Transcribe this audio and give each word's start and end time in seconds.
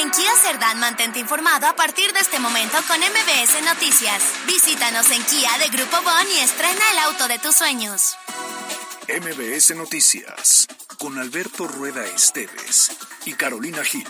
En 0.00 0.10
Kia 0.10 0.34
Cerdán 0.42 0.80
mantente 0.80 1.18
informado 1.18 1.66
a 1.66 1.76
partir 1.76 2.10
de 2.14 2.20
este 2.20 2.38
momento 2.38 2.78
con 2.88 2.98
MBS 2.98 3.62
Noticias. 3.66 4.22
Visítanos 4.46 5.10
en 5.10 5.22
Kia 5.24 5.58
de 5.58 5.68
Grupo 5.68 6.00
Bon 6.02 6.26
y 6.36 6.40
estrena 6.40 6.90
el 6.92 6.98
auto 7.00 7.28
de 7.28 7.38
tus 7.38 7.54
sueños. 7.54 8.16
MBS 9.08 9.76
Noticias 9.76 10.68
con 10.96 11.18
Alberto 11.18 11.68
Rueda 11.68 12.06
Esteves 12.06 12.92
y 13.26 13.34
Carolina 13.34 13.84
Gil. 13.84 14.08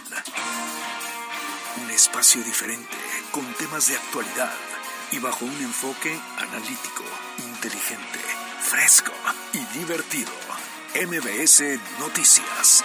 Un 1.83 1.91
espacio 1.91 2.41
diferente 2.45 2.97
con 3.33 3.53
temas 3.55 3.89
de 3.89 3.97
actualidad 3.97 4.53
y 5.11 5.19
bajo 5.19 5.45
un 5.45 5.61
enfoque 5.61 6.17
analítico, 6.39 7.03
inteligente, 7.39 8.21
fresco 8.63 9.13
y 9.55 9.79
divertido. 9.79 10.31
MBS 10.95 11.81
Noticias. 11.99 12.85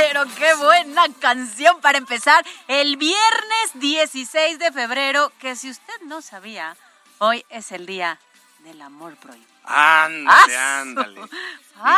pero 0.00 0.24
qué 0.38 0.54
buena 0.54 1.04
canción 1.20 1.80
para 1.80 1.98
empezar 1.98 2.44
el 2.68 2.96
viernes 2.96 3.70
16 3.74 4.58
de 4.58 4.72
febrero, 4.72 5.30
que 5.38 5.56
si 5.56 5.70
usted 5.70 6.00
no 6.06 6.22
sabía, 6.22 6.76
hoy 7.18 7.44
es 7.50 7.70
el 7.72 7.86
día 7.86 8.18
del 8.60 8.80
amor 8.82 9.16
prohibido. 9.16 9.48
Ándale, 9.64 10.56
¡Ah, 10.56 10.80
ándale. 10.80 11.20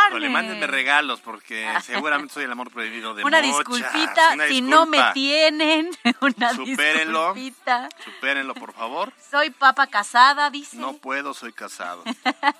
Híjole, 0.09 0.29
mándenme 0.29 0.67
regalos 0.67 1.21
porque 1.21 1.67
seguramente 1.81 2.33
soy 2.33 2.43
el 2.43 2.51
amor 2.51 2.69
prohibido 2.71 3.15
de 3.15 3.23
Una 3.23 3.41
muchas. 3.41 3.57
disculpita, 3.57 4.33
Una 4.33 4.47
si 4.47 4.61
no 4.61 4.85
me 4.85 4.97
disculpa. 4.97 5.13
tienen, 5.13 5.89
una 6.21 6.53
Supérenlo. 6.53 7.33
disculpita. 7.33 7.89
Supérenlo, 8.03 8.53
por 8.53 8.73
favor. 8.73 9.11
Soy 9.31 9.49
papa 9.49 9.87
casada, 9.87 10.49
dice. 10.51 10.77
No 10.77 10.93
puedo, 10.97 11.33
soy 11.33 11.51
casado. 11.53 12.03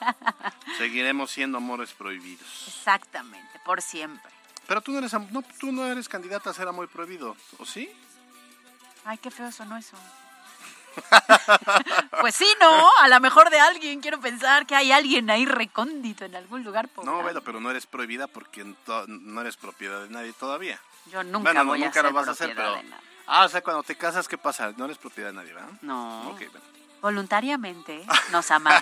Seguiremos 0.77 1.31
siendo 1.31 1.57
amores 1.59 1.91
prohibidos. 1.91 2.47
Exactamente, 2.67 3.59
por 3.65 3.81
siempre. 3.81 4.32
Pero 4.67 4.81
tú 4.81 4.91
no 4.91 4.99
eres 4.99 5.13
no, 5.13 5.43
tú 5.59 5.71
no 5.71 5.85
eres 5.85 6.07
candidata 6.07 6.49
a 6.49 6.53
ser 6.53 6.67
amor 6.67 6.87
prohibido, 6.89 7.35
¿o 7.57 7.65
sí? 7.65 7.89
Ay, 9.05 9.17
qué 9.17 9.29
feo 9.29 9.51
sonó 9.51 9.77
eso. 9.77 9.97
pues 12.21 12.35
sí, 12.35 12.47
no, 12.61 12.89
a 13.01 13.07
lo 13.07 13.19
mejor 13.19 13.49
de 13.49 13.59
alguien, 13.59 13.99
quiero 13.99 14.19
pensar 14.21 14.65
que 14.65 14.75
hay 14.75 14.91
alguien 14.91 15.29
ahí 15.29 15.45
recóndito 15.45 16.25
en 16.25 16.35
algún 16.35 16.63
lugar. 16.63 16.85
No, 16.87 16.93
poblado. 16.93 17.21
bueno, 17.23 17.41
pero 17.41 17.59
no 17.59 17.71
eres 17.71 17.87
prohibida 17.87 18.27
porque 18.27 18.63
no 19.07 19.41
eres 19.41 19.57
propiedad 19.57 20.03
de 20.03 20.09
nadie 20.09 20.33
todavía. 20.33 20.79
Yo 21.11 21.23
nunca 21.23 21.51
bueno, 21.51 21.63
no, 21.63 21.69
voy 21.71 21.79
nunca 21.79 21.99
a 21.99 22.03
ser 22.03 22.05
lo 22.05 22.13
vas 22.13 22.27
a 22.27 22.31
hacer, 22.31 22.55
pero... 22.55 22.75
de 22.75 22.83
nadie. 22.83 23.03
Ah, 23.25 23.45
o 23.45 23.49
sea, 23.49 23.61
cuando 23.61 23.83
te 23.83 23.95
casas, 23.95 24.27
¿qué 24.27 24.37
pasa? 24.37 24.73
No 24.75 24.85
eres 24.85 24.97
propiedad 24.97 25.29
de 25.29 25.35
nadie, 25.35 25.53
¿verdad? 25.53 25.69
No. 25.81 26.29
Ok, 26.31 26.39
bueno. 26.51 26.82
Voluntariamente 27.03 28.05
nos 28.31 28.49
amamos 28.49 28.81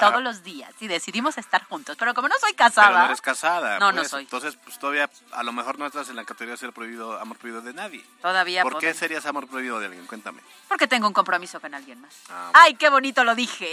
todos 0.00 0.22
los 0.22 0.42
días 0.42 0.72
y 0.80 0.88
decidimos 0.88 1.36
estar 1.36 1.62
juntos. 1.66 1.98
Pero 1.98 2.14
como 2.14 2.26
no 2.28 2.34
soy 2.40 2.54
Pero 2.54 2.70
casada, 2.70 2.98
no 3.00 3.04
eres 3.04 3.20
casada. 3.20 3.78
No, 3.78 3.92
no 3.92 3.98
pues, 3.98 4.08
soy. 4.10 4.22
Entonces, 4.22 4.56
pues 4.64 4.78
todavía 4.78 5.10
a 5.32 5.42
lo 5.42 5.52
mejor 5.52 5.78
no 5.78 5.84
estás 5.84 6.08
en 6.08 6.16
la 6.16 6.24
categoría 6.24 6.52
de 6.52 6.56
ser 6.56 6.72
prohibido, 6.72 7.20
amor 7.20 7.36
prohibido 7.36 7.60
de 7.60 7.74
nadie. 7.74 8.02
todavía 8.22 8.62
¿Por 8.62 8.78
qué 8.78 8.94
serías 8.94 9.26
amor 9.26 9.46
prohibido 9.48 9.78
de 9.80 9.86
alguien? 9.88 10.06
Cuéntame. 10.06 10.40
Porque 10.66 10.88
tengo 10.88 11.06
un 11.06 11.12
compromiso 11.12 11.60
con 11.60 11.74
alguien 11.74 12.00
más. 12.00 12.14
Ah, 12.30 12.52
Ay, 12.54 12.72
qué 12.74 12.88
bonito 12.88 13.22
lo 13.22 13.34
dije. 13.34 13.70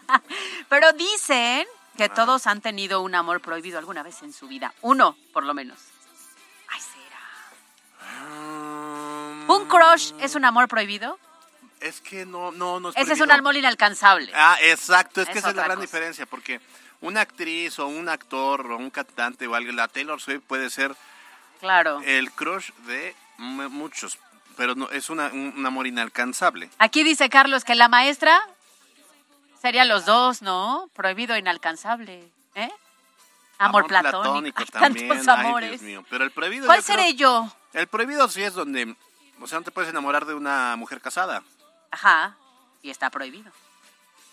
Pero 0.68 0.92
dicen 0.92 1.66
Ah. 1.66 1.96
que 1.96 2.08
todos 2.10 2.46
han 2.46 2.60
tenido 2.60 3.00
un 3.00 3.14
amor 3.14 3.40
prohibido 3.40 3.78
alguna 3.78 4.02
vez 4.02 4.22
en 4.22 4.34
su 4.34 4.46
vida. 4.48 4.74
Uno, 4.82 5.16
por 5.32 5.44
lo 5.44 5.54
menos. 5.54 5.78
Ay, 6.68 6.80
será. 6.80 8.28
Mm, 8.28 9.50
¿Un 9.50 9.66
crush 9.66 10.12
es 10.20 10.34
un 10.34 10.44
amor 10.44 10.68
prohibido? 10.68 11.18
Es 11.80 12.00
que 12.00 12.26
no, 12.26 12.50
no, 12.52 12.80
no 12.80 12.88
es 12.90 12.96
Ese 12.96 13.12
es 13.12 13.20
un 13.20 13.30
amor 13.30 13.56
inalcanzable. 13.56 14.32
Ah, 14.34 14.56
exacto, 14.62 15.20
es 15.20 15.26
que 15.28 15.32
Es 15.34 15.38
esa 15.38 15.50
es 15.50 15.56
la 15.56 15.62
gran 15.64 15.76
cosa. 15.76 15.86
diferencia, 15.86 16.26
porque 16.26 16.60
una 17.00 17.20
actriz 17.20 17.78
o 17.78 17.86
un 17.86 18.08
actor 18.08 18.70
o 18.72 18.76
un 18.76 18.90
cantante 18.90 19.46
o 19.46 19.54
alguien, 19.54 19.76
la 19.76 19.86
Taylor 19.88 20.20
Swift 20.20 20.42
puede 20.46 20.70
ser 20.70 20.96
Claro. 21.60 22.00
el 22.04 22.30
crush 22.32 22.70
de 22.86 23.14
mu- 23.36 23.68
muchos, 23.70 24.18
pero 24.56 24.74
no 24.74 24.90
es 24.90 25.08
una, 25.10 25.26
un, 25.28 25.54
un 25.56 25.66
amor 25.66 25.86
inalcanzable. 25.86 26.68
Aquí 26.78 27.04
dice 27.04 27.28
Carlos 27.28 27.64
que 27.64 27.74
la 27.76 27.88
maestra 27.88 28.40
sería 29.60 29.84
los 29.84 30.04
dos, 30.04 30.42
¿no? 30.42 30.88
Prohibido 30.94 31.36
inalcanzable. 31.36 32.28
¿Eh? 32.54 32.70
Amor, 33.58 33.86
platónico. 33.86 34.60
Ay, 34.60 34.66
también, 34.72 35.08
Tantos 35.08 35.28
ay, 35.28 35.46
amores. 35.46 35.70
Dios 35.70 35.82
mío. 35.82 36.04
Pero 36.10 36.24
el 36.24 36.30
prohibido 36.32 36.66
¿Cuál 36.66 36.80
yo 36.80 36.86
creo- 36.86 36.96
seré 36.96 37.14
yo? 37.14 37.52
El 37.72 37.86
prohibido 37.86 38.28
sí 38.28 38.42
es 38.42 38.54
donde, 38.54 38.96
o 39.40 39.46
sea, 39.46 39.58
no 39.58 39.64
te 39.64 39.70
puedes 39.70 39.90
enamorar 39.90 40.26
de 40.26 40.34
una 40.34 40.74
mujer 40.76 41.00
casada. 41.00 41.42
Ajá. 41.90 42.36
Y 42.82 42.90
está 42.90 43.10
prohibido. 43.10 43.50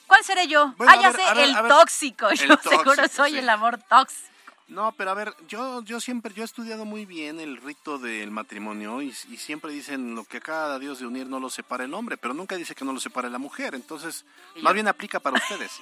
¿Cuál 0.08 0.24
seré 0.24 0.48
yo? 0.48 0.74
Bueno, 0.78 0.94
ah, 0.94 1.00
a 1.00 1.02
ya 1.02 1.12
ver, 1.12 1.20
sé, 1.22 1.28
a 1.28 1.34
ver, 1.34 1.50
el 1.50 1.56
tóxico. 1.68 2.30
El 2.30 2.38
Yo 2.38 2.58
seguro 2.58 3.08
soy 3.08 3.32
sí. 3.32 3.38
el 3.40 3.50
amor 3.50 3.80
tóxico. 3.90 4.30
No, 4.68 4.92
pero 4.94 5.12
a 5.12 5.14
ver, 5.14 5.36
yo, 5.48 5.84
yo 5.84 6.00
siempre, 6.00 6.34
yo 6.34 6.42
he 6.42 6.46
estudiado 6.46 6.86
muy 6.86 7.06
bien 7.06 7.40
el 7.40 7.58
rito 7.58 8.00
del 8.00 8.32
matrimonio 8.32 9.00
y, 9.04 9.10
y 9.30 9.38
siempre 9.38 9.72
dicen 9.72 10.16
lo 10.16 10.24
que 10.24 10.42
cada 10.42 10.80
Dios 10.80 10.98
de 11.00 11.06
unir 11.06 11.28
no 11.28 11.40
lo 11.40 11.52
separa 11.52 11.84
el 11.84 11.94
hombre, 11.94 12.18
pero 12.18 12.34
nunca 12.34 12.56
dice 12.56 12.74
que 12.74 12.84
no 12.84 12.92
lo 12.92 13.00
separe 13.00 13.30
la 13.30 13.38
mujer, 13.38 13.76
entonces 13.76 14.26
Y 14.56 14.62
más 14.64 14.72
yo- 14.72 14.74
bien 14.76 14.88
aplica 14.88 15.20
para 15.20 15.38
ustedes. 15.38 15.72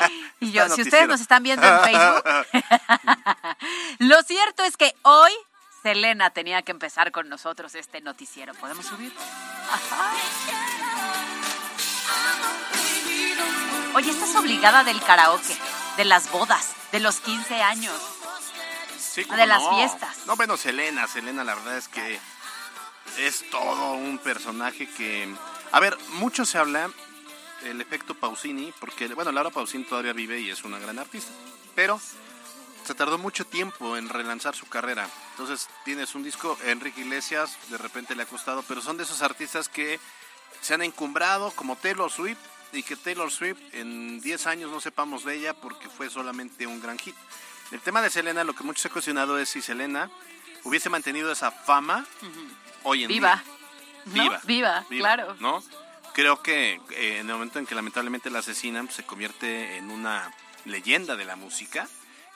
Y 0.40 0.50
yo, 0.52 0.68
si 0.68 0.82
ustedes 0.82 1.08
nos 1.08 1.20
están 1.20 1.42
viendo 1.42 1.64
en 1.66 1.80
Facebook, 1.80 2.24
lo 3.98 4.22
cierto 4.22 4.62
es 4.64 4.76
que 4.76 4.92
hoy 5.02 5.32
Selena 5.84 6.30
tenía 6.30 6.62
que 6.62 6.72
empezar 6.72 7.12
con 7.12 7.28
nosotros 7.28 7.74
este 7.74 8.00
noticiero. 8.00 8.54
¿Podemos 8.54 8.86
subir? 8.86 9.12
Oye, 13.94 14.10
estás 14.10 14.34
obligada 14.36 14.82
del 14.82 14.98
karaoke, 15.02 15.54
de 15.98 16.06
las 16.06 16.32
bodas, 16.32 16.72
de 16.90 17.00
los 17.00 17.20
15 17.20 17.62
años. 17.62 17.94
Sí, 18.98 19.24
de 19.24 19.46
las 19.46 19.62
no. 19.62 19.76
fiestas. 19.76 20.26
No, 20.26 20.36
bueno, 20.36 20.56
Selena, 20.56 21.06
Selena, 21.06 21.44
la 21.44 21.54
verdad 21.54 21.76
es 21.76 21.88
que 21.88 22.18
es 23.18 23.50
todo 23.50 23.92
un 23.92 24.16
personaje 24.16 24.88
que... 24.88 25.28
A 25.70 25.80
ver, 25.80 25.98
mucho 26.12 26.46
se 26.46 26.56
habla 26.56 26.88
el 27.62 27.82
efecto 27.82 28.14
Pausini, 28.14 28.72
porque, 28.80 29.08
bueno, 29.08 29.32
Laura 29.32 29.50
Pausini 29.50 29.84
todavía 29.84 30.14
vive 30.14 30.40
y 30.40 30.48
es 30.48 30.64
una 30.64 30.78
gran 30.78 30.98
artista, 30.98 31.30
pero 31.74 32.00
se 32.84 32.94
tardó 32.94 33.18
mucho 33.18 33.44
tiempo 33.46 33.96
en 33.96 34.08
relanzar 34.08 34.54
su 34.54 34.66
carrera. 34.66 35.08
Entonces, 35.32 35.68
tienes 35.84 36.14
un 36.14 36.22
disco, 36.22 36.58
Enrique 36.64 37.00
Iglesias, 37.00 37.56
de 37.70 37.78
repente 37.78 38.14
le 38.14 38.22
ha 38.24 38.26
costado, 38.26 38.62
pero 38.66 38.80
son 38.80 38.96
de 38.96 39.04
esos 39.04 39.22
artistas 39.22 39.68
que 39.68 39.98
se 40.60 40.74
han 40.74 40.82
encumbrado 40.82 41.50
como 41.52 41.76
Taylor 41.76 42.10
Swift 42.10 42.38
y 42.72 42.82
que 42.82 42.96
Taylor 42.96 43.30
Swift 43.30 43.58
en 43.72 44.20
10 44.20 44.46
años 44.46 44.70
no 44.70 44.80
sepamos 44.80 45.24
de 45.24 45.36
ella 45.36 45.54
porque 45.54 45.88
fue 45.88 46.10
solamente 46.10 46.66
un 46.66 46.80
gran 46.80 46.98
hit. 46.98 47.14
El 47.70 47.80
tema 47.80 48.02
de 48.02 48.10
Selena, 48.10 48.44
lo 48.44 48.54
que 48.54 48.64
muchos 48.64 48.82
se 48.82 48.88
ha 48.88 48.92
cuestionado 48.92 49.38
es 49.38 49.48
si 49.48 49.62
Selena 49.62 50.10
hubiese 50.64 50.90
mantenido 50.90 51.30
esa 51.32 51.50
fama 51.50 52.06
hoy 52.82 53.04
en 53.04 53.08
Viva. 53.08 53.36
día. 53.36 53.44
¿no? 54.06 54.12
viva. 54.12 54.40
Viva, 54.44 54.86
claro. 54.88 55.36
¿No? 55.40 55.62
Creo 56.14 56.42
que 56.42 56.80
eh, 56.90 57.18
en 57.18 57.28
el 57.28 57.34
momento 57.34 57.58
en 57.58 57.66
que 57.66 57.74
lamentablemente 57.74 58.30
la 58.30 58.38
asesinan, 58.40 58.86
pues, 58.86 58.96
se 58.96 59.04
convierte 59.04 59.76
en 59.76 59.90
una 59.90 60.32
leyenda 60.64 61.16
de 61.16 61.24
la 61.24 61.36
música. 61.36 61.88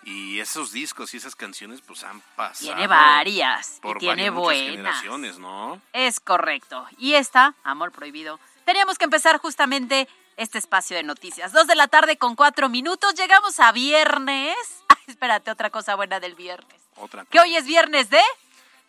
Y 0.04 0.40
esos 0.40 0.72
discos 0.72 1.12
y 1.12 1.18
esas 1.18 1.36
canciones, 1.36 1.80
pues 1.80 2.04
han 2.04 2.20
pasado. 2.36 2.66
Tiene 2.66 2.86
varias. 2.86 3.78
Por 3.82 3.96
y 3.96 4.00
tiene 4.00 4.30
varias, 4.30 4.70
generaciones, 4.70 5.38
¿no? 5.38 5.80
Es 5.92 6.20
correcto. 6.20 6.86
Y 6.96 7.14
esta, 7.14 7.54
Amor 7.64 7.92
Prohibido, 7.92 8.40
teníamos 8.64 8.96
que 8.96 9.04
empezar 9.04 9.38
justamente 9.38 10.08
este 10.36 10.58
espacio 10.58 10.96
de 10.96 11.02
noticias. 11.02 11.52
Dos 11.52 11.66
de 11.66 11.74
la 11.74 11.88
tarde 11.88 12.16
con 12.16 12.36
cuatro 12.36 12.68
minutos. 12.68 13.14
Llegamos 13.14 13.60
a 13.60 13.72
viernes. 13.72 14.56
Ay, 14.88 15.02
espérate, 15.08 15.50
otra 15.50 15.70
cosa 15.70 15.94
buena 15.94 16.20
del 16.20 16.34
viernes. 16.34 16.80
Otra 16.96 17.24
Que 17.26 17.40
hoy 17.40 17.56
es 17.56 17.66
viernes 17.66 18.08
de 18.10 18.20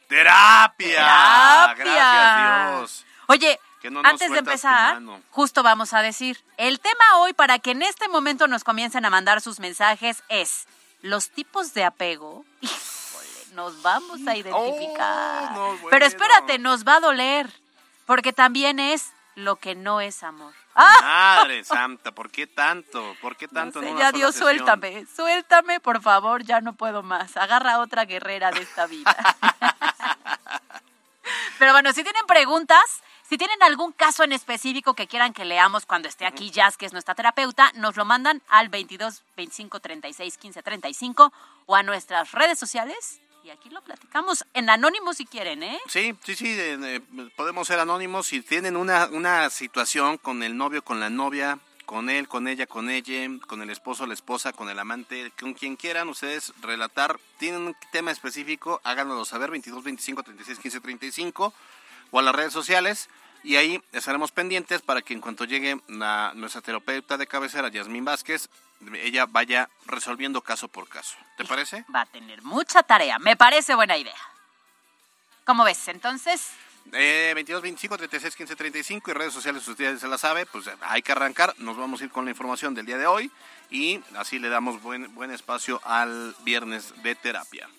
¡Terapia! 0.08 0.88
terapia. 0.88 1.76
Gracias, 1.76 2.78
Dios. 2.78 3.06
Oye, 3.28 3.60
no 3.90 4.02
antes 4.04 4.32
de 4.32 4.40
empezar, 4.40 5.00
justo 5.30 5.64
vamos 5.64 5.94
a 5.94 6.02
decir, 6.02 6.44
el 6.58 6.80
tema 6.80 7.18
hoy 7.20 7.34
para 7.34 7.60
que 7.60 7.72
en 7.72 7.84
este 7.84 8.08
momento 8.08 8.48
nos 8.48 8.64
comiencen 8.64 9.06
a 9.06 9.10
mandar 9.10 9.40
sus 9.40 9.60
mensajes 9.60 10.24
es 10.28 10.68
los 11.02 11.30
tipos 11.30 11.74
de 11.74 11.84
apego. 11.86 12.46
Híjole, 12.62 13.56
nos 13.56 13.82
vamos 13.82 14.20
a 14.28 14.36
identificar. 14.36 15.52
Oh, 15.52 15.56
no, 15.56 15.68
bueno. 15.74 15.88
Pero 15.90 16.06
espérate, 16.06 16.60
nos 16.60 16.86
va 16.86 16.96
a 16.96 17.00
doler, 17.00 17.50
porque 18.06 18.34
también 18.34 18.80
es 18.80 19.12
lo 19.36 19.56
que 19.56 19.76
no 19.76 20.02
es 20.02 20.24
amor. 20.24 20.54
¡Ah! 20.76 21.40
Madre 21.40 21.64
santa, 21.64 22.12
¿por 22.12 22.30
qué 22.32 22.48
tanto? 22.64 23.16
¿Por 23.22 23.36
qué 23.36 23.48
tanto? 23.48 23.80
No 23.80 23.84
sé, 23.86 23.90
en 23.90 23.96
una 23.96 24.06
ya 24.06 24.12
Dios, 24.12 24.36
sesión? 24.36 24.56
suéltame, 24.56 25.06
suéltame, 25.14 25.80
por 25.80 26.02
favor, 26.02 26.44
ya 26.44 26.62
no 26.62 26.74
puedo 26.74 27.04
más. 27.04 27.36
Agarra 27.38 27.80
otra 27.80 28.06
guerrera 28.06 28.52
de 28.52 28.62
esta 28.62 28.86
vida. 28.86 29.16
Pero 31.60 31.74
bueno, 31.74 31.92
si 31.92 32.04
tienen 32.04 32.26
preguntas, 32.26 33.02
si 33.30 33.38
tienen 33.38 33.62
algún 33.62 33.92
caso 33.92 34.24
en 34.24 34.32
específico 34.32 34.96
que 34.96 35.06
quieran 35.06 35.34
que 35.34 35.46
leamos 35.46 35.86
cuando 35.86 36.08
esté 36.08 36.26
aquí 36.26 36.50
Jazz, 36.50 36.78
que 36.78 36.88
es 36.88 36.94
nuestra 36.94 37.14
terapeuta, 37.14 37.72
nos 37.76 37.96
lo 37.96 38.04
mandan 38.04 38.42
al 38.50 38.70
22 38.70 39.22
25 39.38 39.80
36 39.80 40.38
15 40.38 40.64
35 40.64 41.32
o 41.68 41.76
a 41.76 41.84
nuestras 41.84 42.32
redes 42.32 42.58
sociales. 42.58 43.22
Y 43.44 43.52
aquí 43.52 43.70
lo 43.70 43.82
platicamos 43.82 44.46
en 44.56 44.72
anónimo 44.72 45.14
si 45.14 45.28
quieren, 45.28 45.62
¿eh? 45.62 45.80
Sí, 45.88 46.16
sí, 46.24 46.36
sí, 46.36 46.56
eh, 46.58 47.02
podemos 47.36 47.68
ser 47.68 47.80
anónimos. 47.80 48.26
Si 48.26 48.42
tienen 48.42 48.76
una, 48.76 49.06
una 49.12 49.50
situación 49.52 50.18
con 50.18 50.42
el 50.42 50.58
novio, 50.58 50.84
con 50.84 51.00
la 51.00 51.12
novia, 51.12 51.60
con 51.86 52.10
él, 52.10 52.28
con 52.28 52.48
ella, 52.48 52.66
con 52.66 52.90
ella, 52.90 53.28
con 53.46 53.62
el 53.62 53.70
esposo, 53.70 54.08
la 54.08 54.16
esposa, 54.16 54.54
con 54.54 54.70
el 54.70 54.80
amante, 54.80 55.32
con 55.40 55.54
quien 55.54 55.76
quieran 55.76 56.10
ustedes 56.10 56.52
relatar, 56.62 57.20
tienen 57.38 57.62
un 57.62 57.76
tema 57.92 58.10
específico, 58.10 58.82
háganoslo 58.84 59.24
saber, 59.24 59.52
22, 59.52 59.84
25, 59.84 60.24
36, 60.24 60.60
15, 60.60 60.80
35 60.80 61.54
o 62.12 62.20
a 62.20 62.22
las 62.22 62.36
redes 62.36 62.54
sociales 62.54 63.10
y 63.44 63.56
ahí 63.56 63.82
estaremos 63.94 64.32
pendientes 64.32 64.82
para 64.82 65.02
que 65.02 65.14
en 65.14 65.22
cuanto 65.22 65.46
llegue 65.46 65.80
la- 65.88 66.34
nuestra 66.36 66.62
terapeuta 66.62 67.18
de 67.18 67.28
cabecera, 67.28 67.70
Yasmín 67.70 68.04
Vázquez, 68.06 68.50
ella 69.02 69.26
vaya 69.26 69.70
resolviendo 69.86 70.42
caso 70.42 70.68
por 70.68 70.88
caso. 70.90 71.16
¿Te 71.38 71.46
parece? 71.46 71.86
Va 71.94 72.02
a 72.02 72.06
tener 72.06 72.42
mucha 72.44 72.84
tarea, 72.84 73.18
me 73.20 73.36
parece 73.38 73.76
buena 73.76 73.98
idea. 73.98 74.16
¿Cómo 75.46 75.64
ves? 75.64 75.88
Entonces, 75.88 76.50
Eh, 76.92 77.34
22, 77.36 77.62
25, 77.62 77.98
36, 77.98 78.36
15, 78.36 78.56
35 78.56 79.12
y 79.12 79.14
redes 79.14 79.34
sociales, 79.34 79.68
usted 79.68 79.94
ya 79.94 80.00
se 80.00 80.08
la 80.08 80.18
sabe, 80.18 80.48
pues 80.48 80.66
hay 80.82 81.04
que 81.04 81.12
arrancar. 81.12 81.54
Nos 81.60 81.78
vamos 81.78 82.02
a 82.02 82.06
ir 82.06 82.10
con 82.10 82.26
la 82.26 82.32
información 82.32 82.74
del 82.74 82.86
día 82.88 82.98
de 82.98 83.06
hoy 83.06 83.30
y 83.70 84.02
así 84.16 84.40
le 84.40 84.50
damos 84.50 84.82
buen, 84.82 85.14
buen 85.14 85.30
espacio 85.30 85.80
al 85.86 86.36
viernes 86.40 86.92
de 87.04 87.14
terapia. 87.14 87.70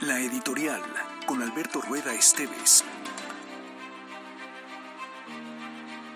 La 0.00 0.18
editorial 0.18 0.82
con 1.24 1.40
Alberto 1.40 1.80
Rueda 1.80 2.12
Esteves. 2.12 2.84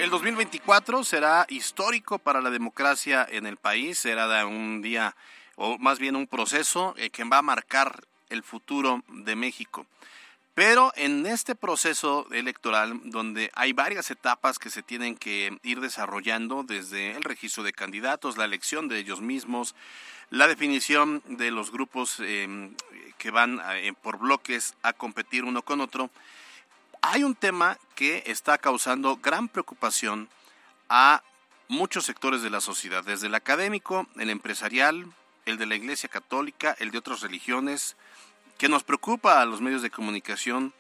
El 0.01 0.11
2024 0.11 1.05
será 1.05 1.47
histórico 1.49 2.19
para 2.19 2.41
la 2.41 2.51
democracia 2.51 3.27
en 3.31 3.47
el 3.47 3.57
país, 3.57 4.01
será 4.01 4.45
un 4.47 4.83
día, 4.83 5.15
o 5.55 5.79
más 5.79 6.01
bien 6.01 6.17
un 6.17 6.27
proceso 6.27 6.95
eh, 6.99 7.11
que 7.11 7.23
va 7.25 7.39
a 7.39 7.43
marcar 7.43 8.05
el 8.31 8.43
futuro 8.43 9.05
de 9.09 9.37
México. 9.37 9.87
Pero 10.55 10.93
en 10.97 11.25
este 11.27 11.55
proceso 11.55 12.27
electoral, 12.33 13.01
donde 13.05 13.53
hay 13.55 13.73
varias 13.73 14.11
etapas 14.11 14.59
que 14.59 14.71
se 14.71 14.83
tienen 14.83 15.15
que 15.15 15.57
ir 15.63 15.81
desarrollando, 15.81 16.65
desde 16.65 17.13
el 17.13 17.23
registro 17.23 17.63
de 17.63 17.73
candidatos, 17.73 18.37
la 18.37 18.45
elección 18.45 18.89
de 18.89 18.99
ellos 18.99 19.21
mismos, 19.21 19.77
la 20.31 20.47
definición 20.47 21.23
de 21.27 21.51
los 21.51 21.71
grupos 21.71 22.17
eh, 22.21 22.71
que 23.17 23.31
van 23.31 23.61
eh, 23.73 23.93
por 24.01 24.19
bloques 24.19 24.75
a 24.83 24.93
competir 24.93 25.45
uno 25.45 25.63
con 25.63 25.81
otro, 25.81 26.11
hay 27.01 27.25
un 27.25 27.35
tema 27.35 27.79
que 27.95 28.23
está 28.27 28.59
causando 28.59 29.17
gran 29.17 29.49
preocupación 29.49 30.29
a 30.89 31.23
muchos 31.69 32.05
sectores 32.05 32.43
de 32.43 32.51
la 32.51 32.61
sociedad, 32.61 33.05
desde 33.05 33.27
el 33.27 33.35
académico, 33.35 34.07
el 34.17 34.31
empresarial, 34.31 35.07
el 35.45 35.59
de 35.59 35.67
la 35.67 35.77
Iglesia 35.77 36.09
Católica, 36.09 36.77
el 36.79 36.91
de 36.91 36.99
otras 36.99 37.21
religiones, 37.21 37.97
que 38.57 38.69
nos 38.69 38.83
preocupa 38.83 39.41
a 39.41 39.45
los 39.45 39.61
medios 39.61 39.83
de 39.83 39.91
comunicación 39.91 40.73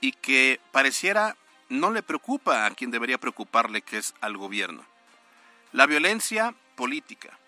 y 0.00 0.12
que 0.12 0.60
pareciera 0.72 1.36
no 1.68 1.90
le 1.90 2.02
preocupa 2.02 2.66
a 2.66 2.70
quien 2.72 2.90
debería 2.90 3.18
preocuparle, 3.18 3.82
que 3.82 3.98
es 3.98 4.14
al 4.20 4.36
gobierno. 4.36 4.84
La 5.72 5.86
violencia 5.86 6.54
política. 6.76 7.38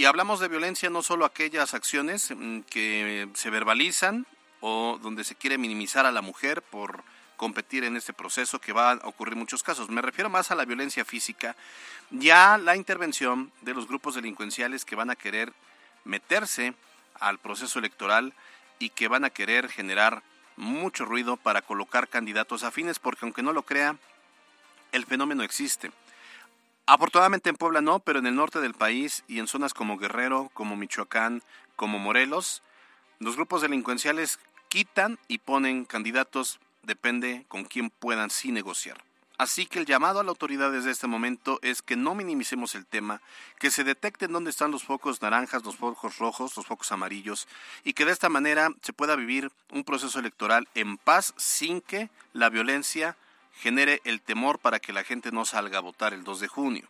Y 0.00 0.06
hablamos 0.06 0.40
de 0.40 0.48
violencia 0.48 0.88
no 0.88 1.02
solo 1.02 1.26
aquellas 1.26 1.74
acciones 1.74 2.32
mm, 2.34 2.60
que 2.60 3.28
se 3.34 3.50
verbalizan 3.50 4.26
o 4.62 4.98
donde 5.02 5.24
se 5.24 5.34
quiere 5.34 5.58
minimizar 5.58 6.06
a 6.06 6.10
la 6.10 6.22
mujer 6.22 6.62
por 6.62 7.04
competir 7.36 7.84
en 7.84 7.98
este 7.98 8.14
proceso 8.14 8.62
que 8.62 8.72
va 8.72 8.92
a 8.92 9.06
ocurrir 9.06 9.34
en 9.34 9.40
muchos 9.40 9.62
casos. 9.62 9.90
Me 9.90 10.00
refiero 10.00 10.30
más 10.30 10.50
a 10.50 10.54
la 10.54 10.64
violencia 10.64 11.04
física, 11.04 11.54
ya 12.10 12.56
la 12.56 12.76
intervención 12.76 13.52
de 13.60 13.74
los 13.74 13.88
grupos 13.88 14.14
delincuenciales 14.14 14.86
que 14.86 14.96
van 14.96 15.10
a 15.10 15.16
querer 15.16 15.52
meterse 16.06 16.72
al 17.16 17.36
proceso 17.38 17.78
electoral 17.78 18.32
y 18.78 18.88
que 18.88 19.06
van 19.06 19.26
a 19.26 19.28
querer 19.28 19.68
generar 19.68 20.22
mucho 20.56 21.04
ruido 21.04 21.36
para 21.36 21.60
colocar 21.60 22.08
candidatos 22.08 22.62
afines, 22.62 22.98
porque 22.98 23.26
aunque 23.26 23.42
no 23.42 23.52
lo 23.52 23.64
crea, 23.64 23.96
el 24.92 25.04
fenómeno 25.04 25.42
existe. 25.42 25.92
Afortunadamente 26.92 27.48
en 27.48 27.54
Puebla 27.54 27.80
no, 27.80 28.00
pero 28.00 28.18
en 28.18 28.26
el 28.26 28.34
norte 28.34 28.60
del 28.60 28.74
país 28.74 29.22
y 29.28 29.38
en 29.38 29.46
zonas 29.46 29.74
como 29.74 29.96
Guerrero, 29.96 30.50
como 30.54 30.74
Michoacán, 30.74 31.40
como 31.76 32.00
Morelos, 32.00 32.64
los 33.20 33.36
grupos 33.36 33.62
delincuenciales 33.62 34.40
quitan 34.68 35.16
y 35.28 35.38
ponen 35.38 35.84
candidatos, 35.84 36.58
depende 36.82 37.44
con 37.46 37.62
quién 37.62 37.90
puedan 37.90 38.28
sí 38.28 38.50
negociar. 38.50 39.04
Así 39.38 39.66
que 39.66 39.78
el 39.78 39.86
llamado 39.86 40.18
a 40.18 40.24
la 40.24 40.30
autoridad 40.30 40.72
desde 40.72 40.90
este 40.90 41.06
momento 41.06 41.60
es 41.62 41.80
que 41.80 41.94
no 41.94 42.16
minimicemos 42.16 42.74
el 42.74 42.86
tema, 42.86 43.22
que 43.60 43.70
se 43.70 43.84
detecten 43.84 44.32
dónde 44.32 44.50
están 44.50 44.72
los 44.72 44.82
focos 44.82 45.22
naranjas, 45.22 45.62
los 45.62 45.76
focos 45.76 46.18
rojos, 46.18 46.56
los 46.56 46.66
focos 46.66 46.90
amarillos, 46.90 47.46
y 47.84 47.92
que 47.92 48.04
de 48.04 48.10
esta 48.10 48.28
manera 48.28 48.68
se 48.82 48.92
pueda 48.92 49.14
vivir 49.14 49.52
un 49.70 49.84
proceso 49.84 50.18
electoral 50.18 50.66
en 50.74 50.98
paz 50.98 51.34
sin 51.36 51.82
que 51.82 52.10
la 52.32 52.48
violencia 52.48 53.16
genere 53.60 54.00
el 54.04 54.20
temor 54.20 54.58
para 54.58 54.80
que 54.80 54.92
la 54.92 55.04
gente 55.04 55.30
no 55.30 55.44
salga 55.44 55.78
a 55.78 55.82
votar 55.82 56.12
el 56.14 56.24
2 56.24 56.40
de 56.40 56.48
junio. 56.48 56.88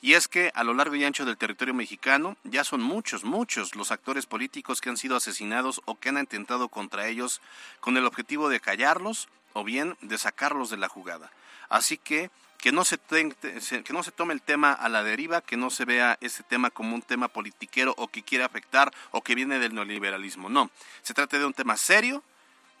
Y 0.00 0.14
es 0.14 0.28
que 0.28 0.52
a 0.54 0.62
lo 0.62 0.74
largo 0.74 0.94
y 0.94 1.04
ancho 1.04 1.24
del 1.24 1.36
territorio 1.36 1.74
mexicano 1.74 2.36
ya 2.44 2.62
son 2.62 2.82
muchos, 2.82 3.24
muchos 3.24 3.74
los 3.74 3.90
actores 3.90 4.26
políticos 4.26 4.80
que 4.80 4.90
han 4.90 4.96
sido 4.96 5.16
asesinados 5.16 5.80
o 5.86 5.98
que 5.98 6.10
han 6.10 6.18
intentado 6.18 6.68
contra 6.68 7.08
ellos 7.08 7.40
con 7.80 7.96
el 7.96 8.06
objetivo 8.06 8.48
de 8.48 8.60
callarlos 8.60 9.28
o 9.54 9.64
bien 9.64 9.96
de 10.00 10.18
sacarlos 10.18 10.70
de 10.70 10.76
la 10.76 10.88
jugada. 10.88 11.32
Así 11.68 11.98
que 11.98 12.30
que 12.58 12.72
no 12.72 12.84
se, 12.84 12.98
que 12.98 13.92
no 13.92 14.02
se 14.02 14.10
tome 14.10 14.34
el 14.34 14.42
tema 14.42 14.72
a 14.72 14.88
la 14.88 15.04
deriva, 15.04 15.40
que 15.40 15.56
no 15.56 15.70
se 15.70 15.84
vea 15.84 16.18
ese 16.20 16.42
tema 16.42 16.70
como 16.70 16.94
un 16.94 17.02
tema 17.02 17.28
politiquero 17.28 17.94
o 17.96 18.08
que 18.08 18.24
quiere 18.24 18.44
afectar 18.44 18.92
o 19.12 19.22
que 19.22 19.36
viene 19.36 19.60
del 19.60 19.74
neoliberalismo. 19.74 20.48
No, 20.48 20.70
se 21.02 21.14
trata 21.14 21.38
de 21.38 21.44
un 21.44 21.54
tema 21.54 21.76
serio 21.76 22.24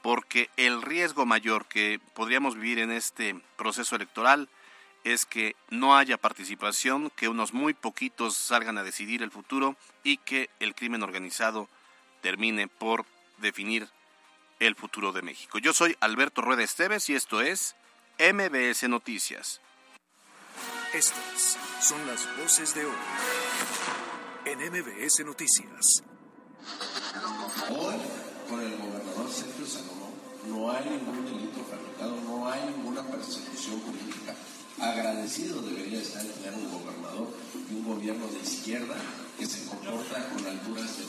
porque 0.02 0.50
el 0.56 0.82
riesgo 0.82 1.26
mayor 1.26 1.66
que 1.66 2.00
podríamos 2.14 2.54
vivir 2.54 2.78
en 2.78 2.90
este 2.90 3.40
proceso 3.56 3.96
electoral 3.96 4.48
es 5.04 5.24
que 5.26 5.56
no 5.70 5.96
haya 5.96 6.18
participación, 6.18 7.10
que 7.10 7.28
unos 7.28 7.52
muy 7.52 7.74
poquitos 7.74 8.36
salgan 8.36 8.78
a 8.78 8.82
decidir 8.82 9.22
el 9.22 9.30
futuro 9.30 9.76
y 10.02 10.18
que 10.18 10.50
el 10.60 10.74
crimen 10.74 11.02
organizado 11.02 11.68
termine 12.20 12.68
por 12.68 13.06
definir 13.38 13.88
el 14.60 14.74
futuro 14.74 15.12
de 15.12 15.22
México. 15.22 15.58
Yo 15.58 15.72
soy 15.72 15.96
Alberto 16.00 16.42
Rueda 16.42 16.62
Esteves 16.62 17.08
y 17.08 17.14
esto 17.14 17.40
es 17.40 17.76
MBS 18.18 18.88
Noticias. 18.88 19.60
Estas 20.92 21.58
son 21.80 22.06
las 22.06 22.26
voces 22.38 22.74
de 22.74 22.84
hoy 22.84 22.96
en 24.46 24.58
MBS 24.58 25.24
Noticias. 25.24 26.02
Hoy, 27.70 27.94
con 28.48 28.60
el 28.60 28.76
gobernador 28.78 29.30
Sergio 29.30 29.66
Salomón, 29.66 30.12
no 30.48 30.70
hay 30.72 30.84
ningún 30.88 31.24
delito 31.24 31.60
fabricado, 31.68 32.16
no 32.26 32.48
hay 32.48 32.60
ninguna 32.74 33.02
persecución 33.02 33.80
política. 33.80 34.34
Agradecido 34.80 35.60
debería 35.60 36.00
estar 36.00 36.22
tener 36.22 36.54
un 36.54 36.70
gobernador 36.70 37.28
y 37.70 37.74
un 37.74 37.84
gobierno 37.84 38.26
de 38.28 38.38
izquierda 38.38 38.94
que 39.38 39.46
comporta 39.68 40.28
con 40.30 40.46
alturas 40.46 40.98
de. 40.98 41.04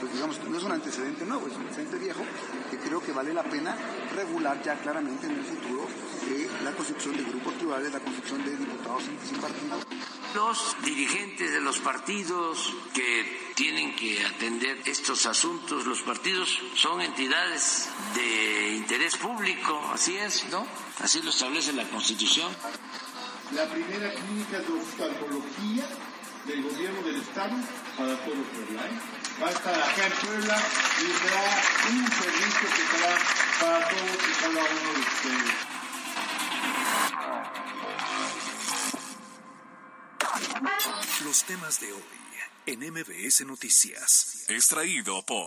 Pues 0.00 0.12
digamos 0.12 0.38
que 0.38 0.48
no 0.48 0.56
es 0.56 0.62
un 0.62 0.72
antecedente 0.72 1.24
nuevo, 1.26 1.46
es 1.48 1.54
un 1.54 1.62
antecedente 1.62 1.98
viejo 1.98 2.22
que 2.70 2.78
creo 2.78 3.00
que 3.00 3.12
vale 3.12 3.34
la 3.34 3.42
pena 3.42 3.76
regular 4.14 4.62
ya 4.62 4.80
claramente 4.80 5.26
en 5.26 5.32
el 5.32 5.44
futuro 5.44 5.86
eh, 6.30 6.48
la 6.62 6.72
construcción 6.72 7.16
de 7.16 7.24
grupos 7.24 7.58
tribales, 7.58 7.92
la 7.92 8.00
construcción 8.00 8.44
de 8.44 8.56
diputados 8.56 9.02
sin 9.28 9.38
partido. 9.40 9.97
Los 10.34 10.76
dirigentes 10.84 11.52
de 11.52 11.60
los 11.60 11.78
partidos 11.78 12.74
que 12.92 13.52
tienen 13.54 13.96
que 13.96 14.24
atender 14.24 14.82
estos 14.84 15.26
asuntos, 15.26 15.86
los 15.86 16.02
partidos 16.02 16.60
son 16.74 17.00
entidades 17.00 17.88
de 18.14 18.76
interés 18.76 19.16
público, 19.16 19.90
así 19.92 20.16
es, 20.16 20.44
¿no? 20.50 20.66
Así 21.00 21.22
lo 21.22 21.30
establece 21.30 21.72
la 21.72 21.88
Constitución. 21.88 22.54
La 23.52 23.66
primera 23.68 24.12
clínica 24.12 24.60
de 24.60 24.72
oftalmología 24.72 25.88
del 26.44 26.62
gobierno 26.62 27.02
del 27.02 27.16
Estado 27.16 27.56
para 27.96 28.16
todo 28.24 28.34
Puebla. 28.34 28.86
¿eh? 28.86 29.42
Va 29.42 29.48
a 29.48 29.50
estar 29.50 29.74
acá 29.74 30.06
en 30.06 30.12
Puebla 30.12 30.56
y 30.98 31.06
será 31.18 31.44
un 31.90 32.06
servicio 32.12 32.68
que 32.68 32.96
será 32.96 33.18
para 33.60 33.88
todos 33.88 34.16
y 34.28 34.32
cada 34.42 34.60
uno 34.60 34.92
de 34.92 35.00
ustedes. 35.00 35.78
Los 41.28 41.44
temas 41.44 41.78
de 41.78 41.92
hoy 41.92 42.02
en 42.64 42.80
MBS 42.90 43.44
Noticias. 43.44 44.46
Extraído 44.48 45.20
por 45.26 45.44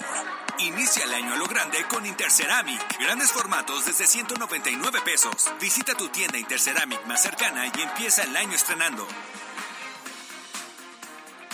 Inicia 0.59 1.05
el 1.05 1.13
año 1.15 1.33
a 1.33 1.37
lo 1.37 1.47
grande 1.47 1.83
con 1.89 2.05
Interceramic. 2.05 2.99
Grandes 2.99 3.31
formatos 3.31 3.87
desde 3.87 4.05
199 4.05 5.01
pesos. 5.03 5.33
Visita 5.59 5.95
tu 5.95 6.07
tienda 6.09 6.37
Interceramic 6.37 7.03
más 7.07 7.23
cercana 7.23 7.65
y 7.65 7.81
empieza 7.81 8.21
el 8.21 8.37
año 8.37 8.51
estrenando. 8.51 9.07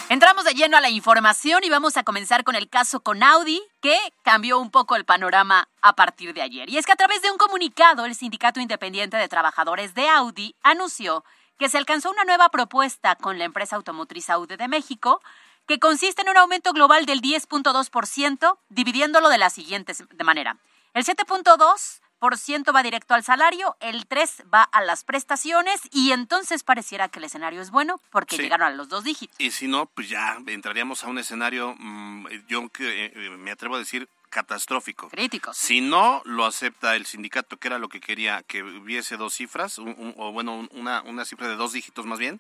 Entramos 0.10 0.44
de 0.44 0.56
lleno 0.56 0.76
a 0.76 0.82
la 0.82 0.90
información 0.90 1.64
y 1.64 1.70
vamos 1.70 1.96
a 1.96 2.04
comenzar 2.04 2.44
con 2.44 2.56
el 2.56 2.68
caso 2.68 3.00
con 3.00 3.24
Audi, 3.24 3.62
que 3.82 3.98
cambió 4.24 4.60
un 4.60 4.72
poco 4.72 4.98
el 4.98 5.06
panorama 5.06 5.70
a 5.82 5.96
partir 5.96 6.34
de 6.34 6.42
ayer. 6.42 6.70
Y 6.70 6.78
es 6.78 6.86
que 6.86 6.92
a 6.92 6.98
través 6.98 7.22
de 7.22 7.32
un 7.32 7.38
comunicado, 7.38 8.04
el 8.04 8.14
Sindicato 8.14 8.60
Independiente 8.60 9.16
de 9.16 9.30
Trabajadores 9.30 9.94
de 9.94 10.10
Audi 10.10 10.54
anunció 10.64 11.24
que 11.58 11.70
se 11.70 11.78
alcanzó 11.78 12.12
una 12.12 12.24
nueva 12.24 12.50
propuesta 12.50 13.16
con 13.16 13.38
la 13.38 13.46
empresa 13.46 13.76
automotriz 13.76 14.30
Audi 14.30 14.56
de 14.56 14.68
México, 14.68 15.22
que 15.68 15.80
consiste 15.80 16.22
en 16.22 16.30
un 16.30 16.38
aumento 16.38 16.72
global 16.72 17.06
del 17.06 17.22
10.2%, 17.22 18.58
dividiéndolo 18.70 19.30
de 19.30 19.38
la 19.38 19.50
siguiente 19.50 19.94
manera. 20.24 20.58
El 20.94 21.04
7.2% 21.04 22.74
va 22.76 22.84
directo 22.84 23.14
al 23.14 23.24
salario, 23.24 23.76
el 23.80 24.08
3 24.08 24.44
va 24.54 24.64
a 24.64 24.82
las 24.82 25.04
prestaciones 25.04 25.82
y 25.92 26.12
entonces 26.12 26.64
pareciera 26.64 27.10
que 27.10 27.20
el 27.20 27.26
escenario 27.26 27.62
es 27.62 27.70
bueno 27.72 28.00
porque 28.12 28.36
Sí. 28.38 28.44
llegaron 28.44 28.68
a 28.68 28.72
los 28.72 28.90
dos 28.90 29.04
dígitos. 29.04 29.36
Y 29.40 29.52
si 29.52 29.68
no, 29.68 29.86
pues 29.88 30.10
ya 30.10 30.38
entraríamos 30.48 31.04
a 31.04 31.08
un 31.08 31.18
escenario, 31.20 31.76
mm, 31.78 32.28
yo 32.48 32.64
eh, 32.80 33.36
me 33.38 33.52
atrevo 33.52 33.76
a 33.76 33.80
decir, 33.80 34.08
catastrófico. 34.30 35.10
Crítico. 35.10 35.54
Si 35.54 35.82
no 35.82 36.22
lo 36.26 36.46
acepta 36.46 36.96
el 36.96 37.06
sindicato, 37.06 37.58
que 37.58 37.68
era 37.68 37.80
lo 37.80 37.90
que 37.90 38.00
quería, 38.00 38.44
que 38.44 38.64
hubiese 38.64 39.18
dos 39.18 39.34
cifras, 39.34 39.78
un- 39.78 39.96
un- 39.98 40.14
o 40.18 40.32
bueno, 40.32 40.56
un- 40.56 40.70
una, 40.74 41.02
una 41.04 41.26
cifra 41.26 41.48
de 41.48 41.56
dos 41.56 41.74
dígitos 41.74 42.06
más 42.06 42.20
bien, 42.20 42.40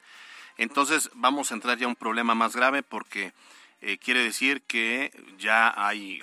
entonces 0.58 1.10
vamos 1.14 1.52
a 1.52 1.56
entrar 1.56 1.78
ya 1.78 1.86
a 1.86 1.90
un 1.90 1.96
problema 1.96 2.34
más 2.36 2.56
grave 2.56 2.84
porque 2.84 3.34
eh, 3.80 4.00
quiere 4.00 4.24
decir 4.24 4.64
que 4.64 5.12
ya 5.38 5.72
hay 5.78 6.20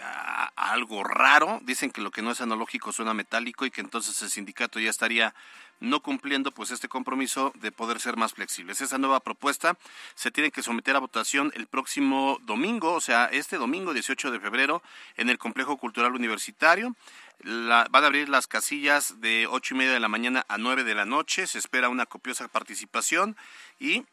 algo 0.56 1.04
raro. 1.04 1.61
Dicen 1.62 1.92
que 1.92 2.00
lo 2.00 2.11
que 2.11 2.21
no 2.21 2.33
es 2.33 2.40
analógico 2.40 2.90
suena 2.92 3.14
metálico 3.14 3.64
y 3.64 3.71
que 3.71 3.80
entonces 3.80 4.21
el 4.23 4.30
sindicato 4.30 4.80
ya 4.80 4.90
estaría 4.90 5.33
no 5.81 6.00
cumpliendo 6.00 6.50
pues 6.52 6.71
este 6.71 6.88
compromiso 6.88 7.52
de 7.57 7.71
poder 7.73 8.00
ser 8.00 8.16
más 8.16 8.33
flexibles. 8.35 8.81
Esa 8.81 8.99
nueva 8.99 9.21
propuesta 9.21 9.76
se 10.14 10.31
tiene 10.31 10.50
que 10.50 10.62
someter 10.62 10.97
a 10.97 11.00
votación 11.00 11.52
el 11.54 11.66
próximo 11.66 12.38
domingo, 12.43 12.93
o 12.95 13.00
sea, 13.00 13.26
este 13.26 13.57
domingo 13.59 13.93
18 13.93 14.31
de 14.31 14.40
febrero 14.40 14.83
en 15.16 15.28
el 15.31 15.38
Complejo 15.38 15.76
Cultural 15.76 16.14
Universitario. 16.14 16.95
La- 17.40 17.87
van 17.90 18.04
a 18.04 18.07
abrir 18.07 18.28
las 18.28 18.47
casillas 18.47 19.21
de 19.21 19.47
ocho 19.50 19.75
y 19.75 19.78
media 19.78 19.93
de 19.93 20.00
la 20.00 20.09
mañana 20.09 20.47
a 20.49 20.57
9 20.57 20.85
de 20.85 20.95
la 20.95 21.04
noche. 21.04 21.47
Se 21.47 21.59
espera 21.59 21.88
una 21.88 22.07
copiosa 22.07 22.47
participación 22.49 23.37
y 23.78 24.04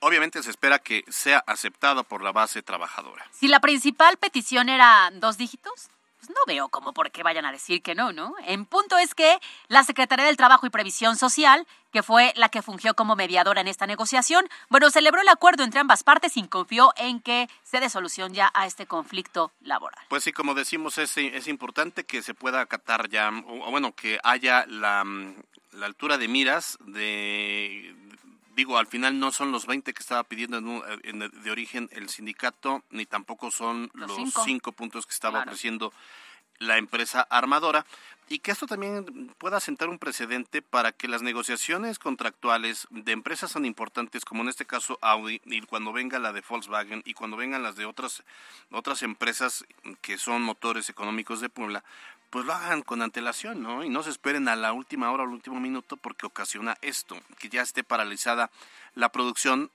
obviamente 0.00 0.42
se 0.42 0.50
espera 0.50 0.78
que 0.78 1.04
sea 1.08 1.42
aceptada 1.46 2.02
por 2.02 2.22
la 2.22 2.32
base 2.32 2.62
trabajadora. 2.62 3.26
Si 3.32 3.48
la 3.48 3.60
principal 3.60 4.16
petición 4.18 4.68
era 4.68 5.10
dos 5.14 5.36
dígitos, 5.36 5.88
pues 6.24 6.30
no 6.30 6.40
veo 6.46 6.68
como 6.68 6.94
por 6.94 7.10
qué 7.10 7.22
vayan 7.22 7.44
a 7.44 7.52
decir 7.52 7.82
que 7.82 7.94
no, 7.94 8.12
¿no? 8.12 8.34
En 8.46 8.64
punto 8.64 8.96
es 8.96 9.14
que 9.14 9.38
la 9.68 9.84
Secretaría 9.84 10.24
del 10.24 10.38
Trabajo 10.38 10.66
y 10.66 10.70
Previsión 10.70 11.16
Social, 11.16 11.66
que 11.92 12.02
fue 12.02 12.32
la 12.36 12.48
que 12.48 12.62
fungió 12.62 12.94
como 12.94 13.14
mediadora 13.14 13.60
en 13.60 13.68
esta 13.68 13.86
negociación, 13.86 14.48
bueno, 14.70 14.90
celebró 14.90 15.20
el 15.20 15.28
acuerdo 15.28 15.64
entre 15.64 15.80
ambas 15.80 16.02
partes 16.02 16.36
y 16.38 16.48
confió 16.48 16.94
en 16.96 17.20
que 17.20 17.48
se 17.62 17.80
dé 17.80 17.90
solución 17.90 18.32
ya 18.32 18.50
a 18.54 18.66
este 18.66 18.86
conflicto 18.86 19.52
laboral. 19.60 20.02
Pues 20.08 20.24
sí, 20.24 20.32
como 20.32 20.54
decimos, 20.54 20.96
es, 20.96 21.14
es 21.18 21.46
importante 21.46 22.04
que 22.04 22.22
se 22.22 22.32
pueda 22.32 22.62
acatar 22.62 23.10
ya, 23.10 23.30
o, 23.46 23.70
bueno, 23.70 23.94
que 23.94 24.18
haya 24.24 24.64
la, 24.66 25.04
la 25.72 25.86
altura 25.86 26.16
de 26.16 26.28
miras 26.28 26.78
de, 26.80 27.94
digo, 28.54 28.78
al 28.78 28.86
final 28.86 29.18
no 29.18 29.30
son 29.32 29.52
los 29.52 29.66
20 29.66 29.92
que 29.94 30.00
estaba 30.02 30.24
pidiendo 30.24 30.58
en 30.58 30.68
un- 30.68 30.82
en- 31.02 31.18
de 31.42 31.50
origen 31.50 31.88
el 31.92 32.08
sindicato, 32.08 32.82
ni 32.90 33.06
tampoco 33.06 33.50
son 33.50 33.90
Los 33.94 34.08
los, 34.10 34.16
cinco. 34.18 34.42
cinco. 34.44 34.72
puntos 34.72 35.06
que 35.06 35.12
estaba 35.12 35.38
Claro. 35.38 35.50
ofreciendo 35.50 35.92
la 36.58 36.78
empresa 36.78 37.20
armadora 37.30 37.84
y 38.28 38.38
que 38.38 38.52
esto 38.52 38.66
también 38.66 39.34
pueda 39.38 39.60
sentar 39.60 39.88
un 39.88 39.98
precedente 39.98 40.62
para 40.62 40.92
que 40.92 41.08
las 41.08 41.22
negociaciones 41.22 41.98
contractuales 41.98 42.86
de 42.90 43.12
empresas 43.12 43.52
tan 43.52 43.64
importantes 43.64 44.24
como 44.24 44.42
en 44.42 44.48
este 44.48 44.64
caso 44.64 44.98
Audi 45.02 45.40
y 45.44 45.60
cuando 45.62 45.92
venga 45.92 46.18
la 46.18 46.32
de 46.32 46.42
Volkswagen 46.48 47.02
y 47.04 47.14
cuando 47.14 47.36
vengan 47.36 47.62
las 47.62 47.76
de 47.76 47.84
otras 47.84 48.22
otras 48.70 49.02
empresas 49.02 49.64
que 50.00 50.16
son 50.18 50.42
motores 50.42 50.88
económicos 50.88 51.40
de 51.40 51.48
Puebla 51.48 51.84
pues 52.34 52.46
lo 52.46 52.52
hagan 52.52 52.82
con 52.82 53.00
antelación, 53.00 53.62
¿no? 53.62 53.84
Y 53.84 53.88
no 53.88 54.02
se 54.02 54.10
esperen 54.10 54.48
a 54.48 54.56
la 54.56 54.72
última 54.72 55.12
hora 55.12 55.22
o 55.22 55.26
al 55.26 55.32
último 55.32 55.60
minuto 55.60 55.96
porque 55.96 56.26
ocasiona 56.26 56.76
esto, 56.82 57.16
que 57.38 57.48
ya 57.48 57.62
esté 57.62 57.84
paralizada 57.84 58.50
la 58.96 59.10
producción 59.10 59.70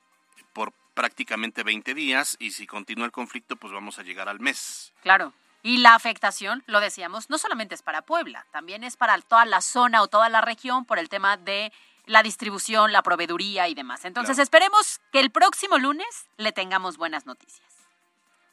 por 0.51 0.73
prácticamente 0.93 1.63
20 1.63 1.93
días 1.93 2.35
y 2.37 2.51
si 2.51 2.67
continúa 2.67 3.05
el 3.05 3.13
conflicto 3.13 3.55
pues 3.55 3.71
vamos 3.71 3.97
a 3.97 4.03
llegar 4.03 4.27
al 4.27 4.41
mes. 4.41 4.91
Claro. 5.03 5.31
Y 5.61 5.77
la 5.77 5.93
afectación, 5.95 6.63
lo 6.67 6.79
decíamos, 6.79 7.29
no 7.29 7.37
solamente 7.37 7.75
es 7.75 7.81
para 7.81 8.01
Puebla, 8.01 8.45
también 8.51 8.83
es 8.83 8.95
para 8.95 9.17
toda 9.19 9.45
la 9.45 9.61
zona 9.61 10.01
o 10.01 10.07
toda 10.07 10.29
la 10.29 10.41
región 10.41 10.85
por 10.85 10.99
el 10.99 11.09
tema 11.09 11.35
de 11.37 11.73
la 12.05 12.23
distribución, 12.23 12.91
la 12.91 13.03
proveeduría 13.03 13.67
y 13.67 13.75
demás. 13.75 14.05
Entonces 14.05 14.35
Claro. 14.35 14.43
esperemos 14.43 14.99
que 15.11 15.19
el 15.19 15.31
próximo 15.31 15.77
lunes 15.77 16.07
le 16.37 16.51
tengamos 16.51 16.97
buenas 16.97 17.25
noticias. 17.25 17.67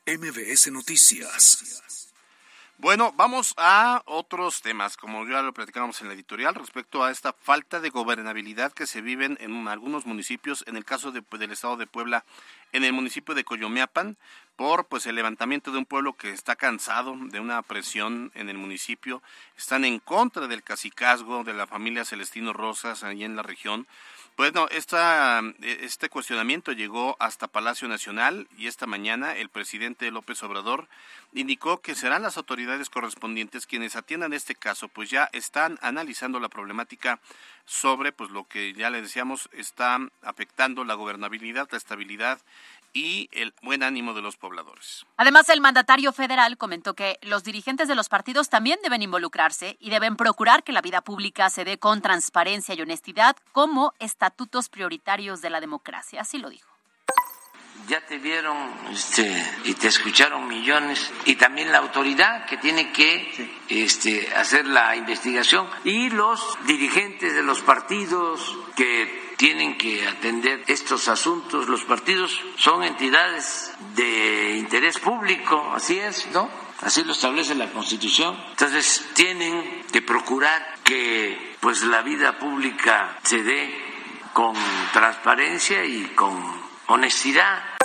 MBS 0.07 0.71
Noticias. 0.71 2.06
Bueno, 2.79 3.13
vamos 3.17 3.55
a 3.57 4.03
otros 4.05 4.61
temas, 4.61 4.99
como 4.99 5.27
ya 5.27 5.41
lo 5.41 5.55
platicábamos 5.55 6.03
en 6.03 6.09
la 6.09 6.15
editorial, 6.15 6.55
respecto 6.55 7.03
a 7.03 7.11
esta 7.11 7.33
falta 7.33 7.81
de 7.81 7.89
gobernabilidad 7.89 8.71
que 8.73 8.87
se 8.87 9.01
viven 9.01 9.39
en 9.41 9.67
algunos 9.67 10.05
municipios, 10.05 10.63
en 10.67 10.77
el 10.77 10.85
caso 10.85 11.11
de- 11.11 11.25
del 11.39 11.53
estado 11.53 11.79
de 11.79 11.87
Puebla, 11.87 12.27
en 12.73 12.85
el 12.85 12.93
municipio 12.93 13.35
de 13.35 13.45
Coyomeapan, 13.45 14.19
por 14.57 14.85
pues 14.85 15.07
el 15.07 15.15
levantamiento 15.15 15.73
de 15.73 15.79
un 15.79 15.87
pueblo 15.87 16.13
que 16.13 16.31
está 16.31 16.55
cansado 16.55 17.17
de 17.19 17.41
una 17.41 17.63
presión 17.63 18.31
en 18.35 18.51
el 18.51 18.59
municipio, 18.59 19.23
están 19.57 19.87
en 19.87 19.99
contra 19.99 20.47
del 20.47 20.63
cacicazgo 20.63 21.45
de 21.45 21.55
la 21.55 21.67
familia 21.67 22.05
Celestino 22.05 22.53
Rosas 22.53 23.05
ahí 23.05 23.25
en 23.25 23.37
la 23.37 23.43
región. 23.43 23.87
Bueno, 24.37 24.69
esta, 24.71 25.41
este 25.63 26.11
cuestionamiento 26.11 26.73
llegó 26.73 27.17
hasta 27.21 27.49
Palacio 27.49 27.89
Nacional 27.89 28.47
y 28.59 28.67
esta 28.67 28.85
mañana 28.85 29.35
el 29.35 29.49
presidente 29.49 30.11
López 30.11 30.43
Obrador 30.43 30.89
indicó 31.33 31.81
que 31.81 31.95
serán 31.95 32.21
las 32.21 32.37
autoridades 32.37 32.91
correspondientes 32.91 33.65
quienes 33.65 33.97
atiendan 33.97 34.35
este 34.35 34.55
caso, 34.55 34.89
pues 34.89 35.09
ya 35.09 35.31
están 35.33 35.79
analizando 35.81 36.39
la 36.39 36.51
problemática 36.51 37.19
sobre 37.65 38.13
pues 38.13 38.31
lo 38.31 38.45
que 38.45 38.75
ya 38.75 38.91
le 38.91 39.01
decíamos 39.01 39.49
está 39.53 39.99
afectando 40.21 40.85
la 40.85 40.95
gobernabilidad, 40.95 41.69
la 41.71 41.79
estabilidad 41.79 42.39
y 42.97 43.29
el 43.33 43.53
buen 43.61 43.83
ánimo 43.83 44.15
de 44.15 44.23
los 44.23 44.39
pobladores. 44.39 45.05
Además, 45.19 45.51
el 45.51 45.61
mandatario 45.61 46.13
federal 46.13 46.57
comentó 46.57 46.95
que 46.95 47.19
los 47.21 47.45
dirigentes 47.45 47.89
de 47.89 47.95
los 47.95 48.09
partidos 48.09 48.49
también 48.49 48.79
deben 48.83 49.03
involucrarse 49.03 49.77
y 49.81 49.91
deben 49.91 50.17
procurar 50.17 50.65
que 50.65 50.73
la 50.73 50.81
vida 50.81 51.03
pública 51.03 51.51
se 51.51 51.67
dé 51.67 51.77
con 51.77 52.01
transparencia 52.01 52.75
y 52.75 52.81
honestidad 52.81 53.37
como 53.53 53.93
estatutos 53.99 54.71
prioritarios 54.71 55.43
de 55.43 55.51
la 55.51 55.61
democracia. 55.61 56.23
Así 56.23 56.39
lo 56.39 56.49
dijo. 56.49 56.71
ya 57.87 58.01
te 58.01 58.17
vieron 58.17 58.57
este, 58.91 59.45
y 59.65 59.75
te 59.75 59.89
escucharon 59.89 60.49
millones 60.49 61.13
y 61.27 61.37
también 61.37 61.71
la 61.71 61.79
autoridad 61.79 62.47
que 62.47 62.57
tiene 62.57 62.93
que 62.93 63.61
este, 63.69 64.35
hacer 64.35 64.67
la 64.67 64.97
investigación 64.97 65.69
y 65.85 66.09
los 66.09 66.41
dirigentes 66.67 67.35
de 67.35 67.43
los 67.43 67.61
partidos 67.61 68.41
que 68.75 69.26
tienen 69.37 69.77
que 69.79 70.07
atender 70.07 70.65
estos 70.67 71.09
asuntos. 71.09 71.69
Los 71.69 71.85
partidos 71.85 72.41
son 72.57 72.83
entidades 72.83 73.73
de 73.95 74.57
interés 74.57 74.99
público, 74.99 75.73
así 75.75 75.99
es, 75.99 76.27
¿no? 76.33 76.49
Así 76.81 77.05
lo 77.05 77.13
establece 77.13 77.55
la 77.55 77.71
Constitución. 77.71 78.37
Entonces 78.51 79.07
tienen 79.15 79.85
que 79.93 80.03
procurar 80.03 80.77
que 80.85 81.57
pues 81.61 81.83
la 81.83 82.03
vida 82.03 82.39
pública 82.39 83.19
se 83.23 83.43
dé 83.43 83.87
con 84.33 84.55
transparencia 84.93 85.85
y 85.85 86.05
con 86.15 86.37
honestidad. 86.87 87.76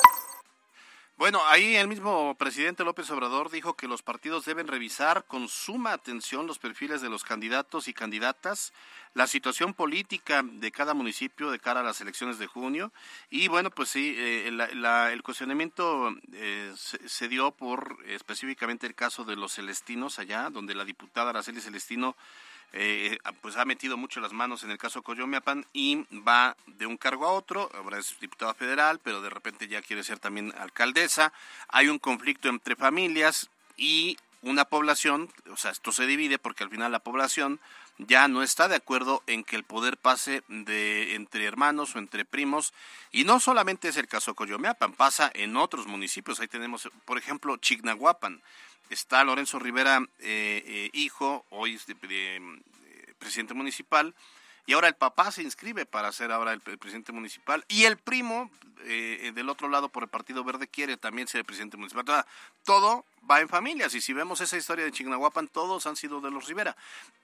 Bueno, 1.22 1.40
ahí 1.46 1.76
el 1.76 1.88
mismo 1.88 2.34
presidente 2.34 2.84
López 2.84 3.12
Obrador 3.12 3.52
dijo 3.52 3.76
que 3.76 3.88
los 3.88 4.02
partidos 4.02 4.44
deben 4.44 4.68
revisar 4.68 5.24
con 5.26 5.48
suma 5.50 5.94
atención 5.94 6.48
los 6.48 6.58
perfiles 6.58 7.00
de 7.00 7.10
los 7.10 7.24
candidatos 7.24 7.88
y 7.88 7.94
candidatas, 7.94 8.74
la 9.14 9.28
situación 9.28 9.76
política 9.76 10.42
de 10.44 10.72
cada 10.72 10.96
municipio 10.96 11.52
de 11.52 11.60
cara 11.60 11.82
a 11.82 11.84
las 11.84 12.02
elecciones 12.02 12.40
de 12.40 12.48
junio. 12.48 12.92
Y 13.30 13.50
bueno, 13.50 13.70
pues 13.70 13.90
sí, 13.90 14.16
eh, 14.18 14.48
el 14.48 15.22
cuestionamiento 15.22 16.10
eh, 16.34 16.74
se, 16.76 17.28
dio 17.28 17.52
por 17.52 17.98
específicamente 18.08 18.88
el 18.88 18.96
caso 18.96 19.24
de 19.24 19.36
los 19.36 19.54
Celestinos 19.54 20.18
allá, 20.18 20.50
donde 20.50 20.74
la 20.74 20.86
diputada 20.86 21.30
Araceli 21.30 21.62
Celestino 21.62 22.16
eh, 22.74 23.18
pues 23.42 23.58
ha 23.58 23.66
metido 23.66 23.98
mucho 23.98 24.22
las 24.22 24.32
manos 24.32 24.64
en 24.64 24.72
el 24.72 24.78
caso 24.78 25.02
Coyomiapan 25.02 25.66
y 25.74 26.06
va 26.28 26.56
de 26.68 26.86
un 26.86 26.98
cargo 26.98 27.26
a 27.26 27.34
otro, 27.34 27.70
ahora 27.74 27.98
es 27.98 28.18
diputada 28.20 28.54
federal, 28.54 29.00
pero 29.04 29.22
de 29.22 29.30
repente 29.30 29.68
ya 29.68 29.82
quiere 29.82 30.04
ser 30.04 30.20
también 30.20 30.54
alcaldesa, 30.58 31.34
hay 31.68 31.90
un 31.90 32.00
conflicto 32.00 32.50
entre 32.50 32.76
familias 32.76 33.50
y 33.76 34.18
una 34.42 34.66
población, 34.66 35.30
o 35.52 35.58
sea, 35.58 35.72
esto 35.72 35.92
se 35.92 36.08
divide 36.08 36.40
porque 36.40 36.64
al 36.64 36.70
final 36.70 36.92
la 36.92 37.00
población 37.00 37.60
ya 38.08 38.28
no 38.28 38.44
está 38.44 38.68
de 38.68 38.76
acuerdo 38.76 39.24
en 39.28 39.44
que 39.44 39.56
el 39.56 39.64
poder 39.64 39.98
pase 39.98 40.44
de 40.48 41.16
entre 41.16 41.46
hermanos 41.46 41.96
o 41.96 42.00
entre 42.00 42.26
primos. 42.26 42.74
Y 43.12 43.24
no 43.24 43.40
solamente 43.40 43.90
es 43.90 43.98
el 43.98 44.08
caso 44.08 44.36
Coyomeapan, 44.36 44.94
pasa 44.94 45.32
en 45.34 45.56
otros 45.58 45.88
municipios, 45.88 46.40
ahí 46.40 46.48
tenemos 46.48 46.90
por 47.06 47.18
ejemplo 47.18 47.58
Chignahuapan, 47.58 48.42
está 48.90 49.24
Lorenzo 49.24 49.60
Rivera, 49.60 50.00
eh, 50.20 50.64
eh, 50.66 50.90
hijo, 50.94 51.46
hoy 51.50 51.76
es 51.76 51.86
de, 51.86 51.96
eh, 52.10 52.40
presidente 53.20 53.54
municipal, 53.54 54.14
y 54.66 54.74
ahora 54.74 54.88
el 54.88 54.96
papá 54.96 55.32
se 55.32 55.42
inscribe 55.44 55.86
para 55.86 56.12
ser 56.12 56.32
ahora 56.32 56.54
el, 56.54 56.62
presidente 56.62 57.12
municipal 57.12 57.66
y 57.68 57.86
el 57.86 57.98
primo 57.98 58.50
del 58.84 59.50
otro 59.50 59.70
lado 59.70 59.90
por 59.90 60.04
el 60.04 60.10
Partido 60.10 60.44
Verde 60.44 60.68
quiere 60.68 60.98
también 60.98 61.28
ser 61.28 61.40
el 61.40 61.46
presidente 61.46 61.78
municipal. 61.78 62.26
Todo 62.64 63.06
va 63.30 63.40
en 63.40 63.50
familias 63.50 63.94
y 63.96 64.02
si 64.02 64.14
vemos 64.14 64.42
esa 64.42 64.58
historia 64.58 64.86
de 64.86 64.92
Chignahuapan, 64.92 65.48
todos 65.48 65.86
han 65.88 65.96
sido 65.96 66.22
de 66.22 66.32
los 66.32 66.48
Rivera. 66.48 66.76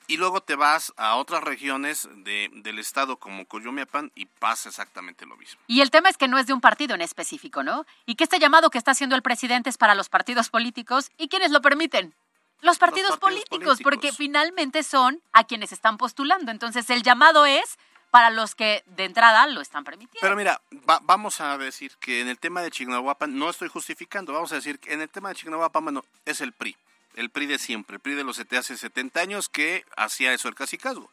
Y 0.07 0.17
luego 0.17 0.41
te 0.41 0.55
vas 0.55 0.93
a 0.95 1.15
otras 1.15 1.43
regiones 1.43 2.07
de, 2.23 2.49
del 2.53 2.79
estado 2.79 3.17
como 3.17 3.45
Coyomiapan 3.45 4.11
y 4.15 4.25
pasa 4.25 4.69
exactamente 4.69 5.25
lo 5.25 5.35
mismo. 5.35 5.59
Y 5.67 5.81
el 5.81 5.91
tema 5.91 6.09
es 6.09 6.17
que 6.17 6.27
no 6.27 6.37
es 6.37 6.47
de 6.47 6.53
un 6.53 6.61
partido 6.61 6.95
en 6.95 7.01
específico, 7.01 7.63
¿no? 7.63 7.85
Y 8.05 8.15
que 8.15 8.23
este 8.23 8.39
llamado 8.39 8.69
que 8.69 8.77
está 8.77 8.91
haciendo 8.91 9.15
el 9.15 9.21
presidente 9.21 9.69
es 9.69 9.77
para 9.77 9.95
los 9.95 10.09
partidos 10.09 10.49
políticos 10.49 11.11
y 11.17 11.27
quienes 11.27 11.51
lo 11.51 11.61
permiten. 11.61 12.13
Los 12.61 12.79
partidos, 12.79 13.17
políticos, 13.17 13.79
porque 13.83 14.11
finalmente 14.11 14.83
son 14.83 15.21
a 15.31 15.43
quienes 15.43 15.71
están 15.71 15.97
postulando. 15.97 16.51
Entonces 16.51 16.89
el 16.89 17.03
llamado 17.03 17.45
es 17.45 17.77
para 18.09 18.29
los 18.29 18.55
que 18.55 18.83
de 18.85 19.05
entrada 19.05 19.45
lo 19.47 19.61
están 19.61 19.83
permitiendo. 19.83 20.19
Pero 20.21 20.35
mira, 20.35 20.61
vamos 21.03 21.41
a 21.41 21.57
decir 21.57 21.91
que 21.99 22.21
en 22.21 22.27
el 22.27 22.39
tema 22.39 22.61
de 22.61 22.71
Chignahuapan, 22.71 23.37
no 23.37 23.49
estoy 23.49 23.67
justificando, 23.67 24.33
vamos 24.33 24.51
a 24.51 24.55
decir 24.55 24.79
que 24.79 24.93
en 24.93 25.01
el 25.01 25.09
tema 25.09 25.29
de 25.29 25.35
Chignahuapan, 25.35 25.83
bueno, 25.83 26.05
es 26.25 26.41
el 26.41 26.53
PRI, 26.53 26.75
el 27.15 27.29
PRI 27.29 27.45
de 27.45 27.59
siempre, 27.59 27.95
el 27.95 27.99
PRI 27.99 28.15
de 28.15 28.23
los 28.23 28.39
hace 28.39 28.77
70 28.77 29.19
años 29.19 29.49
que 29.49 29.85
hacía 29.95 30.33
eso 30.33 30.47
el 30.47 30.55
casicazgo. 30.55 31.11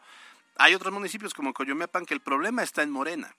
Hay 0.56 0.74
otros 0.74 0.92
municipios 0.92 1.34
como 1.34 1.52
Coyomepan 1.52 2.06
que 2.06 2.14
el 2.14 2.20
problema 2.20 2.62
está 2.62 2.82
en 2.82 2.90
Morena. 2.90 3.34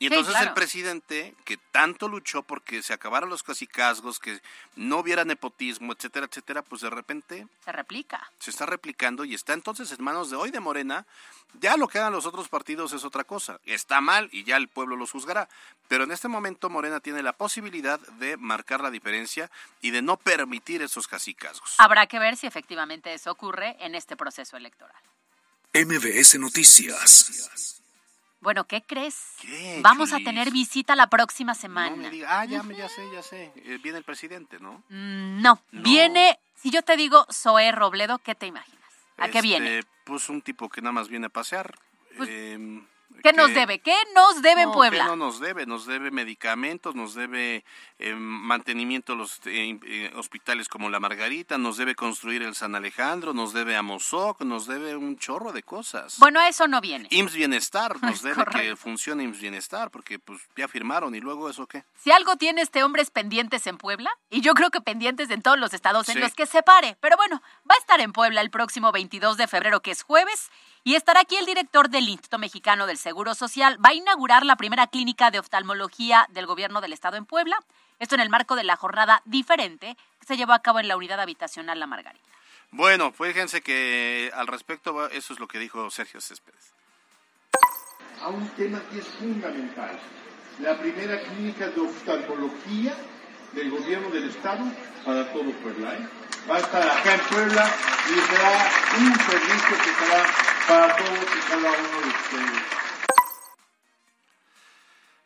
Y 0.00 0.06
entonces 0.06 0.34
el 0.40 0.54
presidente, 0.54 1.34
que 1.44 1.58
tanto 1.58 2.08
luchó 2.08 2.42
porque 2.42 2.82
se 2.82 2.94
acabaran 2.94 3.28
los 3.28 3.42
casicazgos, 3.42 4.18
que 4.18 4.40
no 4.74 4.96
hubiera 4.96 5.26
nepotismo, 5.26 5.92
etcétera, 5.92 6.24
etcétera, 6.24 6.62
pues 6.62 6.80
de 6.80 6.88
repente... 6.88 7.46
Se 7.62 7.70
replica. 7.70 8.32
Se 8.38 8.48
está 8.48 8.64
replicando 8.64 9.26
y 9.26 9.34
está 9.34 9.52
entonces 9.52 9.92
en 9.92 10.02
manos 10.02 10.30
de 10.30 10.36
hoy 10.36 10.50
de 10.50 10.58
Morena. 10.58 11.04
Ya 11.60 11.76
lo 11.76 11.86
que 11.86 11.98
hagan 11.98 12.14
los 12.14 12.24
otros 12.24 12.48
partidos 12.48 12.94
es 12.94 13.04
otra 13.04 13.24
cosa. 13.24 13.60
Está 13.66 14.00
mal 14.00 14.30
y 14.32 14.44
ya 14.44 14.56
el 14.56 14.68
pueblo 14.68 14.96
los 14.96 15.10
juzgará. 15.10 15.50
Pero 15.86 16.04
en 16.04 16.12
este 16.12 16.28
momento 16.28 16.70
Morena 16.70 17.00
tiene 17.00 17.22
la 17.22 17.34
posibilidad 17.34 18.00
de 18.00 18.38
marcar 18.38 18.80
la 18.80 18.90
diferencia 18.90 19.50
y 19.82 19.90
de 19.90 20.00
no 20.00 20.16
permitir 20.16 20.80
esos 20.80 21.08
casicazgos. 21.08 21.74
Habrá 21.76 22.06
que 22.06 22.18
ver 22.18 22.38
si 22.38 22.46
efectivamente 22.46 23.12
eso 23.12 23.30
ocurre 23.30 23.76
en 23.80 23.94
este 23.94 24.16
proceso 24.16 24.56
electoral. 24.56 24.96
MBS 25.74 26.38
Noticias. 26.38 27.79
Bueno, 28.40 28.64
¿qué 28.64 28.82
crees? 28.82 29.36
Vamos 29.82 30.12
a 30.12 30.18
tener 30.18 30.50
visita 30.50 30.96
la 30.96 31.08
próxima 31.08 31.54
semana. 31.54 32.10
ah, 32.26 32.44
ya, 32.46 32.62
ya 32.76 32.88
sé, 32.88 33.02
ya 33.12 33.22
sé. 33.22 33.52
Eh, 33.56 33.78
viene 33.82 33.98
el 33.98 34.04
presidente, 34.04 34.58
¿no? 34.58 34.82
Mm, 34.88 35.42
¿no? 35.42 35.60
viene, 35.72 36.38
si 36.54 36.70
yo 36.70 36.82
te 36.82 36.96
digo 36.96 37.26
Zoé 37.30 37.70
Robledo, 37.70 38.18
¿qué 38.18 38.34
te 38.34 38.46
imaginas? 38.46 38.80
¿A 39.18 39.28
qué 39.28 39.42
viene? 39.42 39.80
Este, 39.80 39.90
pues 40.04 40.30
un 40.30 40.40
tipo 40.40 40.70
que 40.70 40.80
nada 40.80 40.92
más 40.92 41.08
viene 41.08 41.26
a 41.26 41.30
pasear. 41.30 41.74
Pues, 42.16 42.30
eh, 42.32 42.82
¿Qué 43.22 43.32
nos 43.32 43.54
debe? 43.54 43.78
¿Qué 43.80 43.94
nos 44.14 44.42
debe 44.42 44.62
en 44.62 44.72
Puebla? 44.72 45.06
no 45.06 45.16
nos 45.16 45.40
debe? 45.40 45.66
Nos 45.66 45.86
debe 45.86 46.10
medicamentos, 46.10 46.94
nos 46.94 47.14
debe 47.14 47.64
eh, 47.98 48.14
mantenimiento 48.14 49.12
de 49.12 49.18
los 49.18 49.40
eh, 49.46 49.78
eh, 49.84 50.12
hospitales 50.16 50.68
como 50.68 50.90
la 50.90 51.00
Margarita, 51.00 51.58
nos 51.58 51.76
debe 51.76 51.94
construir 51.94 52.42
el 52.42 52.54
San 52.54 52.74
Alejandro, 52.74 53.34
nos 53.34 53.52
debe 53.52 53.76
a 53.76 53.82
Mozoc, 53.82 54.42
nos 54.42 54.66
debe 54.66 54.96
un 54.96 55.18
chorro 55.18 55.52
de 55.52 55.62
cosas. 55.62 56.18
Bueno, 56.18 56.40
eso 56.40 56.66
no 56.66 56.80
viene. 56.80 57.08
IMSS 57.10 57.34
Bienestar, 57.34 58.02
nos 58.02 58.22
debe 58.22 58.44
que 58.46 58.76
funcione 58.76 59.24
IMSS 59.24 59.40
Bienestar, 59.40 59.90
porque 59.90 60.18
pues 60.18 60.40
ya 60.56 60.68
firmaron 60.68 61.14
y 61.14 61.20
luego 61.20 61.48
eso 61.50 61.66
qué. 61.66 61.84
Si 62.02 62.10
algo 62.10 62.36
tiene 62.36 62.62
este 62.62 62.82
hombre 62.82 63.02
es 63.02 63.10
pendientes 63.10 63.66
en 63.66 63.78
Puebla, 63.78 64.10
y 64.30 64.40
yo 64.40 64.54
creo 64.54 64.70
que 64.70 64.80
pendientes 64.80 65.30
en 65.30 65.42
todos 65.42 65.58
los 65.58 65.74
estados 65.74 66.08
en 66.08 66.20
los 66.20 66.34
que 66.34 66.46
se 66.46 66.62
pare. 66.62 66.96
Pero 67.00 67.16
bueno, 67.16 67.42
va 67.68 67.74
a 67.74 67.78
estar 67.78 68.00
en 68.00 68.12
Puebla 68.12 68.40
el 68.40 68.50
próximo 68.50 68.92
22 68.92 69.36
de 69.36 69.46
febrero, 69.46 69.80
que 69.80 69.90
es 69.90 70.02
jueves, 70.02 70.50
y 70.82 70.94
estará 70.94 71.20
aquí 71.20 71.36
el 71.36 71.46
director 71.46 71.90
del 71.90 72.08
Instituto 72.08 72.38
Mexicano 72.38 72.86
del 72.86 72.96
Seguro 72.96 73.34
Social. 73.34 73.78
Va 73.84 73.90
a 73.90 73.94
inaugurar 73.94 74.44
la 74.46 74.56
primera 74.56 74.86
clínica 74.86 75.30
de 75.30 75.38
oftalmología 75.38 76.26
del 76.30 76.46
gobierno 76.46 76.80
del 76.80 76.92
estado 76.92 77.16
en 77.16 77.26
Puebla. 77.26 77.58
Esto 77.98 78.14
en 78.14 78.22
el 78.22 78.30
marco 78.30 78.56
de 78.56 78.64
la 78.64 78.76
jornada 78.76 79.20
diferente 79.26 79.96
que 80.18 80.26
se 80.26 80.36
llevó 80.36 80.52
a 80.52 80.62
cabo 80.62 80.80
en 80.80 80.88
la 80.88 80.96
unidad 80.96 81.20
habitacional 81.20 81.78
La 81.78 81.86
Margarita. 81.86 82.24
Bueno, 82.70 83.12
fíjense 83.12 83.60
que 83.60 84.30
al 84.34 84.46
respecto 84.46 85.08
eso 85.10 85.32
es 85.34 85.40
lo 85.40 85.48
que 85.48 85.58
dijo 85.58 85.90
Sergio 85.90 86.20
Céspedes. 86.20 86.72
A 88.22 88.28
un 88.28 88.48
tema 88.50 88.80
que 88.90 89.00
es 89.00 89.06
fundamental. 89.06 89.98
La 90.60 90.78
primera 90.78 91.20
clínica 91.20 91.68
de 91.68 91.80
oftalmología 91.80 92.94
del 93.52 93.70
gobierno 93.70 94.08
del 94.10 94.30
estado 94.30 94.64
para 95.04 95.32
todo 95.32 95.50
Puebla. 95.52 95.94
¿eh? 95.94 96.08
Va 96.48 96.56
a 96.56 96.60
estar 96.60 96.82
acá 96.82 97.14
en 97.14 97.20
Puebla 97.20 97.70
y 98.08 98.20
será 98.20 98.70
un 98.98 99.14
servicio 99.14 99.76
que 99.82 100.04
será 100.04 100.49
para 100.70 100.86
y 100.86 101.48
cada 101.48 101.72
uno 101.72 102.00
de 102.00 102.08
ustedes. 102.08 102.62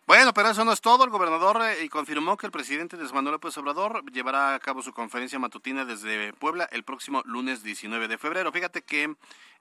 Bueno, 0.06 0.32
pero 0.34 0.50
eso 0.50 0.64
no 0.64 0.72
es 0.72 0.80
todo. 0.80 1.04
El 1.04 1.10
gobernador 1.10 1.62
eh, 1.62 1.88
confirmó 1.90 2.36
que 2.36 2.46
el 2.46 2.52
presidente 2.52 2.96
de 2.96 3.04
Manuel 3.12 3.32
López 3.32 3.56
Obrador 3.58 4.04
llevará 4.10 4.54
a 4.54 4.58
cabo 4.58 4.82
su 4.82 4.92
conferencia 4.92 5.38
matutina 5.38 5.84
desde 5.84 6.32
Puebla 6.32 6.68
el 6.72 6.82
próximo 6.84 7.22
lunes 7.26 7.62
19 7.62 8.08
de 8.08 8.18
febrero. 8.18 8.52
Fíjate 8.52 8.82
que 8.82 9.14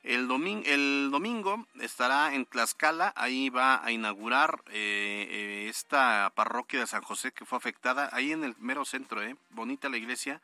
el, 0.04 0.28
domingo, 0.28 0.64
el 0.66 1.10
domingo 1.12 1.66
estará 1.80 2.34
en 2.34 2.46
Tlaxcala, 2.46 3.14
ahí 3.16 3.50
va 3.50 3.84
a 3.86 3.92
inaugurar 3.92 4.62
eh, 4.68 5.28
eh, 5.30 5.68
esta 5.70 6.32
parroquia 6.36 6.82
de 6.82 6.88
San 6.88 7.04
José 7.04 7.32
que 7.32 7.46
fue 7.46 7.58
afectada, 7.58 8.10
ahí 8.12 8.34
en 8.34 8.44
el 8.44 8.56
mero 8.60 8.84
centro, 8.84 9.22
eh, 9.22 9.38
bonita 9.52 9.88
la 9.88 9.98
iglesia, 9.98 10.42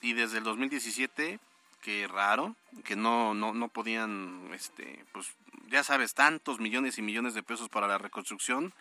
y 0.00 0.12
desde 0.12 0.38
el 0.38 0.44
2017 0.44 1.40
qué 1.82 2.08
raro, 2.08 2.56
que 2.84 2.96
no, 2.96 3.34
no, 3.34 3.52
no 3.52 3.68
podían, 3.68 4.48
este, 4.54 5.04
pues 5.12 5.34
ya 5.68 5.82
sabes, 5.82 6.14
tantos 6.14 6.60
millones 6.60 6.96
y 6.96 7.02
millones 7.02 7.34
de 7.34 7.42
pesos 7.42 7.68
para 7.68 7.86
la 7.86 7.98
reconstrucción, 7.98 8.72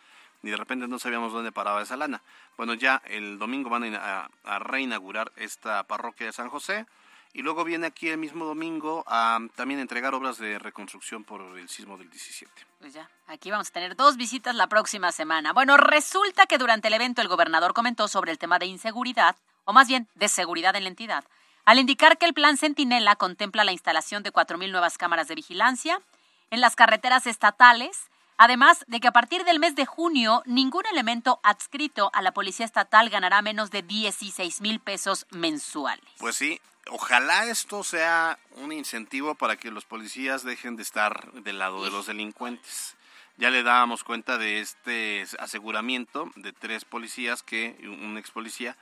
y 0.43 0.49
de 0.49 0.57
repente 0.57 0.87
no 0.87 0.99
sabíamos 0.99 1.33
dónde 1.33 1.51
paraba 1.51 1.81
esa 1.81 1.97
lana. 1.97 2.21
Bueno, 2.57 2.73
ya 2.73 3.01
el 3.05 3.37
domingo 3.37 3.69
van 3.69 3.95
a, 3.95 4.29
a, 4.43 4.59
reinaugurar 4.59 5.31
esta 5.35 5.83
parroquia 5.83 6.27
de 6.27 6.31
San 6.31 6.49
José, 6.49 6.85
y 7.33 7.41
luego 7.41 7.63
viene 7.63 7.87
aquí 7.87 8.09
el 8.09 8.17
mismo 8.17 8.45
domingo 8.45 9.03
a 9.07 9.39
también 9.55 9.79
entregar 9.79 10.13
obras 10.13 10.37
de 10.37 10.59
reconstrucción 10.59 11.23
por 11.23 11.41
el 11.57 11.69
sismo 11.69 11.97
del 11.97 12.09
17. 12.09 12.51
Pues 12.79 12.93
ya, 12.93 13.09
aquí 13.27 13.49
vamos 13.49 13.69
a 13.69 13.71
tener 13.71 13.95
dos 13.95 14.17
visitas 14.17 14.53
la 14.53 14.67
próxima 14.67 15.11
semana. 15.13 15.53
Bueno, 15.53 15.77
resulta 15.77 16.45
que 16.45 16.57
durante 16.57 16.89
el 16.89 16.93
evento 16.93 17.21
el 17.21 17.29
gobernador 17.29 17.73
comentó 17.73 18.09
sobre 18.09 18.31
el 18.31 18.37
tema 18.37 18.59
de 18.59 18.65
inseguridad, 18.65 19.37
o 19.63 19.73
más 19.73 19.87
bien 19.87 20.07
de 20.15 20.27
seguridad 20.27 20.75
en 20.75 20.83
la 20.83 20.89
entidad 20.89 21.23
al 21.65 21.79
indicar 21.79 22.17
que 22.17 22.25
el 22.25 22.33
plan 22.33 22.57
Centinela 22.57 23.15
contempla 23.15 23.63
la 23.63 23.71
instalación 23.71 24.23
de 24.23 24.33
4.000 24.33 24.71
nuevas 24.71 24.97
cámaras 24.97 25.27
de 25.27 25.35
vigilancia 25.35 26.01
en 26.49 26.61
las 26.61 26.75
carreteras 26.75 27.27
estatales, 27.27 28.09
además 28.37 28.83
de 28.87 28.99
que 28.99 29.07
a 29.07 29.13
partir 29.13 29.43
del 29.43 29.59
mes 29.59 29.75
de 29.75 29.85
junio 29.85 30.43
ningún 30.45 30.85
elemento 30.91 31.39
adscrito 31.43 32.09
a 32.13 32.21
la 32.21 32.33
Policía 32.33 32.65
Estatal 32.65 33.09
ganará 33.09 33.41
menos 33.41 33.71
de 33.71 33.83
16 33.83 34.61
mil 34.61 34.79
pesos 34.79 35.27
mensuales. 35.29 36.03
Pues 36.17 36.35
sí, 36.35 36.59
ojalá 36.89 37.45
esto 37.45 37.83
sea 37.83 38.37
un 38.57 38.71
incentivo 38.71 39.35
para 39.35 39.55
que 39.55 39.71
los 39.71 39.85
policías 39.85 40.43
dejen 40.43 40.75
de 40.75 40.83
estar 40.83 41.31
del 41.33 41.59
lado 41.59 41.83
de 41.83 41.91
los 41.91 42.07
delincuentes. 42.07 42.95
Ya 43.37 43.49
le 43.49 43.63
dábamos 43.63 44.03
cuenta 44.03 44.37
de 44.37 44.59
este 44.59 45.25
aseguramiento 45.39 46.29
de 46.35 46.53
tres 46.53 46.85
policías 46.85 47.43
que 47.43 47.77
un 47.83 48.17
ex 48.17 48.29
policía 48.29 48.75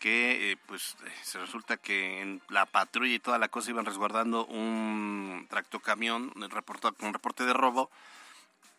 que 0.00 0.52
eh, 0.52 0.56
pues 0.66 0.96
se 1.22 1.38
resulta 1.38 1.76
que 1.76 2.20
en 2.22 2.42
la 2.48 2.66
patrulla 2.66 3.14
y 3.14 3.20
toda 3.20 3.38
la 3.38 3.48
cosa 3.48 3.70
iban 3.70 3.86
resguardando 3.86 4.46
un 4.46 5.46
tractocamión 5.48 6.30
con 6.98 7.12
reporte 7.12 7.44
de 7.44 7.52
robo 7.52 7.90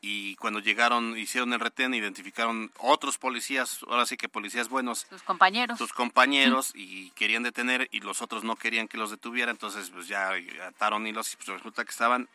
y 0.03 0.35
cuando 0.37 0.59
llegaron, 0.59 1.15
hicieron 1.15 1.53
el 1.53 1.59
retén, 1.59 1.93
identificaron 1.93 2.71
otros 2.79 3.19
policías, 3.19 3.81
ahora 3.87 4.07
sí 4.07 4.17
que 4.17 4.27
policías 4.27 4.67
buenos, 4.67 5.05
Sus 5.07 5.21
compañeros. 5.21 5.77
sus 5.77 5.93
compañeros, 5.93 6.71
y 6.73 7.11
querían 7.11 7.43
detener 7.43 7.87
y 7.91 7.99
los 7.99 8.23
otros 8.23 8.43
no 8.43 8.55
querían 8.55 8.87
que 8.87 8.97
los 8.97 9.11
detuviera, 9.11 9.51
entonces 9.51 9.91
pues 9.91 10.07
ya 10.07 10.31
ataron 10.67 11.05
hilos 11.05 11.31
y 11.33 11.37
pues 11.37 11.47
resulta 11.49 11.85
que 11.85 11.91
estaban... 11.91 12.27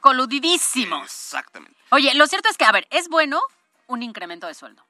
Coludidísimos. 0.00 1.04
Exactamente. 1.04 1.76
Oye, 1.90 2.14
lo 2.14 2.26
cierto 2.26 2.48
es 2.48 2.56
que, 2.56 2.64
a 2.64 2.72
ver, 2.72 2.88
es 2.90 3.08
bueno 3.10 3.38
un 3.86 4.02
incremento 4.02 4.46
de 4.46 4.54
sueldo. 4.54 4.82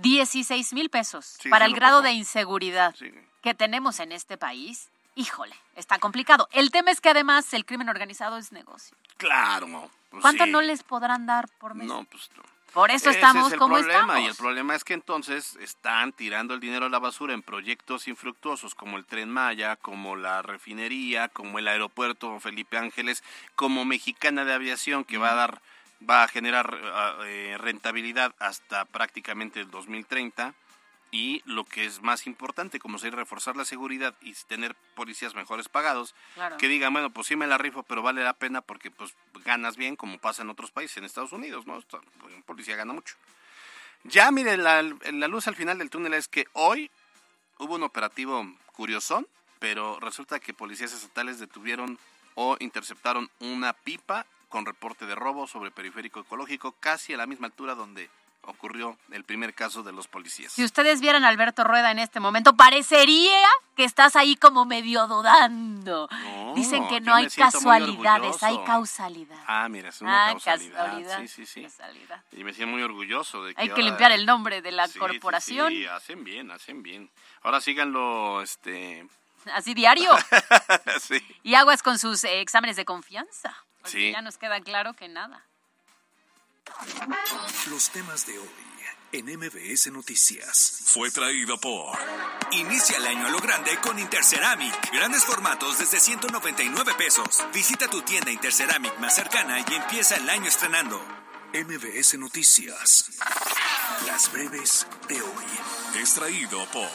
16 0.00 0.72
mil 0.72 0.90
pesos 0.90 1.36
Sí, 1.40 1.48
para 1.48 1.64
el 1.66 1.74
grado 1.74 1.98
poco. 1.98 2.08
de 2.08 2.12
inseguridad 2.12 2.94
Sí. 2.96 3.10
que 3.42 3.54
tenemos 3.54 4.00
en 4.00 4.12
este 4.12 4.36
país. 4.36 4.88
Híjole, 5.16 5.54
está 5.76 5.98
complicado. 5.98 6.48
El 6.52 6.70
tema 6.70 6.90
es 6.90 7.00
que 7.00 7.10
además 7.10 7.52
el 7.52 7.64
crimen 7.64 7.88
organizado 7.88 8.36
es 8.38 8.52
negocio. 8.52 8.96
Claro. 9.16 9.90
pues 10.10 10.22
¿Cuánto 10.22 10.44
sí. 10.44 10.50
no 10.50 10.60
les 10.60 10.82
podrán 10.82 11.26
dar 11.26 11.48
por 11.58 11.74
mes? 11.74 11.86
No, 11.86 12.04
pues 12.04 12.30
no. 12.36 12.42
Por 12.72 12.92
eso 12.92 13.10
Ese 13.10 13.18
estamos 13.18 13.48
es 13.48 13.52
el 13.54 13.58
como 13.58 13.74
problema, 13.74 14.00
estamos. 14.00 14.22
Y 14.22 14.26
el 14.26 14.34
problema 14.36 14.74
es 14.76 14.84
que 14.84 14.94
entonces 14.94 15.56
están 15.56 16.12
tirando 16.12 16.54
el 16.54 16.60
dinero 16.60 16.86
a 16.86 16.88
la 16.88 17.00
basura 17.00 17.34
en 17.34 17.42
proyectos 17.42 18.06
infructuosos 18.06 18.76
como 18.76 18.96
el 18.96 19.04
Tren 19.04 19.28
Maya, 19.28 19.74
como 19.74 20.14
la 20.14 20.40
refinería, 20.42 21.26
como 21.28 21.58
el 21.58 21.66
aeropuerto 21.66 22.38
Felipe 22.38 22.78
Ángeles, 22.78 23.24
como 23.56 23.84
Mexicana 23.84 24.44
de 24.44 24.54
Aviación, 24.54 25.02
que 25.04 25.18
va 25.18 25.32
a 25.32 25.34
dar, 25.34 25.60
va 26.08 26.22
a 26.24 26.28
generar 26.28 26.78
eh, 27.26 27.56
rentabilidad 27.58 28.34
hasta 28.38 28.84
prácticamente 28.86 29.60
el 29.60 29.70
2030. 29.70 30.54
Y 31.12 31.42
lo 31.44 31.64
que 31.64 31.86
es 31.86 32.02
más 32.02 32.28
importante, 32.28 32.78
como 32.78 32.96
es 32.96 33.02
reforzar 33.02 33.56
la 33.56 33.64
seguridad 33.64 34.14
y 34.20 34.32
tener 34.46 34.76
policías 34.94 35.34
mejores 35.34 35.68
pagados, 35.68 36.14
Claro. 36.34 36.56
que 36.56 36.68
digan, 36.68 36.92
bueno, 36.92 37.10
pues 37.10 37.26
sí 37.26 37.34
me 37.34 37.48
la 37.48 37.58
rifo, 37.58 37.82
pero 37.82 38.00
vale 38.00 38.22
la 38.22 38.32
pena 38.32 38.60
porque 38.60 38.92
pues 38.92 39.12
ganas 39.44 39.76
bien, 39.76 39.96
como 39.96 40.18
pasa 40.18 40.42
en 40.42 40.50
otros 40.50 40.70
países, 40.70 40.98
en 40.98 41.04
Estados 41.04 41.32
Unidos, 41.32 41.66
¿no? 41.66 41.80
Pues, 41.80 42.34
Un 42.34 42.44
policía 42.44 42.76
gana 42.76 42.92
mucho. 42.92 43.16
Ya, 44.04 44.30
mire, 44.30 44.56
la, 44.56 44.82
la 44.82 45.26
luz 45.28 45.48
al 45.48 45.56
final 45.56 45.78
del 45.78 45.90
túnel 45.90 46.14
es 46.14 46.28
que 46.28 46.46
hoy 46.52 46.90
hubo 47.58 47.74
un 47.74 47.82
operativo 47.82 48.46
curiosón, 48.72 49.26
pero 49.58 49.98
resulta 49.98 50.38
que 50.38 50.54
policías 50.54 50.92
estatales 50.92 51.40
detuvieron 51.40 51.98
o 52.36 52.56
interceptaron 52.60 53.28
una 53.40 53.72
pipa 53.72 54.26
con 54.50 54.66
reporte 54.66 55.06
de 55.06 55.14
robo 55.14 55.46
sobre 55.46 55.70
periférico 55.70 56.20
ecológico, 56.20 56.72
casi 56.80 57.14
a 57.14 57.16
la 57.16 57.26
misma 57.26 57.46
altura 57.46 57.74
donde 57.74 58.10
ocurrió 58.42 58.96
el 59.12 59.22
primer 59.22 59.54
caso 59.54 59.82
de 59.82 59.92
los 59.92 60.08
policías. 60.08 60.52
Si 60.52 60.64
ustedes 60.64 61.00
vieran 61.02 61.24
a 61.24 61.28
Alberto 61.28 61.62
Rueda 61.62 61.90
en 61.90 61.98
este 61.98 62.20
momento, 62.20 62.56
parecería 62.56 63.38
que 63.76 63.84
estás 63.84 64.16
ahí 64.16 64.34
como 64.34 64.64
medio 64.64 65.06
dudando. 65.06 66.08
No, 66.10 66.54
Dicen 66.54 66.88
que 66.88 67.00
no 67.00 67.14
hay 67.14 67.28
casualidades, 67.28 68.42
hay 68.42 68.58
causalidad. 68.64 69.38
Ah, 69.46 69.68
mira, 69.68 69.90
es 69.90 70.00
una 70.00 70.26
Ah, 70.26 70.30
causalidad. 70.30 70.84
casualidad, 70.84 71.20
Sí, 71.20 71.28
sí, 71.28 71.46
sí. 71.46 71.66
Y 72.32 72.42
me 72.42 72.52
siento 72.54 72.72
muy 72.72 72.82
orgulloso 72.82 73.44
de 73.44 73.54
que 73.54 73.60
Hay 73.60 73.68
que 73.68 73.72
ahora- 73.72 73.84
limpiar 73.84 74.12
el 74.12 74.24
nombre 74.26 74.62
de 74.62 74.72
la 74.72 74.86
Sí, 74.86 74.94
sí, 74.94 74.98
corporación. 74.98 75.68
Sí, 75.70 75.86
hacen 75.86 76.24
bien, 76.24 76.50
hacen 76.50 76.82
bien. 76.82 77.10
Ahora 77.42 77.60
síganlo, 77.60 78.42
este... 78.42 79.06
Así 79.52 79.74
diario. 79.74 80.10
sí. 81.00 81.22
y 81.42 81.54
aguas 81.54 81.82
con 81.82 81.98
sus 81.98 82.24
eh, 82.24 82.40
exámenes 82.40 82.76
de 82.76 82.84
confianza. 82.84 83.54
Porque 83.80 83.90
Sí. 83.98 84.12
ya 84.12 84.22
nos 84.22 84.38
queda 84.38 84.60
claro 84.60 84.94
que 84.94 85.08
nada. 85.08 85.44
Los 87.68 87.90
temas 87.90 88.26
de 88.26 88.38
hoy 88.38 88.48
en 89.12 89.26
MBS 89.28 89.90
Noticias. 89.90 90.82
Fue 90.86 91.10
traído 91.10 91.58
por. 91.58 91.98
Inicia 92.52 92.96
el 92.98 93.06
año 93.06 93.26
a 93.26 93.30
lo 93.30 93.38
grande 93.40 93.76
con 93.82 93.98
Interceramic. 93.98 94.92
Grandes 94.92 95.24
formatos 95.24 95.78
desde 95.78 95.98
199 95.98 96.94
pesos. 96.94 97.26
Visita 97.52 97.88
tu 97.88 98.02
tienda 98.02 98.30
Interceramic 98.30 98.96
más 98.98 99.14
cercana 99.14 99.58
y 99.68 99.74
empieza 99.74 100.16
el 100.16 100.28
año 100.30 100.46
estrenando. 100.46 101.04
MBS 101.52 102.16
Noticias. 102.16 103.10
Las 104.06 104.32
breves 104.32 104.86
de 105.08 105.20
hoy. 105.20 106.00
Es 106.00 106.14
traído 106.14 106.64
por. 106.66 106.88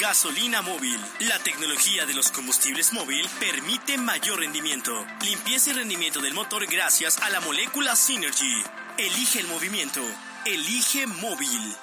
Gasolina 0.00 0.62
móvil. 0.62 0.98
La 1.20 1.38
tecnología 1.38 2.06
de 2.06 2.14
los 2.14 2.32
combustibles 2.32 2.92
móvil 2.92 3.28
permite 3.38 3.98
mayor 3.98 4.40
rendimiento. 4.40 5.06
Limpieza 5.22 5.70
y 5.70 5.74
rendimiento 5.74 6.20
del 6.20 6.34
motor 6.34 6.66
gracias 6.66 7.18
a 7.18 7.30
la 7.30 7.40
molécula 7.40 7.94
Synergy. 7.94 8.64
Elige 8.98 9.38
el 9.38 9.46
movimiento. 9.46 10.00
Elige 10.44 11.06
móvil. 11.06 11.76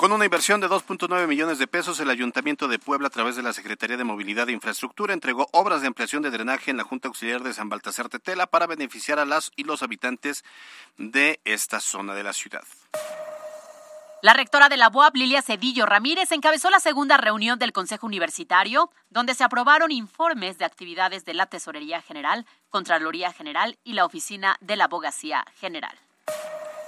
Con 0.00 0.12
una 0.12 0.24
inversión 0.24 0.62
de 0.62 0.66
2.9 0.66 1.26
millones 1.26 1.58
de 1.58 1.66
pesos, 1.66 2.00
el 2.00 2.08
Ayuntamiento 2.08 2.68
de 2.68 2.78
Puebla, 2.78 3.08
a 3.08 3.10
través 3.10 3.36
de 3.36 3.42
la 3.42 3.52
Secretaría 3.52 3.98
de 3.98 4.04
Movilidad 4.04 4.48
e 4.48 4.52
Infraestructura, 4.52 5.12
entregó 5.12 5.50
obras 5.52 5.82
de 5.82 5.88
ampliación 5.88 6.22
de 6.22 6.30
drenaje 6.30 6.70
en 6.70 6.78
la 6.78 6.84
Junta 6.84 7.08
Auxiliar 7.08 7.42
de 7.42 7.52
San 7.52 7.68
Baltasar 7.68 8.08
Tetela 8.08 8.46
para 8.46 8.66
beneficiar 8.66 9.18
a 9.18 9.26
las 9.26 9.52
y 9.56 9.64
los 9.64 9.82
habitantes 9.82 10.42
de 10.96 11.38
esta 11.44 11.80
zona 11.80 12.14
de 12.14 12.22
la 12.22 12.32
ciudad. 12.32 12.62
La 14.22 14.32
rectora 14.32 14.70
de 14.70 14.78
la 14.78 14.88
UAP, 14.88 15.16
Lilia 15.16 15.42
Cedillo 15.42 15.84
Ramírez, 15.84 16.32
encabezó 16.32 16.70
la 16.70 16.80
segunda 16.80 17.18
reunión 17.18 17.58
del 17.58 17.74
Consejo 17.74 18.06
Universitario, 18.06 18.90
donde 19.10 19.34
se 19.34 19.44
aprobaron 19.44 19.92
informes 19.92 20.56
de 20.56 20.64
actividades 20.64 21.26
de 21.26 21.34
la 21.34 21.44
Tesorería 21.44 22.00
General, 22.00 22.46
Contraloría 22.70 23.34
General 23.34 23.76
y 23.84 23.92
la 23.92 24.06
Oficina 24.06 24.56
de 24.62 24.76
la 24.76 24.84
Abogacía 24.84 25.44
General. 25.60 25.94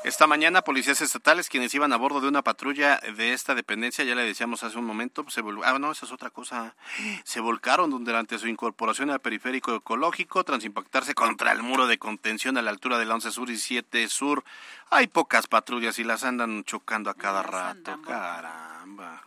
Esta 0.04 0.26
mañana, 0.26 0.62
policías 0.62 1.00
estatales, 1.00 1.48
quienes 1.48 1.72
iban 1.74 1.92
a 1.92 1.96
bordo 1.96 2.20
de 2.20 2.26
una 2.26 2.42
patrulla 2.42 2.98
de 3.16 3.32
esta 3.32 3.54
dependencia, 3.54 4.04
ya 4.04 4.16
le 4.16 4.24
decíamos 4.24 4.64
hace 4.64 4.76
un 4.76 4.84
momento, 4.84 5.22
pues 5.22 5.34
se 5.34 5.42
vol- 5.44 5.62
ah, 5.64 5.78
no, 5.78 5.92
esa 5.92 6.06
es 6.06 6.12
otra 6.12 6.30
cosa, 6.30 6.74
se 7.22 7.38
volcaron 7.38 8.04
durante 8.04 8.36
su 8.40 8.48
incorporación 8.48 9.10
al 9.10 9.20
periférico 9.20 9.76
ecológico, 9.76 10.42
tras 10.42 10.64
impactarse 10.64 11.14
contra 11.14 11.52
el 11.52 11.62
muro 11.62 11.86
de 11.86 11.98
contención 11.98 12.58
a 12.58 12.62
la 12.62 12.70
altura 12.70 12.98
de 12.98 13.04
la 13.04 13.14
11 13.14 13.30
Sur 13.30 13.48
y 13.50 13.56
7 13.56 14.08
Sur. 14.08 14.42
Hay 14.90 15.06
pocas 15.06 15.46
patrullas 15.46 15.96
y 16.00 16.04
las 16.04 16.24
andan 16.24 16.64
chocando 16.64 17.08
a 17.08 17.14
cada 17.14 17.44
rato, 17.44 18.02
caramba. 18.02 19.22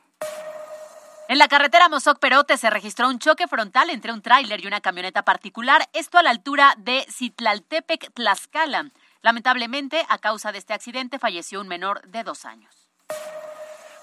En 1.30 1.38
la 1.38 1.48
carretera 1.48 1.88
Mozoc 1.88 2.20
Perote 2.20 2.58
se 2.58 2.70
registró 2.70 3.08
un 3.08 3.18
choque 3.18 3.48
frontal 3.48 3.90
entre 3.90 4.12
un 4.12 4.22
tráiler 4.22 4.62
y 4.62 4.68
una 4.68 4.82
camioneta 4.82 5.24
particular, 5.24 5.88
esto 5.94 6.18
a 6.18 6.24
la 6.24 6.32
altura 6.32 6.76
de 6.78 7.06
Citlaltepec, 7.10 8.14
Tlaxcala. 8.14 8.92
Lamentablemente, 9.22 10.06
a 10.10 10.18
causa 10.18 10.52
de 10.52 10.60
este 10.60 10.74
accidente, 10.74 11.20
falleció 11.20 11.62
un 11.62 11.68
menor 11.68 12.02
de 12.08 12.24
dos 12.24 12.46
años. 12.46 12.86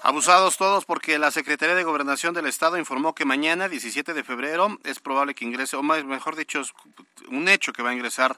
Abusados 0.05 0.57
todos 0.57 0.83
porque 0.83 1.17
la 1.17 1.31
Secretaría 1.31 1.75
de 1.75 1.83
Gobernación 1.85 2.33
del 2.33 2.45
Estado 2.45 2.77
informó 2.77 3.15
que 3.15 3.23
mañana, 3.23 3.69
17 3.69 4.13
de 4.13 4.23
febrero, 4.25 4.77
es 4.83 4.99
probable 4.99 5.33
que 5.33 5.45
ingrese, 5.45 5.77
o 5.77 5.81
más, 5.81 6.03
mejor 6.03 6.35
dicho, 6.35 6.59
es 6.59 6.73
un 7.29 7.47
hecho 7.47 7.71
que 7.71 7.83
va 7.83 7.91
a 7.91 7.93
ingresar 7.93 8.37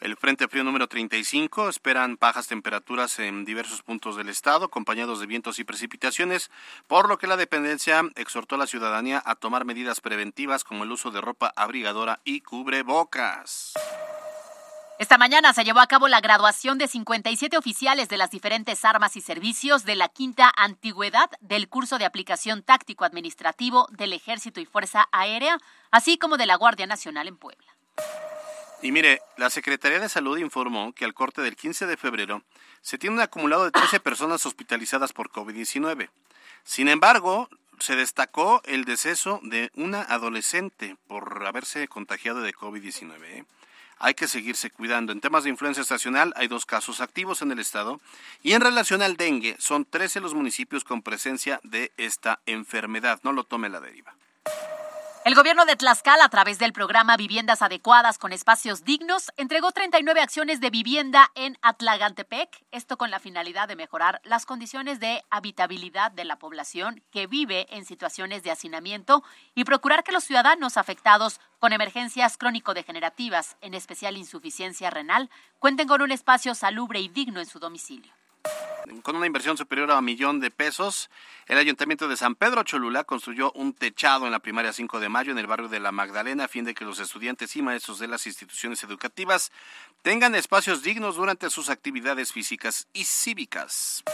el 0.00 0.18
Frente 0.18 0.46
Frío 0.46 0.62
número 0.62 0.88
35. 0.88 1.70
Esperan 1.70 2.18
bajas 2.20 2.48
temperaturas 2.48 3.18
en 3.18 3.46
diversos 3.46 3.82
puntos 3.82 4.16
del 4.16 4.28
Estado, 4.28 4.66
acompañados 4.66 5.18
de 5.18 5.26
vientos 5.26 5.58
y 5.58 5.64
precipitaciones, 5.64 6.50
por 6.86 7.08
lo 7.08 7.16
que 7.16 7.26
la 7.26 7.38
dependencia 7.38 8.02
exhortó 8.16 8.56
a 8.56 8.58
la 8.58 8.66
ciudadanía 8.66 9.22
a 9.24 9.36
tomar 9.36 9.64
medidas 9.64 10.02
preventivas 10.02 10.64
como 10.64 10.84
el 10.84 10.92
uso 10.92 11.10
de 11.10 11.22
ropa 11.22 11.50
abrigadora 11.56 12.20
y 12.24 12.42
cubrebocas. 12.42 13.72
Esta 14.98 15.18
mañana 15.18 15.52
se 15.52 15.62
llevó 15.62 15.80
a 15.80 15.86
cabo 15.86 16.08
la 16.08 16.22
graduación 16.22 16.78
de 16.78 16.88
57 16.88 17.58
oficiales 17.58 18.08
de 18.08 18.16
las 18.16 18.30
diferentes 18.30 18.82
armas 18.82 19.14
y 19.16 19.20
servicios 19.20 19.84
de 19.84 19.94
la 19.94 20.08
quinta 20.08 20.50
antigüedad 20.56 21.30
del 21.40 21.68
curso 21.68 21.98
de 21.98 22.06
aplicación 22.06 22.62
táctico 22.62 23.04
administrativo 23.04 23.88
del 23.90 24.14
Ejército 24.14 24.58
y 24.58 24.64
Fuerza 24.64 25.06
Aérea, 25.12 25.58
así 25.90 26.16
como 26.16 26.38
de 26.38 26.46
la 26.46 26.56
Guardia 26.56 26.86
Nacional 26.86 27.28
en 27.28 27.36
Puebla. 27.36 27.66
Y 28.80 28.90
mire, 28.90 29.20
la 29.36 29.50
Secretaría 29.50 30.00
de 30.00 30.08
Salud 30.08 30.38
informó 30.38 30.94
que 30.94 31.04
al 31.04 31.12
corte 31.12 31.42
del 31.42 31.56
15 31.56 31.84
de 31.84 31.98
febrero 31.98 32.42
se 32.80 32.96
tiene 32.96 33.16
un 33.16 33.22
acumulado 33.22 33.66
de 33.66 33.72
13 33.72 34.00
personas 34.00 34.46
hospitalizadas 34.46 35.12
por 35.12 35.30
COVID-19. 35.30 36.08
Sin 36.64 36.88
embargo, 36.88 37.50
se 37.80 37.96
destacó 37.96 38.62
el 38.64 38.86
deceso 38.86 39.40
de 39.42 39.70
una 39.74 40.00
adolescente 40.00 40.96
por 41.06 41.46
haberse 41.46 41.86
contagiado 41.86 42.40
de 42.40 42.54
COVID-19. 42.54 43.44
Hay 43.98 44.14
que 44.14 44.28
seguirse 44.28 44.70
cuidando. 44.70 45.12
En 45.12 45.20
temas 45.20 45.44
de 45.44 45.50
influenza 45.50 45.80
estacional 45.80 46.32
hay 46.36 46.48
dos 46.48 46.66
casos 46.66 47.00
activos 47.00 47.42
en 47.42 47.52
el 47.52 47.58
estado 47.58 48.00
y 48.42 48.52
en 48.52 48.60
relación 48.60 49.02
al 49.02 49.16
dengue 49.16 49.56
son 49.58 49.84
13 49.84 50.20
los 50.20 50.34
municipios 50.34 50.84
con 50.84 51.02
presencia 51.02 51.60
de 51.62 51.92
esta 51.96 52.40
enfermedad. 52.46 53.20
No 53.22 53.32
lo 53.32 53.44
tome 53.44 53.68
la 53.68 53.80
deriva. 53.80 54.14
El 55.26 55.34
gobierno 55.34 55.66
de 55.66 55.74
Tlaxcala, 55.74 56.26
a 56.26 56.28
través 56.28 56.60
del 56.60 56.72
programa 56.72 57.16
Viviendas 57.16 57.60
Adecuadas 57.60 58.16
con 58.16 58.32
Espacios 58.32 58.84
Dignos, 58.84 59.32
entregó 59.36 59.72
39 59.72 60.20
acciones 60.20 60.60
de 60.60 60.70
vivienda 60.70 61.32
en 61.34 61.58
Atlagantepec, 61.62 62.64
esto 62.70 62.96
con 62.96 63.10
la 63.10 63.18
finalidad 63.18 63.66
de 63.66 63.74
mejorar 63.74 64.20
las 64.22 64.46
condiciones 64.46 65.00
de 65.00 65.24
habitabilidad 65.28 66.12
de 66.12 66.24
la 66.24 66.38
población 66.38 67.02
que 67.10 67.26
vive 67.26 67.66
en 67.70 67.84
situaciones 67.84 68.44
de 68.44 68.52
hacinamiento 68.52 69.24
y 69.56 69.64
procurar 69.64 70.04
que 70.04 70.12
los 70.12 70.22
ciudadanos 70.22 70.76
afectados 70.76 71.40
con 71.58 71.72
emergencias 71.72 72.38
crónico-degenerativas, 72.38 73.56
en 73.62 73.74
especial 73.74 74.16
insuficiencia 74.16 74.90
renal, 74.90 75.28
cuenten 75.58 75.88
con 75.88 76.02
un 76.02 76.12
espacio 76.12 76.54
salubre 76.54 77.00
y 77.00 77.08
digno 77.08 77.40
en 77.40 77.46
su 77.46 77.58
domicilio. 77.58 78.12
Con 79.02 79.16
una 79.16 79.26
inversión 79.26 79.56
superior 79.56 79.90
a 79.90 79.98
un 79.98 80.04
millón 80.04 80.38
de 80.38 80.50
pesos, 80.50 81.10
el 81.46 81.58
Ayuntamiento 81.58 82.06
de 82.06 82.16
San 82.16 82.36
Pedro 82.36 82.62
Cholula 82.62 83.02
construyó 83.02 83.50
un 83.52 83.72
techado 83.72 84.26
en 84.26 84.32
la 84.32 84.38
primaria 84.38 84.72
5 84.72 85.00
de 85.00 85.08
mayo 85.08 85.32
en 85.32 85.38
el 85.38 85.46
barrio 85.48 85.68
de 85.68 85.80
La 85.80 85.90
Magdalena 85.90 86.44
a 86.44 86.48
fin 86.48 86.64
de 86.64 86.74
que 86.74 86.84
los 86.84 87.00
estudiantes 87.00 87.56
y 87.56 87.62
maestros 87.62 87.98
de 87.98 88.06
las 88.06 88.26
instituciones 88.26 88.84
educativas 88.84 89.50
tengan 90.02 90.36
espacios 90.36 90.82
dignos 90.82 91.16
durante 91.16 91.50
sus 91.50 91.68
actividades 91.68 92.32
físicas 92.32 92.86
y 92.92 93.04
cívicas. 93.04 94.04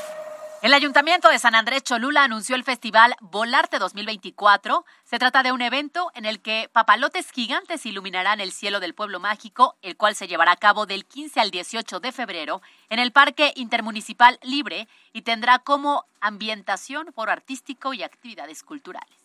El 0.62 0.75
Ayuntamiento 0.75 1.29
de 1.29 1.40
San 1.40 1.57
Andrés 1.57 1.83
Cholula 1.83 2.22
anunció 2.22 2.55
el 2.55 2.62
festival 2.62 3.16
Volarte 3.20 3.81
2024. 3.81 4.85
Se 5.03 5.18
trata 5.18 5.42
de 5.42 5.51
un 5.51 5.61
evento 5.61 6.12
en 6.14 6.25
el 6.25 6.40
que 6.40 6.70
papalotes 6.72 7.33
gigantes 7.33 7.85
iluminarán 7.85 8.40
el 8.40 8.53
cielo 8.53 8.79
del 8.79 8.94
pueblo 8.94 9.18
mágico, 9.18 9.75
el 9.83 9.96
cual 9.96 10.14
se 10.14 10.29
llevará 10.29 10.53
a 10.53 10.57
cabo 10.57 10.87
del 10.87 11.05
15 11.05 11.40
al 11.40 11.51
18 11.51 11.98
de 11.98 12.12
febrero 12.12 12.62
en 12.90 13.01
el 13.01 13.11
Parque 13.11 13.53
Intermunicipal 13.57 14.38
Libre 14.44 14.87
y 15.12 15.22
tendrá 15.22 15.59
como 15.59 16.05
ambientación 16.20 17.12
foro 17.12 17.33
artístico 17.33 17.92
y 17.92 18.05
actividades 18.05 18.62
culturales. 18.62 19.16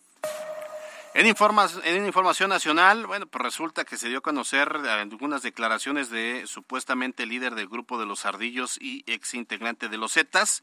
En, 1.18 1.26
en, 1.26 2.06
información 2.06 2.48
nacional, 2.48 3.08
bueno, 3.08 3.26
pues 3.26 3.42
resulta 3.44 3.86
que 3.86 3.98
se 3.98 4.08
dio 4.08 4.20
a 4.20 4.22
conocer 4.22 4.72
algunas 4.88 5.42
declaraciones 5.42 6.12
de 6.12 6.44
supuestamente 6.46 7.26
líder 7.26 7.56
del 7.56 7.68
grupo 7.68 7.98
de 7.98 8.06
los 8.06 8.28
Ardillos 8.28 8.78
y 8.80 9.04
ex 9.08 9.34
integrante 9.34 9.90
de 9.90 9.98
los 9.98 10.14
Zetas, 10.14 10.62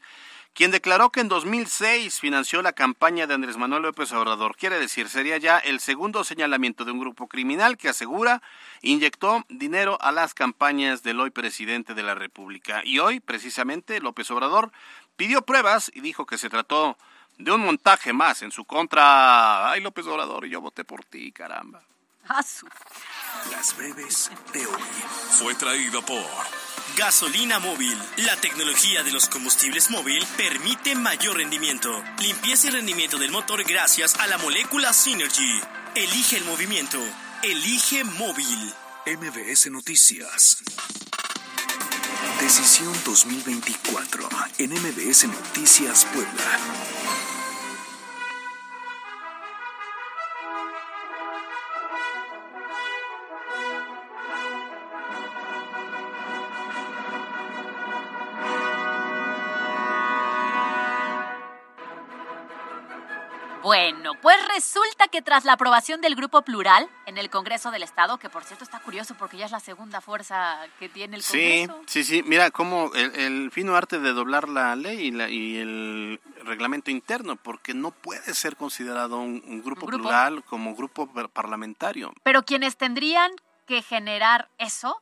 quien 0.53 0.71
declaró 0.71 1.11
que 1.11 1.19
en 1.19 1.27
2006 1.27 2.21
financió 2.21 2.61
la 2.61 2.71
campaña 2.71 3.27
de 3.27 3.33
Andrés 3.33 3.57
Manuel 3.57 3.83
López 3.83 4.13
Obrador. 4.13 4.55
Quiere 4.55 4.79
decir, 4.79 5.09
sería 5.09 5.37
ya 5.39 5.57
el 5.57 5.81
segundo 5.81 6.23
señalamiento 6.23 6.85
de 6.85 6.93
un 6.93 7.01
grupo 7.01 7.27
criminal 7.27 7.75
que 7.75 7.89
asegura 7.89 8.41
inyectó 8.81 9.43
dinero 9.49 9.97
a 9.99 10.13
las 10.13 10.33
campañas 10.33 11.03
del 11.03 11.19
hoy 11.19 11.31
presidente 11.31 11.93
de 11.93 12.03
la 12.03 12.15
República. 12.15 12.81
Y 12.85 12.99
hoy, 12.99 13.19
precisamente, 13.19 13.99
López 13.99 14.31
Obrador 14.31 14.71
pidió 15.17 15.41
pruebas 15.41 15.91
y 15.93 15.99
dijo 15.99 16.25
que 16.25 16.37
se 16.37 16.49
trató 16.49 16.91
de 16.91 17.05
un 17.39 17.61
montaje 17.61 18.13
más 18.13 18.41
en 18.41 18.51
su 18.51 18.65
contra. 18.65 19.71
Ay, 19.71 19.81
López 19.81 20.05
Obrador, 20.07 20.45
y 20.45 20.49
yo 20.49 20.61
voté 20.61 20.83
por 20.83 21.03
ti, 21.05 21.31
caramba. 21.31 21.83
Las 23.51 23.77
breves 23.77 24.31
de 24.51 24.65
hoy 24.65 24.81
fue 25.31 25.53
traído 25.53 26.01
por 26.03 26.25
Gasolina 26.97 27.59
móvil. 27.59 27.97
La 28.17 28.35
tecnología 28.37 29.03
de 29.03 29.11
los 29.11 29.27
combustibles 29.27 29.89
móvil 29.89 30.25
permite 30.37 30.95
mayor 30.95 31.37
rendimiento, 31.37 31.91
limpieza 32.19 32.67
y 32.67 32.69
rendimiento 32.71 33.17
del 33.17 33.31
motor 33.31 33.63
gracias 33.63 34.15
a 34.15 34.27
la 34.27 34.37
molécula 34.37 34.93
Synergy. 34.93 35.59
Elige 35.93 36.37
el 36.37 36.45
movimiento. 36.45 36.97
Elige 37.43 38.03
móvil. 38.05 38.73
MBS 39.05 39.69
Noticias. 39.69 40.63
Decisión 42.39 42.93
2024 43.05 44.29
en 44.59 44.71
MBS 44.71 45.27
Noticias 45.27 46.05
Puebla. 46.13 47.34
Que 65.15 65.21
tras 65.21 65.45
la 65.45 65.53
aprobación 65.53 66.01
del 66.01 66.13
Grupo 66.13 66.41
Plural 66.41 66.89
en 67.05 67.17
el 67.17 67.29
Congreso 67.29 67.71
del 67.71 67.83
Estado, 67.83 68.17
que 68.17 68.29
por 68.29 68.43
cierto 68.43 68.65
está 68.65 68.81
curioso 68.81 69.15
porque 69.17 69.37
ya 69.37 69.45
es 69.45 69.51
la 69.51 69.61
segunda 69.61 70.01
fuerza 70.01 70.59
que 70.77 70.89
tiene 70.89 71.15
el 71.15 71.23
Congreso. 71.23 71.81
Sí, 71.87 72.03
sí, 72.03 72.17
sí. 72.17 72.23
Mira, 72.27 72.51
cómo 72.51 72.91
el, 72.93 73.49
fino 73.49 73.77
arte 73.77 73.99
de 73.99 74.11
doblar 74.11 74.49
la 74.49 74.75
ley 74.75 75.07
y, 75.07 75.57
el 75.57 76.19
reglamento 76.43 76.91
interno, 76.91 77.37
porque 77.37 77.73
no 77.73 77.91
puede 77.91 78.33
ser 78.33 78.57
considerado 78.57 79.19
un, 79.19 79.63
grupo, 79.63 79.85
plural 79.85 80.43
como 80.43 80.75
grupo 80.75 81.07
parlamentario. 81.31 82.13
Pero 82.23 82.43
quienes 82.43 82.75
tendrían 82.75 83.31
que 83.65 83.81
generar 83.83 84.49
eso 84.57 85.01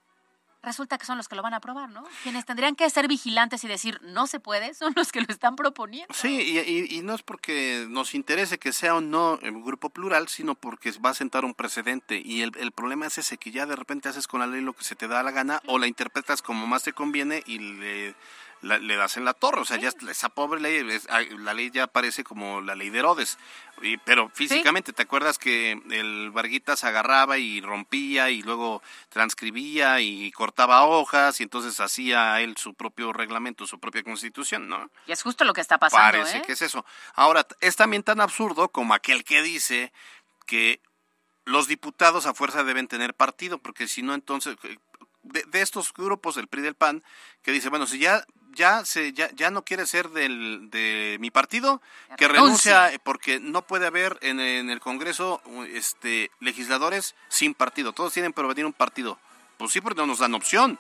resulta 0.64 0.98
que 0.98 1.06
son 1.06 1.18
los 1.18 1.28
que 1.28 1.36
lo 1.36 1.44
van 1.44 1.54
a 1.54 1.58
aprobar, 1.58 1.90
¿no? 1.90 2.04
Quienes 2.24 2.46
tendrían 2.46 2.76
que 2.76 2.90
ser 2.90 3.08
vigilantes 3.08 3.64
y 3.64 3.68
decir 3.68 4.00
no 4.02 4.28
se 4.28 4.40
puede 4.40 4.74
son 4.74 4.94
los 4.96 5.12
que 5.12 5.22
lo 5.22 5.28
están 5.30 5.56
proponiendo. 5.56 6.14
Sí, 6.14 6.88
y, 6.90 7.02
no 7.02 7.14
es 7.14 7.22
porque 7.22 7.86
nos 7.90 8.16
interese 8.16 8.58
que 8.58 8.72
sea 8.72 8.96
o 8.96 9.02
no 9.02 9.40
un 9.44 9.64
grupo 9.64 9.90
plural, 9.90 10.30
sino 10.30 10.56
porque 10.56 10.92
va 11.06 11.10
a 11.10 11.14
sentar 11.14 11.44
un 11.44 11.54
precedente. 11.54 12.22
Y 12.24 12.42
el, 12.42 12.52
el, 12.58 12.72
problema 12.72 13.08
es 13.08 13.18
ese, 13.18 13.38
que 13.38 13.52
ya 13.52 13.66
de 13.66 13.76
repente 13.76 14.10
haces 14.10 14.28
con 14.28 14.40
la 14.40 14.48
ley 14.48 14.62
lo 14.62 14.74
que 14.74 14.86
se 14.86 14.96
te 14.96 15.08
da 15.08 15.22
la 15.22 15.32
gana 15.32 15.62
o 15.66 15.78
la 15.78 15.88
interpretas 15.88 16.42
como 16.42 16.66
más 16.66 16.84
te 16.84 16.94
conviene 16.94 17.44
y 17.46 17.60
le 17.60 18.16
le 18.64 18.96
das 18.96 19.18
en 19.18 19.26
la 19.26 19.34
torre. 19.34 19.62
O 19.62 19.66
sea, 19.66 19.78
ya 19.78 19.92
esa 20.10 20.30
pobre 20.30 20.62
ley, 20.62 20.86
la 21.40 21.54
ley 21.54 21.70
ya 21.72 21.88
parece 21.88 22.24
como 22.24 22.62
la 22.62 22.76
ley 22.76 22.90
de 22.90 23.00
Herodes. 23.00 23.38
Y, 23.82 23.98
pero 23.98 24.30
físicamente, 24.30 24.94
¿te 24.94 25.02
acuerdas 25.02 25.38
que 25.38 25.72
el 25.92 26.32
Varguitas 26.32 26.84
agarraba 26.84 27.38
y 27.38 27.60
rompía 27.62 28.30
y 28.30 28.42
luego 28.42 28.82
transcribía 29.10 30.00
y 30.00 30.32
cortaba 30.32 30.86
hojas 30.86 31.40
y 31.40 31.44
entonces 31.44 31.80
hacía 31.80 32.40
él 32.42 32.56
su 32.58 32.74
propio 32.74 33.12
reglamento, 33.12 33.68
su 33.68 33.80
propia 33.80 34.04
constitución, 34.04 34.70
¿no? 34.70 34.90
Y 35.08 35.12
es 35.12 35.22
justo 35.22 35.44
lo 35.44 35.54
que 35.54 35.62
está 35.62 35.78
pasando. 35.78 36.04
Parece 36.04 36.38
¿eh? 36.38 36.42
que 36.46 36.54
es 36.54 36.62
eso. 36.62 36.86
Ahora, 37.16 37.46
es 37.60 37.76
también 37.76 38.04
tan 38.04 38.22
absurdo 38.22 38.70
como 38.70 38.94
aquel 38.94 39.24
que 39.24 39.42
dice 39.42 39.92
que 40.46 40.82
los 41.46 41.68
diputados 41.68 42.26
a 42.26 42.34
fuerza 42.34 42.64
deben 42.64 42.88
tener 42.88 43.14
partido, 43.14 43.58
porque 43.58 43.88
si 43.88 44.02
no, 44.02 44.14
entonces, 44.14 44.56
de, 45.24 45.44
de, 45.44 45.62
estos 45.62 45.92
grupos, 45.94 46.38
el 46.38 46.48
PRI 46.48 46.62
del 46.62 46.76
PAN, 46.76 47.04
que 47.42 47.52
dice, 47.52 47.70
bueno, 47.70 47.86
si 47.86 48.00
ya 48.00 48.26
ya 48.54 48.86
se 48.86 49.14
ya, 49.14 49.30
ya 49.34 49.52
no 49.52 49.64
quiere 49.64 49.86
ser 49.86 50.10
del, 50.10 50.70
de 50.70 51.18
mi 51.20 51.32
partido, 51.32 51.82
que 52.18 52.28
renuncia 52.28 52.92
porque 53.04 53.40
no 53.40 53.64
puede 53.64 53.88
haber 53.88 54.18
en, 54.22 54.40
el 54.40 54.80
Congreso 54.80 55.42
este 55.74 56.32
legisladores 56.40 57.16
sin 57.30 57.54
partido. 57.54 57.94
Todos 57.94 58.14
tienen 58.14 58.34
que 58.34 58.42
venir 58.42 58.66
un 58.66 58.74
partido. 58.74 59.20
Pues 59.58 59.72
sí, 59.72 59.82
porque 59.82 60.02
no 60.02 60.08
nos 60.08 60.20
dan 60.20 60.34
opción. 60.34 60.80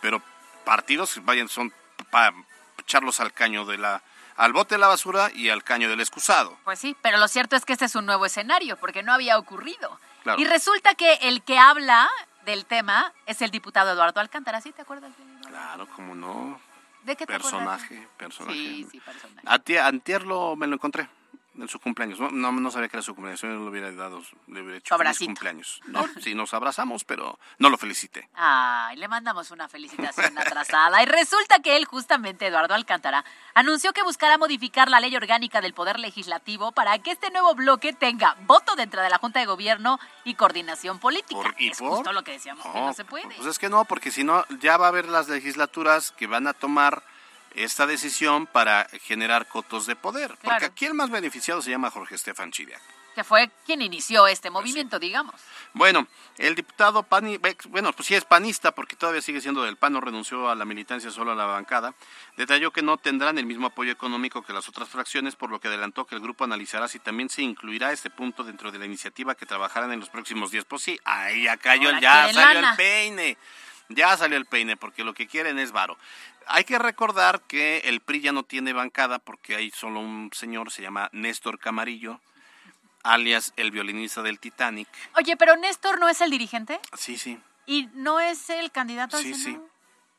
Pero 0.00 0.22
partidos, 0.64 1.20
vayan, 1.24 1.48
son 1.48 1.72
para 2.10 2.34
echarlos 2.78 3.20
al 3.20 3.32
caño 3.32 3.64
de 3.66 3.78
la 3.78 4.02
al 4.36 4.52
bote 4.52 4.74
de 4.74 4.78
la 4.78 4.88
basura 4.88 5.30
y 5.34 5.48
al 5.48 5.64
caño 5.64 5.88
del 5.88 6.00
excusado. 6.00 6.58
Pues 6.64 6.78
sí, 6.78 6.96
pero 7.00 7.18
lo 7.18 7.28
cierto 7.28 7.56
es 7.56 7.64
que 7.64 7.72
este 7.72 7.86
es 7.86 7.94
un 7.94 8.06
nuevo 8.06 8.26
escenario, 8.26 8.76
porque 8.76 9.02
no 9.02 9.12
había 9.12 9.38
ocurrido. 9.38 9.98
Y 10.36 10.44
resulta 10.44 10.94
que 10.94 11.14
el 11.22 11.42
que 11.42 11.58
habla 11.58 12.08
del 12.44 12.66
tema 12.66 13.12
es 13.26 13.42
el 13.42 13.50
diputado 13.50 13.92
Eduardo 13.92 14.20
Alcántara, 14.20 14.60
¿sí 14.60 14.72
te 14.72 14.82
acuerdas? 14.82 15.12
Claro, 15.46 15.86
cómo 15.94 16.14
no. 16.14 16.60
¿De 17.06 17.14
qué 17.14 17.24
personaje, 17.24 18.08
personaje. 18.16 18.58
Sí, 18.58 18.86
sí, 18.90 19.00
personaje. 19.00 19.78
antier 19.78 20.24
lo, 20.24 20.56
me 20.56 20.66
lo 20.66 20.74
encontré 20.74 21.08
en 21.58 21.68
su 21.68 21.78
cumpleaños. 21.78 22.18
No, 22.20 22.52
no, 22.52 22.70
sabía 22.70 22.88
que 22.88 22.96
era 22.96 23.02
su 23.02 23.14
cumpleaños, 23.14 23.40
yo 23.40 23.48
lo 23.48 23.66
hubiera 23.66 23.90
dado, 23.92 24.22
le 24.46 24.62
hubiera 24.62 24.78
hecho 24.78 24.96
feliz 24.96 25.18
cumpleaños. 25.18 25.80
No, 25.86 26.04
sí, 26.20 26.34
nos 26.34 26.52
abrazamos, 26.52 27.04
pero 27.04 27.38
no 27.58 27.70
lo 27.70 27.78
felicité. 27.78 28.28
Ay, 28.34 28.96
le 28.96 29.08
mandamos 29.08 29.50
una 29.50 29.68
felicitación 29.68 30.36
atrasada. 30.38 31.02
Y 31.02 31.06
resulta 31.06 31.60
que 31.60 31.76
él, 31.76 31.84
justamente, 31.86 32.46
Eduardo 32.46 32.74
Alcántara, 32.74 33.24
anunció 33.54 33.92
que 33.92 34.02
buscará 34.02 34.36
modificar 34.36 34.90
la 34.90 35.00
ley 35.00 35.14
orgánica 35.16 35.60
del 35.60 35.72
Poder 35.72 35.98
Legislativo 35.98 36.72
para 36.72 36.98
que 36.98 37.12
este 37.12 37.30
nuevo 37.30 37.54
bloque 37.54 37.92
tenga 37.92 38.36
voto 38.42 38.74
dentro 38.76 39.00
de 39.00 39.08
la 39.08 39.18
Junta 39.18 39.40
de 39.40 39.46
Gobierno 39.46 39.98
y 40.24 40.34
coordinación 40.34 40.98
política. 40.98 41.54
¿Y 41.58 41.70
es 41.70 41.78
justo 41.78 42.12
lo 42.12 42.24
que 42.24 42.32
decíamos, 42.32 42.66
que 42.66 42.80
no 42.80 42.92
se 42.92 43.04
puede. 43.04 43.34
Pues 43.36 43.46
es 43.46 43.58
que 43.58 43.68
no, 43.68 43.84
porque 43.84 44.10
si 44.10 44.24
no, 44.24 44.44
ya 44.60 44.76
va 44.76 44.86
a 44.86 44.88
haber 44.88 45.08
las 45.08 45.28
legislaturas 45.28 46.12
que 46.12 46.26
van 46.26 46.46
a 46.46 46.52
tomar 46.52 47.02
esta 47.56 47.86
decisión 47.86 48.46
para 48.46 48.86
generar 49.02 49.48
cotos 49.48 49.86
de 49.86 49.96
poder. 49.96 50.36
Porque 50.42 50.66
aquí 50.66 50.84
el 50.84 50.94
más 50.94 51.10
beneficiado 51.10 51.62
se 51.62 51.70
llama 51.70 51.90
Jorge 51.90 52.14
Estefan 52.14 52.52
Chidiac. 52.52 52.80
Que 53.14 53.24
fue 53.24 53.50
quien 53.64 53.80
inició 53.80 54.26
este 54.26 54.50
movimiento, 54.50 54.98
digamos. 54.98 55.34
Bueno, 55.72 56.06
el 56.36 56.54
diputado 56.54 57.02
Pani, 57.02 57.38
bueno, 57.70 57.90
pues 57.94 58.08
sí 58.08 58.14
es 58.14 58.26
panista 58.26 58.72
porque 58.72 58.94
todavía 58.94 59.22
sigue 59.22 59.40
siendo 59.40 59.62
del 59.62 59.76
PAN, 59.76 59.94
no 59.94 60.02
renunció 60.02 60.50
a 60.50 60.54
la 60.54 60.66
militancia, 60.66 61.10
solo 61.10 61.32
a 61.32 61.34
la 61.34 61.46
bancada, 61.46 61.94
detalló 62.36 62.72
que 62.72 62.82
no 62.82 62.98
tendrán 62.98 63.38
el 63.38 63.46
mismo 63.46 63.68
apoyo 63.68 63.90
económico 63.90 64.42
que 64.42 64.52
las 64.52 64.68
otras 64.68 64.90
fracciones, 64.90 65.34
por 65.34 65.50
lo 65.50 65.60
que 65.60 65.68
adelantó 65.68 66.06
que 66.06 66.14
el 66.14 66.20
grupo 66.20 66.44
analizará 66.44 66.88
si 66.88 66.98
también 66.98 67.30
se 67.30 67.40
incluirá 67.40 67.90
este 67.90 68.10
punto 68.10 68.44
dentro 68.44 68.70
de 68.70 68.78
la 68.78 68.84
iniciativa 68.84 69.34
que 69.34 69.46
trabajarán 69.46 69.92
en 69.92 70.00
los 70.00 70.10
próximos 70.10 70.50
días. 70.50 70.66
Pues 70.66 70.82
sí, 70.82 71.00
ahí 71.04 71.44
ya 71.44 71.56
cayó, 71.56 71.98
ya 71.98 72.30
salió 72.34 72.68
el 72.68 72.76
peine. 72.76 73.38
Ya 73.88 74.16
salió 74.16 74.36
el 74.36 74.46
peine 74.46 74.76
porque 74.76 75.04
lo 75.04 75.14
que 75.14 75.28
quieren 75.28 75.58
es 75.58 75.72
varo. 75.72 75.96
Hay 76.46 76.64
que 76.64 76.78
recordar 76.78 77.40
que 77.42 77.78
el 77.84 78.00
PRI 78.00 78.20
ya 78.20 78.32
no 78.32 78.42
tiene 78.42 78.72
bancada 78.72 79.18
porque 79.18 79.56
hay 79.56 79.70
solo 79.70 80.00
un 80.00 80.30
señor, 80.32 80.70
se 80.70 80.82
llama 80.82 81.08
Néstor 81.12 81.58
Camarillo, 81.58 82.20
alias 83.02 83.52
el 83.56 83.70
violinista 83.70 84.22
del 84.22 84.38
Titanic. 84.38 84.88
Oye, 85.16 85.36
pero 85.36 85.56
Néstor 85.56 85.98
no 85.98 86.08
es 86.08 86.20
el 86.20 86.30
dirigente. 86.30 86.80
Sí, 86.96 87.18
sí. 87.18 87.40
¿Y 87.66 87.88
no 87.94 88.20
es 88.20 88.48
el 88.50 88.70
candidato 88.70 89.18
Sí, 89.18 89.34
sí. 89.34 89.58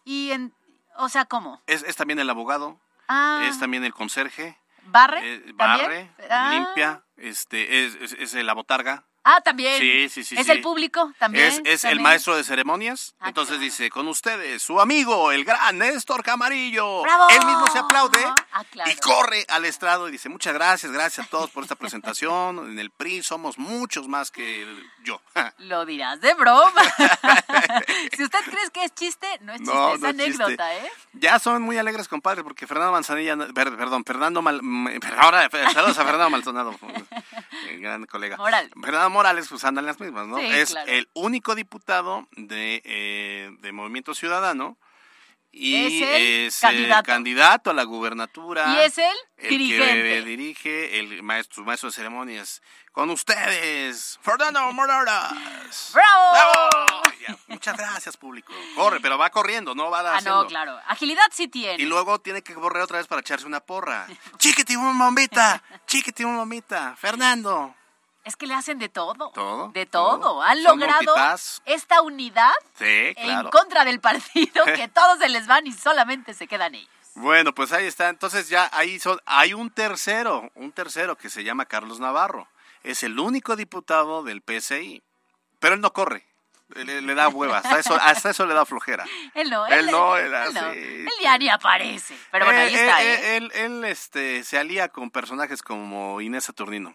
¿Y 0.03 0.31
en, 0.31 0.53
o 0.97 1.09
sea, 1.09 1.25
cómo? 1.25 1.61
Es, 1.67 1.83
es 1.83 1.95
también 1.95 2.19
el 2.19 2.29
abogado, 2.29 2.77
ah. 3.07 3.45
es 3.49 3.59
también 3.59 3.83
el 3.83 3.93
conserje. 3.93 4.57
¿Barre? 4.85 5.19
Eh, 5.23 5.51
barre, 5.53 6.11
ah. 6.29 6.51
limpia, 6.53 7.03
este, 7.17 7.85
es, 7.85 7.95
es, 7.95 8.13
es 8.13 8.33
la 8.33 8.53
botarga. 8.53 9.03
Ah, 9.29 9.41
también. 9.41 9.77
Sí, 9.79 10.07
sí, 10.09 10.23
sí. 10.23 10.35
¿Es 10.37 10.45
sí. 10.45 10.51
el 10.53 10.61
público 10.61 11.11
también? 11.19 11.45
Es, 11.47 11.61
es 11.65 11.83
el 11.83 11.99
maestro 11.99 12.35
de 12.37 12.43
ceremonias. 12.45 13.13
Ah, 13.19 13.27
Entonces 13.27 13.55
claro. 13.55 13.63
dice, 13.65 13.89
con 13.89 14.07
ustedes, 14.07 14.61
su 14.63 14.79
amigo, 14.79 15.31
el 15.33 15.43
gran 15.43 15.77
Néstor 15.77 16.23
Camarillo. 16.23 17.01
¡Bravo! 17.01 17.27
Él 17.29 17.45
mismo 17.45 17.67
se 17.67 17.79
aplaude 17.79 18.23
Ah, 18.53 18.63
claro. 18.71 18.89
y 18.89 18.95
corre 18.95 19.45
al 19.49 19.65
estrado 19.65 20.07
y 20.07 20.11
dice, 20.13 20.29
muchas 20.29 20.53
gracias, 20.53 20.91
gracias 20.93 21.27
a 21.27 21.29
todos 21.29 21.49
por 21.49 21.63
esta 21.63 21.75
presentación. 21.75 22.71
En 22.71 22.79
el 22.79 22.89
PRI 22.89 23.21
somos 23.21 23.57
muchos 23.57 24.07
más 24.07 24.31
que 24.31 24.65
yo. 25.03 25.21
Lo 25.57 25.85
dirás 25.85 26.21
de 26.21 26.33
broma. 26.33 26.71
si 28.15 28.23
usted 28.23 28.39
cree 28.45 28.69
que 28.73 28.83
es 28.85 28.93
chiste, 28.95 29.27
no 29.41 29.53
es 29.53 29.59
chiste, 29.59 29.73
No, 29.73 29.93
es 29.93 29.99
no 29.99 30.07
anécdota, 30.07 30.47
chiste. 30.71 30.87
¿eh? 30.87 30.91
Ya 31.13 31.39
son 31.39 31.61
muy 31.63 31.77
alegres, 31.77 32.07
compadre, 32.07 32.43
porque 32.43 32.67
Fernando 32.67 32.91
Manzanilla, 32.93 33.35
per- 33.53 33.75
perdón, 33.75 34.03
Fernando 34.05 34.41
Mal, 34.41 34.61
ahora, 35.17 35.49
saludos 35.73 35.97
a 35.97 36.03
Fernando 36.05 36.29
Maldonado, 36.29 36.75
eh, 37.67 37.77
gran 37.77 38.05
colega. 38.05 38.37
Morales. 38.37 38.71
Fernando 38.81 39.09
Morales, 39.17 39.47
pues 39.49 39.63
andan 39.63 39.85
las 39.85 39.99
mismas, 39.99 40.27
¿no? 40.27 40.37
Sí, 40.37 40.45
es 40.45 40.69
claro. 40.71 40.91
el 40.91 41.09
único 41.13 41.55
diputado 41.55 42.27
de, 42.33 42.81
eh, 42.85 43.49
de 43.59 43.71
Movimiento 43.71 44.13
Ciudadano 44.13 44.77
y 45.51 45.75
Es 45.75 45.93
el 46.03 46.21
es 46.47 46.59
candidato. 46.59 47.03
candidato 47.07 47.69
a 47.71 47.73
la 47.73 47.83
gubernatura. 47.83 48.75
Y 48.75 48.85
es 48.85 48.97
el, 48.99 49.15
el 49.37 49.49
dirigente. 49.49 50.03
que 50.03 50.21
dirige 50.21 50.99
el 50.99 51.23
maestro, 51.23 51.63
maestro 51.63 51.89
de 51.89 51.95
ceremonias. 51.95 52.61
Con 52.91 53.09
ustedes, 53.09 54.19
Fernando 54.21 54.71
Morales. 54.73 55.91
¡Bravo! 55.93 56.31
¡Bravo! 56.31 57.01
Ya, 57.27 57.37
muchas 57.47 57.75
gracias, 57.75 58.17
público. 58.17 58.53
Corre, 58.75 58.99
pero 58.99 59.17
va 59.17 59.29
corriendo, 59.31 59.73
no 59.73 59.89
va 59.89 60.01
Ah, 60.01 60.17
haciendo. 60.17 60.43
no, 60.43 60.47
claro. 60.47 60.79
Agilidad 60.87 61.25
sí 61.31 61.47
tiene. 61.47 61.81
Y 61.81 61.85
luego 61.87 62.19
tiene 62.19 62.41
que 62.43 62.53
correr 62.53 62.83
otra 62.83 62.97
vez 62.97 63.07
para 63.07 63.21
echarse 63.21 63.47
una 63.47 63.59
porra. 63.61 64.05
Chiquiti, 64.37 64.75
una 64.75 65.05
bombita. 65.05 65.63
Chiquiti, 65.87 66.23
una 66.23 66.39
bombita. 66.39 66.95
Fernando. 66.97 67.73
Es 68.27 68.35
que 68.35 68.45
le 68.45 68.53
hacen 68.53 68.77
de 68.77 68.89
todo. 68.89 69.31
¿Todo? 69.31 69.69
De 69.69 69.85
todo. 69.85 70.19
todo. 70.19 70.41
Han 70.43 70.61
Son 70.61 70.79
logrado 70.79 71.01
multitask. 71.15 71.61
esta 71.65 72.01
unidad 72.01 72.51
Sí, 72.77 73.13
claro. 73.15 73.41
en 73.47 73.49
contra 73.51 73.85
del 73.85 73.99
partido 73.99 74.65
que 74.75 74.87
todos 74.89 75.19
se 75.19 75.29
les 75.29 75.47
van 75.47 75.65
y 75.65 75.71
solamente 75.71 76.33
se 76.33 76.45
quedan 76.47 76.75
ellos. 76.75 76.89
Bueno, 77.15 77.53
pues 77.55 77.71
ahí 77.71 77.85
está. 77.87 78.09
Entonces 78.09 78.49
ya 78.49 78.69
ahí 78.73 78.99
son, 78.99 79.19
hay 79.25 79.53
un 79.53 79.69
tercero, 79.71 80.51
un 80.55 80.71
tercero 80.71 81.15
que 81.17 81.29
se 81.29 81.43
llama 81.43 81.65
Carlos 81.65 81.99
Navarro. 81.99 82.47
Es 82.83 83.01
el 83.03 83.19
único 83.19 83.55
diputado 83.55 84.23
del 84.23 84.43
PSI. 84.45 85.01
Pero 85.59 85.73
él 85.75 85.81
no 85.81 85.91
corre. 85.93 86.23
Le, 86.75 87.01
le 87.01 87.15
da 87.15 87.29
hueva. 87.29 87.59
Hasta 87.59 87.79
eso, 87.79 87.95
hasta 87.95 88.29
eso 88.31 88.45
le 88.45 88.53
da 88.53 88.65
flojera. 88.65 89.05
Él 89.33 89.49
no, 89.49 89.65
Él 89.67 89.73
él, 89.73 89.85
no, 89.89 90.17
él, 90.17 90.25
él 90.25 90.33
él 90.47 90.53
no. 90.53 90.59
así. 90.59 90.77
Él 90.79 91.09
ya 91.21 91.37
ni 91.37 91.47
aparece. 91.49 92.17
Pero 92.29 92.43
bueno, 92.45 92.59
ahí 92.59 92.75
Eh, 92.75 92.79
está. 92.85 93.01
eh, 93.03 93.07
¿eh? 93.07 93.19
eh, 93.21 93.37
Él, 93.37 93.51
él, 93.55 93.83
este, 93.85 94.43
se 94.43 94.57
alía 94.59 94.89
con 94.89 95.09
personajes 95.09 95.63
como 95.63 96.19
Inés 96.19 96.43
Saturnino. 96.43 96.93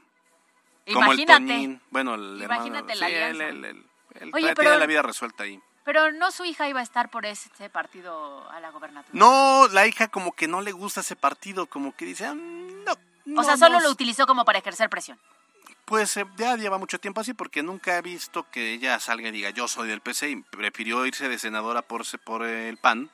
Como 0.86 1.12
el 1.12 1.20
Imagínate. 1.20 1.52
Toñín. 1.52 1.80
Bueno, 1.90 2.14
el 2.14 2.42
hermano. 2.42 2.66
Imagínate 2.66 2.94
la 2.96 3.06
sí, 3.08 3.14
alianza. 3.14 3.48
él, 3.48 3.64
él, 3.64 3.86
él 4.14 4.30
Oye, 4.34 4.42
tiene 4.46 4.54
pero- 4.54 4.78
la 4.78 4.86
vida 4.86 5.02
resuelta 5.02 5.44
ahí. 5.44 5.60
Pero 5.84 6.12
no 6.12 6.30
su 6.30 6.44
hija 6.44 6.68
iba 6.68 6.78
a 6.78 6.82
estar 6.84 7.10
por 7.10 7.26
ese 7.26 7.68
partido 7.68 8.48
a 8.50 8.60
la 8.60 8.70
gobernatura. 8.70 9.10
No, 9.18 9.66
la 9.72 9.84
hija 9.88 10.06
como 10.08 10.30
que 10.32 10.46
no 10.46 10.60
le 10.60 10.70
gusta 10.70 11.00
ese 11.00 11.16
partido, 11.16 11.66
como 11.66 11.96
que 11.96 12.04
dice, 12.04 12.24
"Ah, 12.26 12.34
no. 12.34 13.40
o 13.40 13.42
sea, 13.42 13.56
solo 13.56 13.78
no". 13.78 13.80
lo 13.86 13.90
utilizó 13.90 14.24
como 14.26 14.44
para 14.44 14.60
ejercer 14.60 14.88
presión. 14.88 15.18
Pues 15.84 16.16
eh, 16.16 16.24
ya 16.36 16.56
lleva 16.56 16.78
mucho 16.78 17.00
tiempo 17.00 17.20
así 17.20 17.34
porque 17.34 17.64
nunca 17.64 17.96
he 17.98 18.02
visto 18.02 18.48
que 18.50 18.72
ella 18.74 19.00
salga 19.00 19.28
y 19.28 19.32
diga 19.32 19.50
yo 19.50 19.66
soy 19.66 19.88
del 19.88 20.00
PCI. 20.00 20.44
Prefirió 20.50 21.04
irse 21.04 21.28
de 21.28 21.36
senadora 21.40 21.82
por, 21.82 22.02
por 22.20 22.44
el 22.44 22.76
PAN 22.76 23.10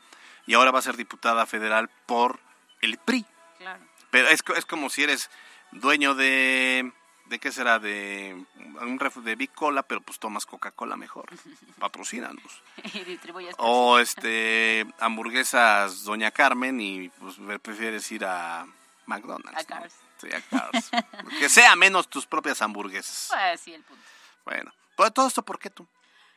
y 0.47 0.53
ahora 0.53 0.71
va 0.71 0.81
a 0.81 0.83
ser 0.83 0.99
diputada 0.99 1.47
federal 1.47 1.89
por 2.05 2.39
el 2.83 2.99
PRI. 2.99 3.25
Claro. 3.57 3.83
Pero 4.11 4.29
es, 4.29 4.43
es 4.57 4.67
como 4.67 4.91
si 4.91 5.05
eres 5.05 5.31
dueño 5.73 6.15
de... 6.15 6.93
¿De 7.29 7.39
qué 7.39 7.53
será? 7.53 7.79
De 7.79 8.43
un 8.81 8.99
ref- 8.99 9.23
de 9.23 9.37
Big 9.37 9.53
Cola, 9.53 9.83
pero 9.83 10.01
pues 10.01 10.19
tomas 10.19 10.47
Coca-Cola 10.47 10.97
mejor. 10.97 11.29
Patrocínanos. 11.79 12.63
y 12.95 13.19
O 13.59 13.99
este 13.99 14.87
hamburguesas 14.99 16.05
Doña 16.05 16.31
Carmen 16.31 16.81
y 16.81 17.09
pues 17.11 17.37
prefieres 17.63 18.11
ir 18.13 18.25
a 18.25 18.67
McDonald's. 19.07 19.61
A 19.61 19.65
Cars. 19.65 19.95
¿no? 20.23 20.29
Sí, 20.29 20.35
a 20.35 20.41
Cars. 20.41 20.91
que 21.39 21.49
sea 21.49 21.77
menos 21.77 22.09
tus 22.09 22.27
propias 22.27 22.63
hamburguesas. 22.63 23.29
Pues 23.31 23.61
sí, 23.61 23.75
el 23.75 23.83
punto. 23.83 24.03
Bueno, 24.45 24.73
pues 24.97 25.13
todo 25.13 25.29
esto 25.29 25.43
¿por 25.43 25.59
qué 25.59 25.69
tú? 25.71 25.87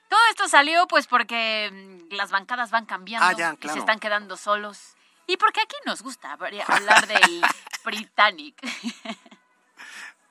Todo 0.09 0.19
esto 0.29 0.49
salió 0.49 0.87
pues 0.87 1.07
porque 1.07 1.69
mm, 1.71 2.13
las 2.15 2.31
bancadas 2.31 2.69
van 2.69 2.85
cambiando 2.85 3.25
Ah, 3.25 3.31
ya, 3.33 3.53
y 3.53 3.57
claro. 3.57 3.73
se 3.75 3.79
están 3.79 3.99
quedando 3.99 4.35
solos. 4.35 4.95
Y 5.27 5.37
porque 5.37 5.61
aquí 5.61 5.75
nos 5.85 6.01
gusta 6.01 6.33
hablar 6.33 7.07
del 7.07 7.41
Britannic. 7.85 8.55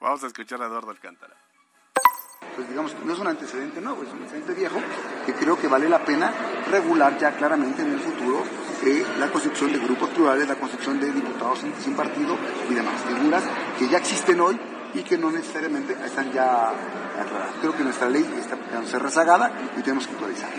Vamos 0.01 0.25
a 0.25 0.29
escuchar 0.29 0.63
a 0.63 0.67
Eduardo 0.67 0.91
Alcántara. 0.91 1.35
pues 2.57 2.67
digamos, 2.69 2.95
no 3.05 3.13
es 3.13 3.19
un 3.19 3.27
antecedente 3.27 3.83
nuevo, 3.83 4.03
es 4.03 4.09
un 4.09 4.17
antecedente 4.17 4.55
viejo 4.55 4.81
que 5.27 5.35
creo 5.35 5.59
que 5.59 5.69
vale 5.69 5.91
la 5.91 6.03
pena 6.03 6.33
regular 6.71 7.19
ya 7.19 7.37
claramente 7.37 7.83
en 7.83 7.93
el 7.93 8.01
futuro 8.01 8.43
eh, 8.83 9.05
la 9.19 9.31
construcción 9.31 9.71
de 9.73 9.79
grupos 9.79 10.09
plurales, 10.11 10.49
la 10.49 10.55
construcción 10.55 10.99
de 10.99 11.13
diputados 11.13 11.61
sin, 11.79 11.95
partido 11.95 12.35
y 12.71 12.75
demás 12.75 12.95
figuras 13.03 13.45
que 13.79 13.89
ya 13.89 13.99
existen 13.99 14.41
hoy 14.41 14.59
y 14.95 15.03
que 15.03 15.19
no 15.19 15.31
necesariamente 15.31 15.93
están 15.93 16.33
ya 16.33 16.71
aclaradas. 16.71 17.57
Creo 17.61 17.77
que 17.77 17.85
nuestra 17.85 18.09
ley 18.09 18.27
está 18.39 18.57
quedándose 18.57 18.99
rezagada 18.99 19.53
y 19.77 19.83
tenemos 19.83 20.07
que 20.07 20.15
actualizar. 20.15 20.51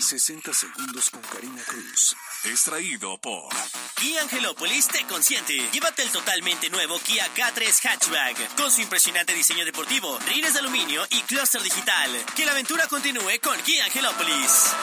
60 0.00 0.52
segundos 0.52 1.10
con 1.10 1.20
Karina 1.22 1.62
Cruz. 1.64 2.16
Extraído 2.44 3.18
por 3.18 3.48
Kia 3.94 4.22
Angelópolis 4.22 4.88
te 4.88 5.04
consiente. 5.06 5.54
Llévate 5.72 6.02
el 6.02 6.10
totalmente 6.10 6.68
nuevo 6.70 6.98
Kia 7.00 7.26
K3 7.34 7.84
Hatchback 7.84 8.56
con 8.56 8.70
su 8.70 8.82
impresionante 8.82 9.32
diseño 9.34 9.64
deportivo, 9.64 10.18
rines 10.26 10.52
de 10.52 10.60
aluminio 10.60 11.06
y 11.10 11.22
clúster 11.22 11.62
digital. 11.62 12.10
Que 12.36 12.44
la 12.44 12.52
aventura 12.52 12.86
continúe 12.88 13.40
con 13.42 13.58
Kia 13.62 13.84
Angelópolis. 13.86 14.74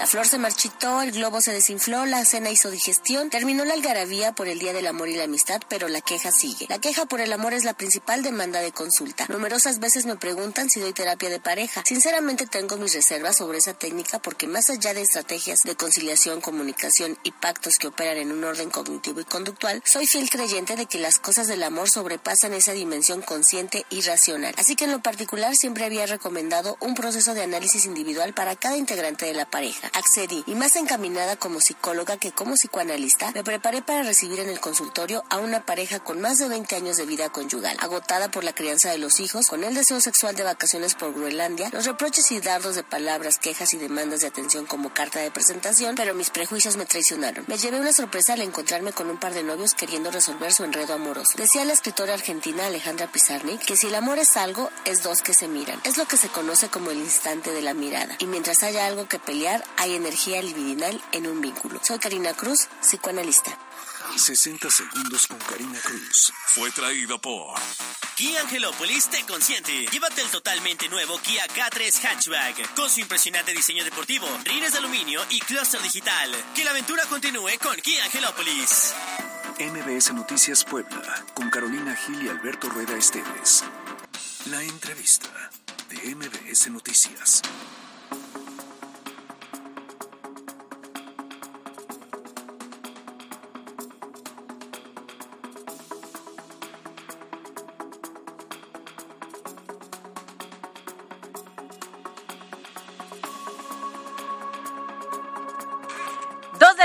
La 0.00 0.06
flor 0.06 0.26
se 0.26 0.38
marchitó, 0.38 1.02
el 1.02 1.12
globo 1.12 1.42
se 1.42 1.52
desinfló, 1.52 2.06
la 2.06 2.24
cena 2.24 2.48
hizo 2.48 2.70
digestión, 2.70 3.28
terminó 3.28 3.66
la 3.66 3.74
algarabía 3.74 4.32
por 4.32 4.48
el 4.48 4.58
Día 4.58 4.72
del 4.72 4.86
Amor 4.86 5.10
y 5.10 5.14
la 5.14 5.24
Amistad, 5.24 5.60
pero 5.68 5.88
la 5.88 6.00
queja 6.00 6.32
sigue. 6.32 6.64
La 6.70 6.78
queja 6.78 7.04
por 7.04 7.20
el 7.20 7.30
amor 7.34 7.52
es 7.52 7.64
la 7.64 7.74
principal 7.74 8.22
demanda 8.22 8.62
de 8.62 8.72
consulta. 8.72 9.26
Numerosas 9.28 9.78
veces 9.78 10.06
me 10.06 10.16
preguntan 10.16 10.70
si 10.70 10.80
doy 10.80 10.94
terapia 10.94 11.28
de 11.28 11.38
pareja. 11.38 11.82
Sinceramente 11.84 12.46
tengo 12.46 12.78
mis 12.78 12.94
reservas 12.94 13.36
sobre 13.36 13.58
esa 13.58 13.74
técnica 13.74 14.18
porque 14.20 14.46
más 14.46 14.70
allá 14.70 14.94
de 14.94 15.02
estrategias 15.02 15.58
de 15.64 15.76
conciliación, 15.76 16.40
comunicación 16.40 17.18
y 17.22 17.32
pactos 17.32 17.76
que 17.76 17.88
operan 17.88 18.16
en 18.16 18.32
un 18.32 18.42
orden 18.42 18.70
cognitivo 18.70 19.20
y 19.20 19.24
conductual, 19.24 19.82
soy 19.84 20.06
fiel 20.06 20.30
creyente 20.30 20.76
de 20.76 20.86
que 20.86 20.98
las 20.98 21.18
cosas 21.18 21.46
del 21.46 21.62
amor 21.62 21.90
sobrepasan 21.90 22.54
esa 22.54 22.72
dimensión 22.72 23.20
consciente 23.20 23.84
y 23.90 24.00
racional. 24.00 24.54
Así 24.56 24.76
que 24.76 24.86
en 24.86 24.92
lo 24.92 25.02
particular 25.02 25.54
siempre 25.56 25.84
había 25.84 26.06
recomendado 26.06 26.78
un 26.80 26.94
proceso 26.94 27.34
de 27.34 27.42
análisis 27.42 27.84
individual 27.84 28.32
para 28.32 28.56
cada 28.56 28.78
integrante 28.78 29.26
de 29.26 29.34
la 29.34 29.44
pareja. 29.44 29.89
Accedí 29.92 30.44
y 30.46 30.54
más 30.54 30.76
encaminada 30.76 31.36
como 31.36 31.60
psicóloga 31.60 32.16
que 32.16 32.32
como 32.32 32.54
psicoanalista, 32.54 33.32
me 33.32 33.44
preparé 33.44 33.82
para 33.82 34.02
recibir 34.02 34.40
en 34.40 34.48
el 34.48 34.60
consultorio 34.60 35.24
a 35.30 35.38
una 35.38 35.64
pareja 35.64 36.00
con 36.00 36.20
más 36.20 36.38
de 36.38 36.48
20 36.48 36.76
años 36.76 36.96
de 36.96 37.06
vida 37.06 37.30
conyugal, 37.30 37.76
agotada 37.80 38.30
por 38.30 38.44
la 38.44 38.54
crianza 38.54 38.90
de 38.90 38.98
los 38.98 39.20
hijos, 39.20 39.46
con 39.48 39.64
el 39.64 39.74
deseo 39.74 40.00
sexual 40.00 40.36
de 40.36 40.42
vacaciones 40.42 40.94
por 40.94 41.12
Groenlandia, 41.12 41.70
los 41.72 41.86
reproches 41.86 42.30
y 42.30 42.40
dardos 42.40 42.76
de 42.76 42.82
palabras, 42.82 43.38
quejas 43.38 43.74
y 43.74 43.78
demandas 43.78 44.20
de 44.20 44.28
atención 44.28 44.66
como 44.66 44.92
carta 44.92 45.20
de 45.20 45.30
presentación, 45.30 45.94
pero 45.96 46.14
mis 46.14 46.30
prejuicios 46.30 46.76
me 46.76 46.86
traicionaron. 46.86 47.44
Me 47.48 47.58
llevé 47.58 47.80
una 47.80 47.92
sorpresa 47.92 48.34
al 48.34 48.42
encontrarme 48.42 48.92
con 48.92 49.10
un 49.10 49.18
par 49.18 49.34
de 49.34 49.42
novios 49.42 49.74
queriendo 49.74 50.10
resolver 50.10 50.52
su 50.52 50.64
enredo 50.64 50.94
amoroso. 50.94 51.32
Decía 51.36 51.64
la 51.64 51.72
escritora 51.72 52.14
argentina 52.14 52.66
Alejandra 52.66 53.10
Pizarnik 53.10 53.60
que 53.64 53.76
si 53.76 53.88
el 53.88 53.94
amor 53.94 54.18
es 54.18 54.36
algo, 54.36 54.70
es 54.84 55.02
dos 55.02 55.22
que 55.22 55.34
se 55.34 55.48
miran. 55.48 55.80
Es 55.84 55.96
lo 55.96 56.06
que 56.06 56.16
se 56.16 56.28
conoce 56.28 56.68
como 56.68 56.90
el 56.90 56.98
instante 56.98 57.52
de 57.52 57.62
la 57.62 57.74
mirada. 57.74 58.16
Y 58.18 58.26
mientras 58.26 58.62
haya 58.62 58.86
algo 58.86 59.08
que 59.08 59.18
pelear, 59.18 59.64
hay 59.76 59.94
energía 59.94 60.42
libidinal 60.42 61.00
en 61.12 61.26
un 61.26 61.40
vínculo. 61.40 61.80
Soy 61.82 61.98
Karina 61.98 62.34
Cruz, 62.34 62.68
psicoanalista. 62.80 63.56
60 64.16 64.70
segundos 64.70 65.26
con 65.26 65.38
Karina 65.38 65.78
Cruz. 65.80 66.32
Fue 66.46 66.70
traído 66.72 67.20
por 67.20 67.58
Kia 68.16 68.40
Angelópolis 68.42 69.08
te 69.08 69.24
consiente. 69.24 69.86
Llévate 69.86 70.20
el 70.20 70.28
totalmente 70.28 70.88
nuevo 70.88 71.18
Kia 71.18 71.46
K3 71.46 72.04
Hatchback 72.04 72.74
con 72.74 72.90
su 72.90 73.00
impresionante 73.00 73.52
diseño 73.52 73.82
deportivo, 73.84 74.26
rines 74.44 74.72
de 74.72 74.78
aluminio 74.78 75.22
y 75.30 75.40
clúster 75.40 75.80
digital. 75.80 76.30
Que 76.54 76.64
la 76.64 76.70
aventura 76.70 77.04
continúe 77.06 77.58
con 77.62 77.76
Kia 77.76 78.04
Angelópolis. 78.04 78.94
MBS 79.58 80.12
Noticias 80.12 80.64
Puebla 80.64 81.24
con 81.34 81.48
Carolina 81.48 81.96
Gil 81.96 82.22
y 82.22 82.28
Alberto 82.28 82.68
Rueda 82.68 82.96
Esteves. 82.96 83.64
La 84.46 84.62
entrevista 84.62 85.50
de 85.88 86.14
MBS 86.14 86.70
Noticias. 86.70 87.42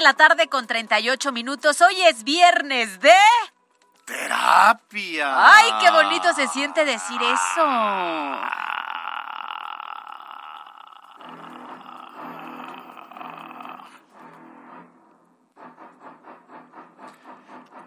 La 0.05 0.13
tarde 0.13 0.47
con 0.49 0.67
38 0.67 1.31
minutos. 1.31 1.81
Hoy 1.81 1.99
es 2.03 2.23
viernes 2.23 2.99
de... 2.99 3.09
Terapia. 4.05 5.33
Ay, 5.35 5.71
qué 5.81 5.89
bonito 5.89 6.31
se 6.35 6.47
siente 6.47 6.85
decir 6.85 7.19
eso. 7.23 7.65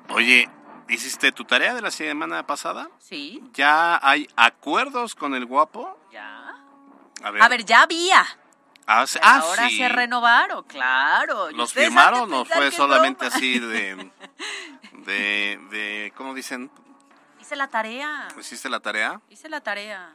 Oye, 0.08 0.50
¿hiciste 0.88 1.30
tu 1.30 1.44
tarea 1.44 1.72
de 1.74 1.82
la 1.82 1.92
semana 1.92 2.44
pasada? 2.44 2.90
Sí. 2.98 3.44
¿Ya 3.52 4.00
hay 4.02 4.28
acuerdos 4.34 5.14
con 5.14 5.36
el 5.36 5.46
guapo? 5.46 5.96
Ya. 6.10 6.56
A 7.22 7.30
ver. 7.30 7.42
A 7.44 7.48
ver, 7.48 7.64
ya 7.64 7.82
había. 7.82 8.26
Ah, 8.90 9.06
sí- 9.06 9.18
ah, 9.22 9.40
ahora 9.42 9.68
sí. 9.68 9.76
se 9.76 9.88
renovaron, 9.90 10.64
claro. 10.64 11.50
¿Y 11.50 11.54
¿Los 11.54 11.74
firmaron 11.74 12.32
o 12.32 12.44
fue 12.46 12.70
solamente 12.70 13.28
no? 13.28 13.34
así 13.34 13.58
de, 13.58 14.10
de, 15.04 15.60
de, 15.70 16.12
¿cómo 16.16 16.32
dicen? 16.32 16.70
Hice 17.38 17.54
la 17.54 17.68
tarea. 17.68 18.28
¿Hiciste 18.40 18.68
la 18.70 18.80
tarea? 18.80 19.20
Hice 19.28 19.48
la 19.50 19.60
tarea. 19.60 20.14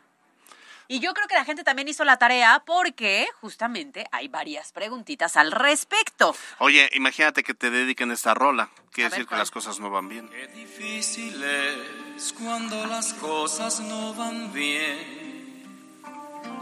Y 0.87 0.99
yo 0.99 1.13
creo 1.13 1.27
que 1.27 1.35
la 1.35 1.45
gente 1.45 1.63
también 1.63 1.87
hizo 1.87 2.03
la 2.03 2.17
tarea 2.17 2.61
porque 2.65 3.27
justamente 3.41 4.05
hay 4.11 4.27
varias 4.27 4.71
preguntitas 4.73 5.37
al 5.37 5.51
respecto. 5.51 6.35
Oye, 6.59 6.89
imagínate 6.93 7.41
que 7.43 7.53
te 7.53 7.69
dediquen 7.69 8.11
esta 8.11 8.33
rola. 8.33 8.69
Quiere 8.91 9.07
A 9.07 9.09
ver, 9.09 9.19
decir 9.19 9.27
que 9.27 9.35
las 9.35 9.49
cosas 9.51 9.79
no 9.79 9.89
van 9.91 10.09
bien. 10.09 10.29
difícil 10.53 11.41
es 11.43 12.33
cuando 12.33 12.85
las 12.87 13.13
cosas 13.13 13.79
no 13.79 14.13
van 14.13 14.51
bien. 14.51 15.22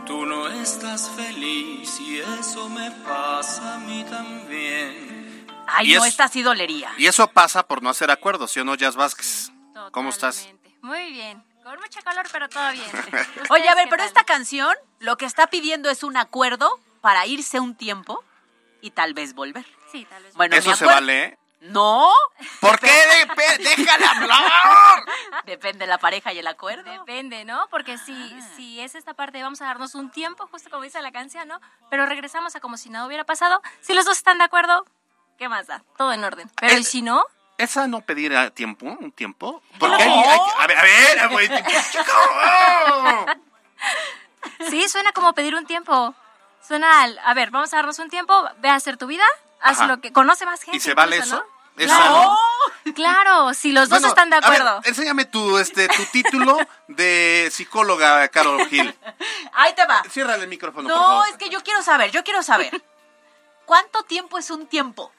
Tú 0.06 0.26
no 0.26 0.48
estás 0.48 1.10
feliz 1.12 2.00
y 2.00 2.20
eso 2.20 2.70
me 2.70 2.92
pasa 2.92 3.76
a 3.76 3.80
mí 3.80 4.04
también. 4.10 5.48
Ay, 5.68 5.92
Y 5.94 5.96
no, 5.96 6.04
es- 6.06 6.12
esta 6.12 6.28
sí 6.28 6.42
dolería. 6.42 6.92
Y 6.98 7.06
eso 7.08 7.28
pasa 7.28 7.66
por 7.68 7.82
no 7.82 7.90
hacer 7.90 8.12
acuerdos, 8.12 8.52
¿sí 8.52 8.60
o 8.60 8.66
no, 8.66 8.76
Jazz 8.76 8.96
Vázquez? 8.96 9.52
¿Cómo 9.92 10.10
estás? 10.10 10.50
Muy 10.82 11.12
bien. 11.12 11.44
Con 11.64 11.80
mucho 11.80 12.00
calor, 12.04 12.26
pero 12.32 12.50
todo 12.50 12.72
bien. 12.72 12.86
Oye, 13.50 13.70
a 13.70 13.76
ver, 13.76 13.86
pero 13.86 13.98
tal? 13.98 14.08
esta 14.08 14.24
canción 14.24 14.76
lo 15.00 15.16
que 15.18 15.26
está 15.26 15.48
pidiendo 15.48 15.90
es 15.90 16.04
un 16.04 16.18
acuerdo 16.18 16.80
para 17.02 17.26
irse 17.28 17.60
un 17.60 17.76
tiempo 17.76 18.24
y 18.82 18.90
tal 18.92 19.14
vez 19.14 19.34
volver. 19.36 19.66
Sí, 19.92 20.06
tal 20.10 20.24
vez. 20.24 20.34
Bueno, 20.36 20.56
¿Eso 20.56 20.76
se 20.76 20.86
vale? 20.86 21.24
¿eh? 21.24 21.38
No. 21.62 22.12
¿Por 22.60 22.80
qué? 22.80 22.88
Depe- 23.28 23.58
¡Déjala 23.60 24.12
hablar! 24.12 25.04
Depende 25.46 25.86
de 25.86 25.88
la 25.88 25.98
pareja 26.00 26.34
y 26.34 26.40
el 26.40 26.48
acuerdo. 26.48 26.92
Depende, 26.92 27.46
¿no? 27.46 27.68
Porque 27.70 27.98
si, 27.98 28.14
Ah. 28.36 28.50
si 28.56 28.80
es 28.82 28.96
esta 28.96 29.14
parte 29.14 29.42
vamos 29.44 29.62
a 29.62 29.66
darnos 29.66 29.94
un 29.96 30.10
tiempo, 30.12 30.48
justo 30.48 30.70
como 30.70 30.84
dice 30.84 31.02
la 31.02 31.12
canción, 31.12 31.48
¿no? 31.48 31.60
Pero 31.90 32.06
regresamos 32.08 32.56
a 32.56 32.60
como 32.60 32.78
si 32.78 32.90
nada 32.90 33.06
hubiera 33.06 33.24
pasado. 33.26 33.62
Si 33.82 33.94
los 33.94 34.06
dos 34.06 34.18
están 34.18 34.40
de 34.40 34.44
acuerdo, 34.46 34.86
¿qué 35.38 35.48
más 35.50 35.68
da? 35.68 35.84
Todo 35.98 36.14
en 36.14 36.24
orden. 36.24 36.50
Pero 36.60 36.78
¿y 36.78 36.84
si 36.84 37.02
no? 37.02 37.24
¿Esa 37.60 37.86
no 37.88 38.02
pedir 38.02 38.36
a 38.36 38.50
tiempo? 38.50 38.88
¿Un 38.88 39.12
tiempo? 39.12 39.62
Porque 39.80 40.04
No. 40.04 40.14
hay, 40.14 40.30
hay- 40.30 40.40
a 40.58 40.68
ver, 40.68 40.78
a 41.20 41.28
ver, 41.28 41.30
güey. 41.30 41.48
Sí, 44.70 44.88
suena 44.90 45.12
como 45.12 45.34
pedir 45.34 45.56
un 45.56 45.66
tiempo. 45.66 46.16
Suena 46.68 47.02
al, 47.04 47.20
a 47.24 47.34
ver, 47.34 47.52
vamos 47.52 47.72
a 47.74 47.78
darnos 47.78 48.00
un 48.00 48.10
tiempo, 48.10 48.34
ve 48.60 48.70
a 48.70 48.76
hacer 48.76 48.98
tu 48.98 49.08
vida, 49.08 49.24
haz 49.62 49.78
Ajá. 49.78 49.88
lo 49.88 50.02
que 50.02 50.12
conoce 50.12 50.46
más 50.46 50.62
gente. 50.62 50.78
¿Y 50.78 50.80
se 50.80 50.94
vale 50.94 51.18
incluso, 51.18 51.36
eso? 51.38 51.46
¿no? 51.46 51.62
¿Esa 51.84 51.96
Claro. 51.98 52.38
Claro, 52.96 53.54
si 53.54 53.72
los 53.72 53.90
dos 53.90 54.04
están 54.04 54.30
de 54.30 54.36
a 54.38 54.40
ver, 54.42 54.62
acuerdo. 54.62 54.82
enséñame 54.84 55.26
tu, 55.26 55.58
este, 55.58 55.88
tu 55.88 56.04
título 56.12 56.58
de 56.88 57.50
psicóloga, 57.52 58.28
Carol 58.30 58.68
Gil. 58.68 58.94
Ahí 59.54 59.74
te 59.74 59.86
va. 59.86 60.04
Ciérrale 60.10 60.44
el 60.44 60.50
micrófono, 60.50 60.90
por 60.90 60.98
No, 60.98 61.02
favor. 61.04 61.28
es 61.30 61.38
que 61.38 61.50
yo 61.50 61.62
quiero 61.64 61.82
saber, 61.82 62.12
yo 62.12 62.24
quiero 62.24 62.44
saber. 62.44 62.84
¿Cuánto 63.66 64.04
tiempo 64.04 64.38
es 64.38 64.50
un 64.52 64.68
tiempo? 64.68 65.12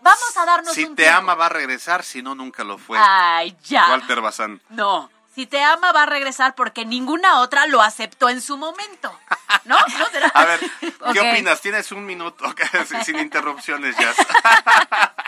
Vamos 0.00 0.36
a 0.36 0.46
darnos 0.46 0.72
Si 0.72 0.84
un 0.84 0.96
te 0.96 1.02
tiempo. 1.02 1.18
ama, 1.18 1.34
va 1.34 1.46
a 1.46 1.50
regresar, 1.50 2.02
si 2.02 2.22
no, 2.22 2.34
nunca 2.34 2.64
lo 2.64 2.78
fue. 2.78 2.96
Ay, 2.98 3.54
ya. 3.64 3.88
Walter 3.90 4.20
Bazán. 4.22 4.62
No, 4.70 5.10
si 5.34 5.46
te 5.46 5.62
ama 5.62 5.92
va 5.92 6.02
a 6.02 6.06
regresar 6.06 6.54
porque 6.54 6.84
ninguna 6.84 7.40
otra 7.40 7.66
lo 7.66 7.80
aceptó 7.82 8.28
en 8.28 8.40
su 8.40 8.56
momento. 8.56 9.16
¿No? 9.64 9.76
¿No 9.98 10.06
será? 10.10 10.28
A 10.28 10.44
ver, 10.44 10.60
¿qué 10.80 10.88
Ok. 11.00 11.16
opinas? 11.32 11.60
Tienes 11.60 11.92
un 11.92 12.04
minuto 12.04 12.44
sin- 13.04 13.18
interrupciones, 13.18 13.96
ya. 13.96 14.12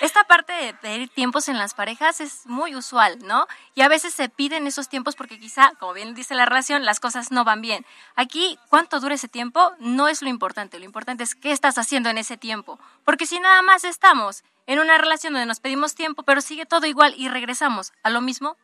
Esta 0.00 0.24
parte 0.24 0.52
de 0.52 0.74
pedir 0.74 1.08
tiempos 1.08 1.48
en 1.48 1.56
las 1.56 1.72
parejas 1.72 2.20
es 2.20 2.46
muy 2.46 2.74
usual, 2.74 3.18
¿no? 3.22 3.46
Y 3.76 3.82
a 3.82 3.88
veces 3.88 4.12
se 4.12 4.28
piden 4.28 4.66
esos 4.66 4.88
tiempos 4.88 5.14
porque 5.14 5.38
quizá, 5.38 5.72
como 5.78 5.92
bien 5.94 6.14
dice 6.14 6.34
la 6.34 6.44
relación, 6.46 6.84
las 6.84 6.98
cosas 6.98 7.30
no 7.30 7.44
van 7.44 7.60
bien. 7.62 7.86
Aquí, 8.16 8.58
cuánto 8.68 8.98
dura 8.98 9.14
ese 9.14 9.28
tiempo 9.28 9.72
no 9.78 10.08
es 10.08 10.20
lo 10.20 10.28
importante, 10.28 10.78
lo 10.80 10.84
importante 10.84 11.22
es 11.22 11.34
qué 11.36 11.52
estás 11.52 11.78
haciendo 11.78 12.10
en 12.10 12.18
ese 12.18 12.36
tiempo. 12.36 12.78
Porque 13.04 13.24
si 13.24 13.38
nada 13.38 13.62
más 13.62 13.84
estamos 13.84 14.42
en 14.66 14.80
una 14.80 14.98
relación 14.98 15.32
donde 15.32 15.46
nos 15.46 15.60
pedimos 15.60 15.94
tiempo, 15.94 16.24
pero 16.24 16.40
sigue 16.40 16.66
todo 16.66 16.86
igual 16.86 17.14
y 17.16 17.28
regresamos 17.28 17.92
a 18.02 18.10
lo 18.10 18.20
mismo, 18.20 18.56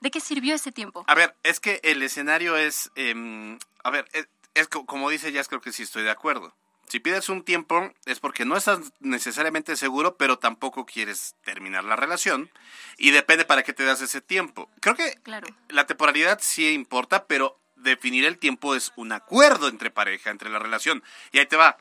¿de 0.00 0.10
qué 0.10 0.20
sirvió 0.20 0.54
ese 0.54 0.72
tiempo? 0.72 1.04
A 1.06 1.14
ver, 1.14 1.34
es 1.42 1.60
que 1.60 1.80
el 1.82 2.02
escenario 2.02 2.56
es, 2.56 2.90
em, 2.94 3.58
a 3.84 3.90
ver, 3.90 4.06
es, 4.12 4.28
es 4.54 4.68
co- 4.68 4.86
como 4.86 5.10
dice 5.10 5.32
Jazz, 5.32 5.48
creo 5.48 5.60
que 5.60 5.72
sí 5.72 5.82
estoy 5.82 6.02
de 6.02 6.10
acuerdo. 6.10 6.54
Si 6.88 7.00
pides 7.00 7.28
un 7.28 7.42
tiempo 7.42 7.92
es 8.04 8.20
porque 8.20 8.44
no 8.44 8.56
estás 8.56 8.78
necesariamente 9.00 9.74
seguro, 9.74 10.16
pero 10.16 10.38
tampoco 10.38 10.86
quieres 10.86 11.34
terminar 11.42 11.82
la 11.82 11.96
relación 11.96 12.48
y 12.96 13.10
depende 13.10 13.44
para 13.44 13.64
qué 13.64 13.72
te 13.72 13.84
das 13.84 14.00
ese 14.02 14.20
tiempo. 14.20 14.70
Creo 14.80 14.94
que 14.94 15.14
Claro. 15.24 15.48
la 15.68 15.86
temporalidad 15.86 16.38
sí 16.40 16.68
importa, 16.70 17.26
pero 17.26 17.58
definir 17.74 18.24
el 18.24 18.38
tiempo 18.38 18.76
es 18.76 18.92
un 18.94 19.10
acuerdo 19.10 19.66
entre 19.68 19.90
pareja, 19.90 20.30
entre 20.30 20.48
la 20.48 20.60
relación. 20.60 21.02
Y 21.32 21.38
ahí 21.40 21.46
te 21.46 21.56
va. 21.56 21.76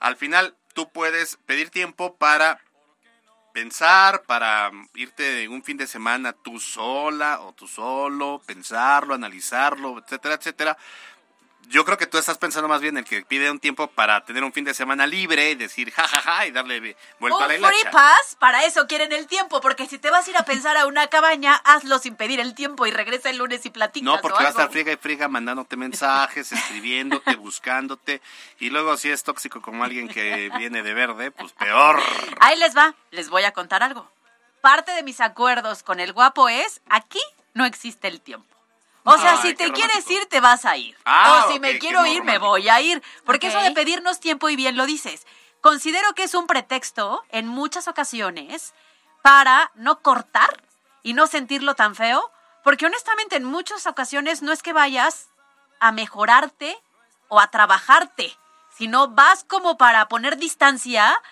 Al 0.00 0.16
final 0.16 0.56
tú 0.72 0.90
puedes 0.90 1.36
pedir 1.44 1.68
tiempo 1.68 2.16
para 2.16 2.58
pensar, 3.56 4.24
para 4.24 4.70
irte 4.96 5.48
un 5.48 5.62
fin 5.62 5.78
de 5.78 5.86
semana 5.86 6.34
tú 6.34 6.60
sola 6.60 7.40
o 7.40 7.54
tú 7.54 7.66
solo, 7.66 8.42
pensarlo, 8.44 9.14
analizarlo, 9.14 9.98
etcétera, 9.98 10.34
etcétera. 10.34 10.76
Yo 11.68 11.84
creo 11.84 11.98
que 11.98 12.06
tú 12.06 12.16
estás 12.16 12.38
pensando 12.38 12.68
más 12.68 12.80
bien 12.80 12.94
en 12.94 12.98
el 12.98 13.04
que 13.04 13.22
pide 13.22 13.50
un 13.50 13.58
tiempo 13.58 13.88
para 13.88 14.24
tener 14.24 14.44
un 14.44 14.52
fin 14.52 14.64
de 14.64 14.72
semana 14.72 15.06
libre 15.06 15.50
y 15.50 15.54
decir 15.56 15.90
jajaja 15.90 16.46
y 16.46 16.52
darle 16.52 16.96
vuelta 17.18 17.44
a 17.44 17.48
la 17.48 17.54
Un 17.54 17.64
free 17.64 17.80
hilacha. 17.80 17.90
pass, 17.90 18.36
para 18.38 18.64
eso 18.64 18.86
quieren 18.86 19.12
el 19.12 19.26
tiempo, 19.26 19.60
porque 19.60 19.86
si 19.86 19.98
te 19.98 20.10
vas 20.10 20.26
a 20.26 20.30
ir 20.30 20.36
a 20.36 20.44
pensar 20.44 20.76
a 20.76 20.86
una 20.86 21.08
cabaña, 21.08 21.54
hazlo 21.64 21.98
sin 21.98 22.14
pedir 22.14 22.38
el 22.38 22.54
tiempo 22.54 22.86
y 22.86 22.92
regresa 22.92 23.30
el 23.30 23.38
lunes 23.38 23.66
y 23.66 23.70
platicas 23.70 24.04
No, 24.04 24.20
porque 24.20 24.42
va 24.42 24.46
a 24.46 24.50
estar 24.50 24.70
friega 24.70 24.92
y 24.92 24.96
friega 24.96 25.26
mandándote 25.28 25.76
mensajes, 25.76 26.52
escribiéndote, 26.52 27.34
buscándote. 27.36 28.22
Y 28.60 28.70
luego 28.70 28.96
si 28.96 29.10
es 29.10 29.24
tóxico 29.24 29.60
como 29.60 29.82
alguien 29.82 30.08
que 30.08 30.50
viene 30.58 30.82
de 30.82 30.94
verde, 30.94 31.30
pues 31.32 31.52
peor. 31.52 32.00
Ahí 32.40 32.56
les 32.58 32.76
va, 32.76 32.94
les 33.10 33.28
voy 33.28 33.42
a 33.44 33.52
contar 33.52 33.82
algo. 33.82 34.08
Parte 34.60 34.92
de 34.92 35.02
mis 35.02 35.20
acuerdos 35.20 35.82
con 35.82 36.00
el 36.00 36.12
guapo 36.12 36.48
es, 36.48 36.80
aquí 36.88 37.20
no 37.54 37.64
existe 37.64 38.08
el 38.08 38.20
tiempo. 38.20 38.55
O 39.08 39.16
sea, 39.18 39.32
Ay, 39.32 39.38
si 39.42 39.54
te 39.54 39.70
quieres 39.72 39.96
romántico. 40.04 40.20
ir, 40.20 40.26
te 40.26 40.40
vas 40.40 40.64
a 40.64 40.76
ir. 40.76 40.96
Ah, 41.04 41.44
o 41.46 41.52
si 41.52 41.60
me 41.60 41.78
quiero 41.78 42.04
ir, 42.06 42.24
me 42.24 42.38
voy 42.38 42.68
a 42.68 42.80
ir. 42.80 43.02
Porque 43.24 43.46
eso 43.46 43.58
Ok. 43.58 43.64
de 43.64 43.70
pedirnos 43.70 44.18
tiempo, 44.18 44.48
y 44.48 44.56
bien 44.56 44.76
lo 44.76 44.84
dices, 44.84 45.26
considero 45.60 46.12
que 46.14 46.24
es 46.24 46.34
un 46.34 46.46
pretexto 46.48 47.24
en 47.30 47.46
muchas 47.46 47.86
ocasiones 47.86 48.74
para 49.22 49.70
no 49.76 50.00
cortar 50.02 50.62
y 51.04 51.12
no 51.14 51.28
sentirlo 51.28 51.74
tan 51.76 51.94
feo. 51.94 52.32
Porque 52.64 52.86
honestamente 52.86 53.36
en 53.36 53.44
muchas 53.44 53.86
ocasiones 53.86 54.42
no 54.42 54.50
es 54.50 54.60
que 54.62 54.72
vayas 54.72 55.28
a 55.78 55.92
mejorarte 55.92 56.76
o 57.28 57.38
a 57.38 57.48
trabajarte, 57.52 58.36
sino 58.76 59.06
vas 59.08 59.44
como 59.44 59.78
para 59.78 60.08
poner 60.08 60.36
distancia, 60.36 61.22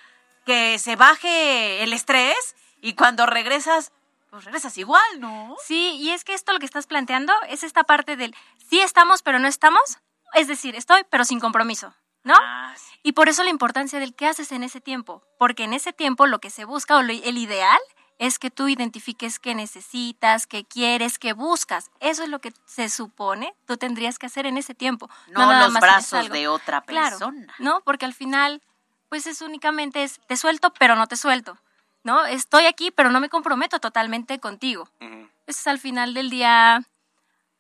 que 0.47 0.79
se 0.79 0.95
baje 0.95 1.83
el 1.83 1.93
estrés 1.93 2.55
y 2.81 2.95
cuando 2.95 3.27
regresas, 3.27 3.91
pues 4.35 4.47
regresas 4.47 4.77
igual, 4.79 5.21
¿no? 5.21 5.55
Sí, 5.65 5.97
y 6.01 6.11
es 6.11 6.25
que 6.25 6.35
esto 6.35 6.53
lo 6.53 6.59
que 6.59 6.67
estás 6.67 6.89
planteando 6.89 7.33
es 7.49 7.63
esta 7.63 7.85
parte 7.85 8.17
del 8.17 8.35
sí 8.69 8.81
estamos, 8.81 9.23
pero 9.23 9.39
no 9.39 9.47
estamos. 9.47 9.99
Es 10.33 10.49
decir, 10.49 10.75
estoy, 10.75 11.03
pero 11.09 11.25
sin 11.25 11.39
compromiso, 11.39 11.95
¿no? 12.25 12.35
Ah, 12.37 12.75
Y 13.05 13.13
por 13.13 13.29
eso 13.29 13.45
la 13.45 13.51
importancia 13.51 14.01
del 14.01 14.13
qué 14.17 14.27
haces 14.27 14.51
en 14.51 14.65
ese 14.65 14.81
tiempo. 14.81 15.23
Porque 15.39 15.63
en 15.63 15.73
ese 15.73 15.93
tiempo 15.93 16.27
lo 16.27 16.41
que 16.41 16.51
se 16.51 16.65
busca 16.65 16.97
o 16.97 17.03
lo- 17.03 17.13
el 17.13 17.39
ideal 17.39 17.79
es 18.19 18.41
que 18.41 18.51
tú 18.51 18.67
identifiques 18.67 19.39
qué 19.39 19.55
necesitas, 19.55 20.49
qué 20.49 20.65
quieres, 20.65 21.21
qué 21.21 21.33
buscas. 21.33 21.93
Eso 22.01 22.25
es 22.25 22.29
lo 22.29 22.41
que 22.41 22.53
se 22.67 22.89
supone 22.89 23.55
tú 23.67 23.77
tendrías 23.77 24.19
que 24.19 24.27
hacer 24.27 24.47
en 24.47 24.57
ese 24.57 24.75
tiempo. 24.75 25.09
No 25.29 25.47
nada 25.47 25.65
los 25.65 25.73
más 25.75 25.81
brazos 25.81 26.29
de 26.31 26.49
otra 26.49 26.81
Claro, 26.81 27.19
persona. 27.19 27.55
¿no? 27.61 27.83
Porque 27.83 28.05
al 28.05 28.15
final, 28.15 28.63
pues 29.09 29.29
es 29.29 29.43
únicamente 29.43 30.03
es, 30.03 30.21
te 30.27 30.37
suelto, 30.37 30.73
pero 30.77 30.97
no 30.97 31.07
te 31.07 31.15
suelto, 31.17 31.57
¿no? 32.05 32.25
Estoy 32.27 32.67
aquí, 32.67 32.91
pero 32.93 33.11
no 33.11 33.19
me 33.21 33.29
comprometo 33.29 33.81
totalmente 33.81 34.39
contigo. 34.39 34.89
Eso 35.01 35.59
es 35.61 35.67
al 35.67 35.79
final 35.81 36.15
del 36.15 36.31
día, 36.31 36.83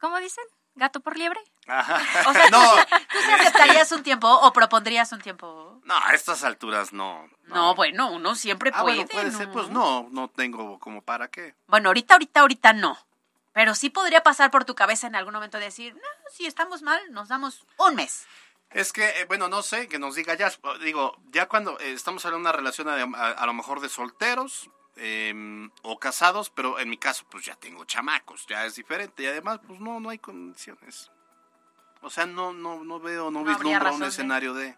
¿cómo 0.00 0.18
dicen? 0.20 0.44
¿Gato 0.76 1.00
por 1.00 1.16
liebre? 1.16 1.40
Ajá. 1.66 2.00
O 2.28 2.32
sea, 2.32 2.48
no, 2.50 2.60
¿tú 2.62 3.18
sí 3.24 3.32
aceptarías 3.32 3.90
un 3.92 4.02
tiempo 4.02 4.28
o 4.28 4.52
propondrías 4.52 5.12
un 5.12 5.20
tiempo? 5.20 5.80
no, 5.84 5.94
a 5.96 6.14
estas 6.14 6.42
alturas 6.44 6.92
no. 6.92 7.28
No, 7.44 7.74
bueno, 7.74 8.10
uno 8.10 8.34
siempre 8.34 8.70
Ah, 8.74 8.82
puede. 8.82 8.96
bueno, 9.04 9.10
puede 9.10 9.30
ser, 9.32 9.50
pues 9.52 9.68
no, 9.68 10.08
no 10.10 10.28
tengo 10.28 10.78
como 10.78 11.02
para 11.02 11.28
qué. 11.28 11.54
Bueno, 11.66 11.90
ahorita, 11.90 12.14
ahorita, 12.14 12.40
ahorita 12.40 12.72
no. 12.72 12.96
Pero 13.52 13.74
sí 13.74 13.88
podría 13.90 14.22
pasar 14.22 14.50
por 14.50 14.64
tu 14.64 14.74
cabeza 14.74 15.06
en 15.06 15.14
algún 15.14 15.34
momento 15.34 15.58
decir, 15.58 15.94
no, 15.94 16.00
si 16.32 16.46
estamos 16.46 16.82
mal, 16.82 17.00
nos 17.12 17.28
damos 17.28 17.64
un 17.78 17.94
mes. 17.94 18.26
Es 18.74 18.92
que, 18.92 19.08
eh, 19.20 19.24
bueno, 19.26 19.48
no 19.48 19.62
sé, 19.62 19.88
que 19.88 19.98
nos 19.98 20.14
diga 20.16 20.34
ya, 20.34 20.52
digo, 20.82 21.16
ya 21.30 21.46
cuando 21.48 21.78
eh, 21.80 21.92
estamos 21.92 22.24
hablando 22.26 22.48
de 22.48 22.50
una 22.50 22.56
relación 22.58 22.88
a, 22.88 22.94
a- 23.18 23.30
a 23.32 23.46
lo 23.46 23.54
mejor 23.54 23.80
de 23.80 23.88
solteros, 23.88 24.68
em, 24.96 25.70
o 25.82 25.98
casados, 25.98 26.50
pero 26.50 26.78
en 26.78 26.90
mi 26.90 26.98
caso 26.98 27.24
pues 27.30 27.44
ya 27.44 27.54
tengo 27.56 27.84
chamacos, 27.84 28.46
ya 28.46 28.64
es 28.66 28.74
diferente 28.74 29.22
y 29.22 29.26
además 29.26 29.60
pues 29.66 29.80
no, 29.80 29.98
no 30.00 30.10
hay 30.10 30.18
condiciones. 30.18 31.10
O 32.02 32.10
sea, 32.10 32.26
no, 32.26 32.52
no, 32.52 32.84
no 32.84 33.00
veo, 33.00 33.30
no, 33.30 33.40
vislumbro 33.44 33.78
razón 33.80 34.02
un 34.02 34.08
escenario 34.08 34.54
de... 34.54 34.76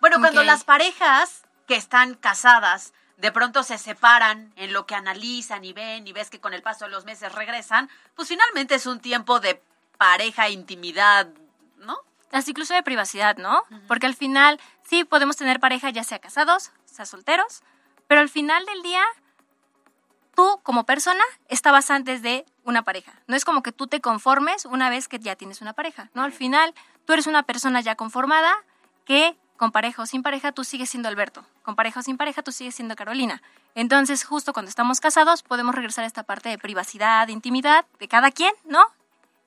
Bueno, 0.00 0.16
cuando 0.18 0.40
las 0.46 0.64
parejas 0.64 1.44
que 1.68 1.76
están 1.76 2.14
casadas 2.14 2.92
de 3.18 3.30
pronto 3.32 3.62
se 3.62 3.76
separan 3.78 4.52
en 4.56 4.72
lo 4.72 4.86
que 4.86 4.94
analizan 4.94 5.62
y 5.64 5.72
ven 5.74 6.06
y 6.06 6.12
ves 6.12 6.30
que 6.30 6.40
con 6.40 6.54
el 6.54 6.62
paso 6.62 6.86
de 6.86 6.90
los 6.90 7.04
meses 7.04 7.32
regresan, 7.34 7.88
pues 8.16 8.28
finalmente 8.28 8.74
es 8.76 8.86
un 8.86 8.98
tiempo 9.00 9.40
de 9.40 9.62
pareja, 9.98 10.48
intimidad, 10.48 11.28
¿no? 11.76 11.98
Hasta 12.32 12.50
incluso 12.50 12.74
de 12.74 12.82
privacidad, 12.82 13.36
¿no? 13.36 13.62
Porque 13.88 14.06
al 14.06 14.14
final 14.14 14.60
sí 14.82 15.04
podemos 15.04 15.36
tener 15.36 15.60
pareja 15.60 15.90
ya 15.90 16.04
sea 16.04 16.18
casados, 16.18 16.72
sea 16.84 17.04
solteros, 17.04 17.62
pero 18.06 18.20
al 18.20 18.28
final 18.28 18.64
del 18.66 18.82
día 18.82 19.02
tú 20.34 20.60
como 20.62 20.84
persona 20.84 21.22
estabas 21.48 21.90
antes 21.90 22.22
de 22.22 22.46
una 22.64 22.82
pareja. 22.82 23.12
No 23.26 23.36
es 23.36 23.44
como 23.44 23.62
que 23.62 23.72
tú 23.72 23.86
te 23.86 24.00
conformes 24.00 24.64
una 24.64 24.90
vez 24.90 25.08
que 25.08 25.18
ya 25.18 25.36
tienes 25.36 25.60
una 25.60 25.72
pareja, 25.72 26.10
¿no? 26.14 26.22
Al 26.22 26.32
final 26.32 26.74
tú 27.04 27.12
eres 27.12 27.26
una 27.26 27.42
persona 27.42 27.80
ya 27.80 27.96
conformada 27.96 28.54
que 29.04 29.36
con 29.56 29.72
pareja 29.72 30.02
o 30.02 30.06
sin 30.06 30.22
pareja 30.22 30.52
tú 30.52 30.64
sigues 30.64 30.88
siendo 30.88 31.08
Alberto. 31.08 31.44
Con 31.62 31.76
pareja 31.76 32.00
o 32.00 32.02
sin 32.02 32.16
pareja 32.16 32.42
tú 32.42 32.52
sigues 32.52 32.74
siendo 32.74 32.96
Carolina. 32.96 33.42
Entonces, 33.74 34.24
justo 34.24 34.54
cuando 34.54 34.70
estamos 34.70 35.00
casados 35.00 35.42
podemos 35.42 35.74
regresar 35.74 36.04
a 36.04 36.06
esta 36.06 36.22
parte 36.22 36.48
de 36.48 36.56
privacidad, 36.56 37.26
de 37.26 37.34
intimidad 37.34 37.84
de 37.98 38.08
cada 38.08 38.30
quien, 38.30 38.52
¿no? 38.64 38.82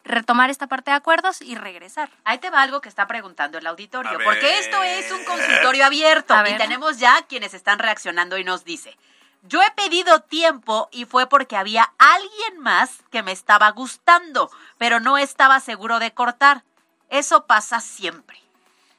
Retomar 0.04 0.50
esta 0.50 0.68
parte 0.68 0.92
de 0.92 0.98
acuerdos 0.98 1.42
y 1.42 1.56
regresar. 1.56 2.10
Ahí 2.26 2.38
te 2.38 2.50
va 2.50 2.62
algo 2.62 2.82
que 2.82 2.90
está 2.90 3.08
preguntando 3.08 3.58
el 3.58 3.68
auditorio, 3.68 4.20
A 4.20 4.24
porque 4.24 4.60
esto 4.60 4.84
es 4.84 5.12
un 5.12 5.24
consultorio 5.24 5.86
abierto 5.86 6.34
A 6.34 6.42
y 6.42 6.52
ver. 6.52 6.58
tenemos 6.58 7.00
ya 7.00 7.22
quienes 7.28 7.54
están 7.54 7.80
reaccionando 7.80 8.38
y 8.38 8.44
nos 8.44 8.66
dice, 8.66 8.98
yo 9.44 9.62
he 9.62 9.72
pedido 9.72 10.22
tiempo 10.22 10.90
y 10.92 11.06
fue 11.06 11.28
porque 11.28 11.58
había 11.58 11.94
alguien 11.98 12.60
más 12.60 13.04
que 13.12 13.24
me 13.24 13.32
estaba 13.32 13.70
gustando, 13.72 14.50
pero 14.78 15.00
no 15.00 15.18
estaba 15.18 15.60
seguro 15.60 16.00
de 16.00 16.14
cortar. 16.14 16.64
Eso 17.10 17.46
pasa 17.46 17.80
siempre. 17.80 18.40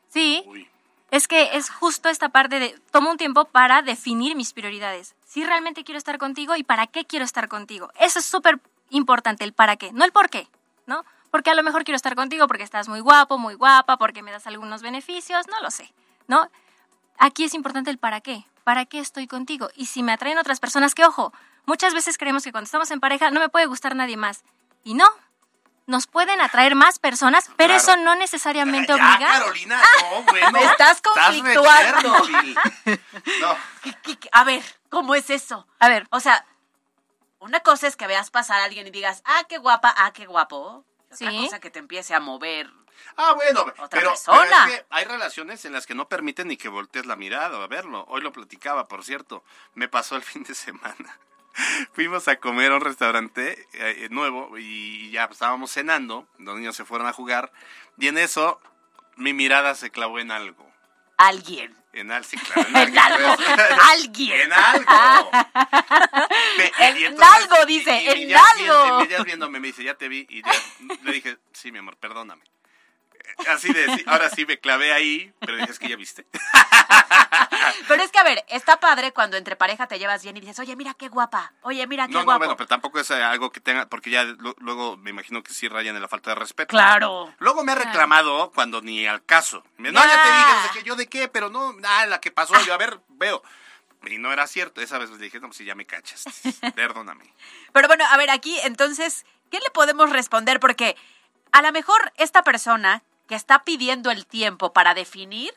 Sí, 0.08 0.68
es 1.10 1.28
que 1.28 1.56
es 1.56 1.70
justo 1.70 2.08
esta 2.08 2.28
parte 2.28 2.58
de 2.60 2.78
tomo 2.90 3.10
un 3.10 3.16
tiempo 3.16 3.46
para 3.46 3.82
definir 3.82 4.36
mis 4.36 4.52
prioridades. 4.52 5.14
Si 5.26 5.44
realmente 5.44 5.82
quiero 5.82 5.98
estar 5.98 6.18
contigo 6.18 6.56
y 6.56 6.62
para 6.62 6.86
qué 6.86 7.04
quiero 7.04 7.24
estar 7.24 7.48
contigo. 7.48 7.90
Eso 7.98 8.18
es 8.18 8.24
súper 8.24 8.60
importante, 8.90 9.44
el 9.44 9.52
para 9.52 9.76
qué, 9.76 9.92
no 9.92 10.04
el 10.04 10.12
por 10.12 10.30
qué, 10.30 10.46
¿no? 10.86 11.04
Porque 11.30 11.50
a 11.50 11.54
lo 11.54 11.62
mejor 11.62 11.84
quiero 11.84 11.96
estar 11.96 12.14
contigo 12.14 12.46
porque 12.46 12.62
estás 12.62 12.88
muy 12.88 13.00
guapo, 13.00 13.38
muy 13.38 13.54
guapa, 13.54 13.96
porque 13.96 14.22
me 14.22 14.30
das 14.32 14.46
algunos 14.46 14.82
beneficios, 14.82 15.46
no 15.48 15.60
lo 15.60 15.70
sé, 15.70 15.92
¿no? 16.28 16.48
Aquí 17.18 17.44
es 17.44 17.54
importante 17.54 17.90
el 17.90 17.98
para 17.98 18.20
qué, 18.20 18.44
para 18.64 18.84
qué 18.86 18.98
estoy 18.98 19.26
contigo. 19.26 19.68
Y 19.74 19.86
si 19.86 20.02
me 20.02 20.12
atraen 20.12 20.38
otras 20.38 20.60
personas, 20.60 20.94
que 20.94 21.04
ojo, 21.04 21.32
muchas 21.66 21.94
veces 21.94 22.18
creemos 22.18 22.44
que 22.44 22.52
cuando 22.52 22.66
estamos 22.66 22.90
en 22.90 23.00
pareja 23.00 23.30
no 23.30 23.40
me 23.40 23.48
puede 23.48 23.66
gustar 23.66 23.94
nadie 23.96 24.16
más. 24.16 24.42
Y 24.84 24.94
no, 24.94 25.06
nos 25.86 26.06
pueden 26.06 26.40
atraer 26.40 26.74
más 26.74 26.98
personas, 26.98 27.50
pero 27.56 27.74
Claro. 27.74 27.82
eso 27.82 27.96
no 27.98 28.14
necesariamente 28.14 28.88
Ya, 28.88 28.94
obliga. 28.94 29.32
Carolina, 29.32 29.80
no, 30.00 30.22
bueno. 30.22 30.50
Me 30.52 30.64
estás 30.64 31.00
conflictuando. 31.02 32.24
Chernobyl. 32.24 32.58
No, 33.40 33.56
A 34.32 34.44
ver, 34.44 34.62
¿cómo 34.88 35.14
es 35.14 35.30
eso? 35.30 35.66
A 35.78 35.88
ver. 35.88 36.06
O 36.10 36.20
sea, 36.20 36.44
una 37.44 37.60
cosa 37.60 37.86
es 37.86 37.96
que 37.96 38.06
veas 38.06 38.30
pasar 38.30 38.60
a 38.60 38.64
alguien 38.64 38.86
y 38.86 38.90
digas, 38.90 39.22
ah, 39.24 39.44
qué 39.48 39.58
guapa, 39.58 39.94
ah, 39.96 40.12
qué 40.12 40.26
guapo. 40.26 40.84
Y 41.10 41.14
Otra 41.14 41.30
Sí. 41.30 41.44
cosa 41.44 41.60
que 41.60 41.70
te 41.70 41.78
empiece 41.78 42.14
a 42.14 42.20
mover. 42.20 42.68
Ah, 43.16 43.32
bueno, 43.34 43.60
Otra 43.62 43.88
pero, 43.88 44.10
persona. 44.10 44.38
pero 44.40 44.54
es 44.74 44.80
que 44.80 44.86
hay 44.90 45.04
relaciones 45.04 45.64
en 45.64 45.72
las 45.72 45.86
que 45.86 45.94
no 45.94 46.08
permiten 46.08 46.48
ni 46.48 46.56
que 46.56 46.68
voltees 46.68 47.06
la 47.06 47.16
mirada 47.16 47.62
a 47.62 47.66
verlo. 47.66 48.04
Hoy 48.08 48.20
lo 48.20 48.32
platicaba, 48.32 48.88
por 48.88 49.04
cierto. 49.04 49.44
Me 49.74 49.88
pasó 49.88 50.16
el 50.16 50.22
fin 50.22 50.42
de 50.44 50.54
semana. 50.54 51.18
Fuimos 51.92 52.26
a 52.28 52.36
comer 52.36 52.72
a 52.72 52.76
un 52.76 52.80
restaurante 52.80 53.68
eh, 53.74 54.08
nuevo 54.10 54.58
y 54.58 55.10
ya 55.12 55.24
estábamos 55.24 55.70
cenando. 55.70 56.26
Los 56.38 56.56
niños 56.56 56.74
se 56.76 56.84
fueron 56.84 57.06
a 57.06 57.12
jugar. 57.12 57.52
Y 57.98 58.08
en 58.08 58.18
eso 58.18 58.60
mi 59.16 59.32
mirada 59.32 59.74
se 59.76 59.90
clavó 59.90 60.18
en 60.18 60.30
algo. 60.32 60.68
Alguien. 61.16 61.76
En, 61.94 62.10
al, 62.10 62.24
sí, 62.24 62.36
claro, 62.36 62.68
en 62.68 62.76
En 62.88 62.98
algo. 62.98 63.36
pues. 63.36 63.48
Alguien. 63.92 64.40
En 64.40 64.52
algo. 64.52 65.30
En 66.78 66.96
entonces- 66.96 67.28
algo, 67.50 67.66
dice, 67.66 68.02
y- 68.16 68.22
y 68.24 68.32
en 68.32 68.36
algo. 68.38 69.24
viéndome 69.24 69.60
me 69.60 69.68
dice, 69.68 69.84
ya 69.84 69.94
te 69.94 70.08
vi. 70.08 70.26
Y 70.28 70.42
ya 70.42 70.52
le 71.02 71.12
dije, 71.12 71.36
sí, 71.52 71.70
mi 71.72 71.78
amor, 71.78 71.96
perdóname. 71.96 72.42
Así 73.48 73.72
de, 73.72 73.96
sí, 73.96 74.04
ahora 74.06 74.30
sí 74.30 74.46
me 74.46 74.58
clavé 74.58 74.92
ahí, 74.92 75.32
pero 75.40 75.56
dije, 75.56 75.70
es 75.72 75.78
que 75.78 75.88
ya 75.88 75.96
viste. 75.96 76.26
Pero 77.88 78.02
es 78.02 78.10
que, 78.10 78.18
a 78.18 78.24
ver, 78.24 78.44
está 78.48 78.78
padre 78.78 79.12
cuando 79.12 79.36
entre 79.36 79.56
pareja 79.56 79.86
te 79.86 79.98
llevas 79.98 80.22
bien 80.22 80.36
y 80.36 80.40
dices, 80.40 80.58
oye, 80.58 80.76
mira 80.76 80.94
qué 80.94 81.08
guapa. 81.08 81.52
Oye, 81.62 81.86
mira 81.86 82.06
qué 82.06 82.12
No, 82.12 82.20
no, 82.20 82.24
guapo. 82.24 82.38
bueno, 82.40 82.56
pero 82.56 82.66
tampoco 82.66 82.98
es 83.00 83.10
eh, 83.10 83.22
algo 83.22 83.50
que 83.50 83.60
tenga, 83.60 83.86
porque 83.88 84.10
ya 84.10 84.24
lo- 84.24 84.54
luego 84.58 84.96
me 84.96 85.10
imagino 85.10 85.42
que 85.42 85.52
sí 85.52 85.68
rayan 85.68 85.94
en 85.96 86.02
la 86.02 86.08
falta 86.08 86.30
de 86.30 86.36
respeto. 86.36 86.68
Claro. 86.70 87.34
Luego 87.38 87.64
me 87.64 87.72
ha 87.72 87.74
reclamado 87.74 88.50
cuando 88.54 88.80
ni 88.80 89.06
al 89.06 89.24
caso. 89.24 89.64
No, 89.78 89.90
ya 89.92 90.22
te 90.22 90.28
dije, 90.28 90.52
no 90.54 90.62
sé 90.62 90.68
qué, 90.74 90.82
yo 90.84 90.96
de 90.96 91.08
qué, 91.08 91.28
pero 91.28 91.50
no, 91.50 91.72
nada, 91.74 92.06
la 92.06 92.20
que 92.20 92.30
pasó, 92.30 92.54
yo 92.64 92.72
a 92.74 92.78
ver, 92.78 93.00
veo. 93.08 93.42
Y 94.06 94.18
no 94.18 94.32
era 94.32 94.46
cierto, 94.46 94.80
esa 94.80 94.98
vez 94.98 95.10
le 95.10 95.18
dije, 95.18 95.40
no, 95.40 95.48
pues 95.48 95.56
sí, 95.58 95.64
ya 95.64 95.74
me 95.74 95.86
cachas, 95.86 96.24
perdóname. 96.74 97.24
Pero 97.72 97.88
bueno, 97.88 98.04
a 98.08 98.16
ver, 98.18 98.28
aquí 98.30 98.58
entonces, 98.64 99.24
¿qué 99.50 99.58
le 99.58 99.70
podemos 99.70 100.10
responder? 100.10 100.60
Porque 100.60 100.94
a 101.52 101.62
lo 101.62 101.72
mejor 101.72 102.12
esta 102.16 102.42
persona 102.42 103.02
que 103.26 103.34
está 103.34 103.64
pidiendo 103.64 104.10
el 104.10 104.26
tiempo 104.26 104.72
para 104.72 104.94
definir, 104.94 105.54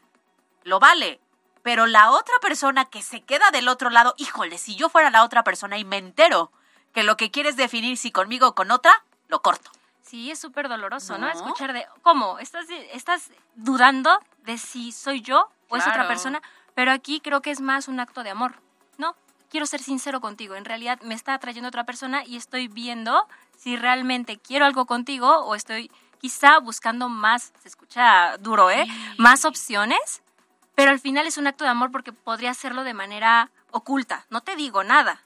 lo 0.64 0.80
vale. 0.80 1.20
Pero 1.64 1.86
la 1.86 2.12
otra 2.12 2.36
persona 2.42 2.86
que 2.86 3.02
se 3.02 3.22
queda 3.22 3.52
del 3.52 3.68
otro 3.68 3.90
lado, 3.90 4.16
híjole, 4.18 4.58
si 4.58 4.76
yo 4.76 4.90
fuera 4.90 5.10
la 5.10 5.24
otra 5.24 5.44
persona 5.44 5.78
y 5.78 5.84
me 5.86 5.98
entero 5.98 6.52
que 6.94 7.04
lo 7.04 7.18
que 7.18 7.30
quieres 7.30 7.56
definir 7.58 7.98
si 7.98 8.12
conmigo 8.12 8.48
o 8.48 8.56
con 8.56 8.72
otra, 8.72 9.04
lo 9.28 9.42
corto. 9.42 9.70
Sí, 10.02 10.32
es 10.32 10.40
súper 10.40 10.70
doloroso, 10.70 11.18
¿no? 11.18 11.28
No. 11.28 11.34
Escuchar 11.34 11.74
de, 11.74 11.86
¿cómo? 12.02 12.40
¿Estás, 12.40 12.68
¿Estás 12.94 13.30
dudando 13.56 14.18
de 14.44 14.58
si 14.58 14.94
soy 14.94 15.22
yo 15.22 15.50
o 15.68 15.76
es 15.76 15.86
otra 15.86 16.08
persona? 16.08 16.42
Pero 16.74 16.92
aquí 16.92 17.20
creo 17.20 17.42
que 17.42 17.52
es 17.52 17.60
más 17.60 17.90
un 17.90 18.00
acto 18.00 18.24
de 18.24 18.30
amor, 18.30 18.56
¿no? 18.98 19.16
Quiero 19.50 19.66
ser 19.66 19.82
sincero 19.82 20.22
contigo. 20.22 20.56
En 20.56 20.64
realidad 20.64 21.02
me 21.02 21.14
está 21.14 21.34
atrayendo 21.34 21.68
otra 21.68 21.84
persona 21.84 22.24
y 22.24 22.38
estoy 22.38 22.70
viendo 22.70 23.28
si 23.58 23.76
realmente 23.76 24.38
quiero 24.38 24.66
algo 24.66 24.86
contigo 24.86 25.40
o 25.40 25.56
estoy 25.56 25.92
quizá 26.20 26.60
buscando 26.60 27.10
más, 27.10 27.54
se 27.62 27.68
escucha 27.68 28.38
duro, 28.38 28.70
¿eh? 28.70 28.88
Más 29.18 29.46
opciones, 29.46 30.22
pero 30.76 30.92
al 30.92 31.00
final 31.00 31.28
es 31.28 31.38
un 31.38 31.48
acto 31.48 31.64
de 31.64 31.70
amor 31.70 31.92
porque 31.92 32.14
podría 32.14 32.52
hacerlo 32.52 32.84
de 32.84 32.94
manera 32.94 33.50
oculta. 33.72 34.26
No 34.30 34.42
te 34.42 34.56
digo 34.56 34.84
nada. 34.84 35.22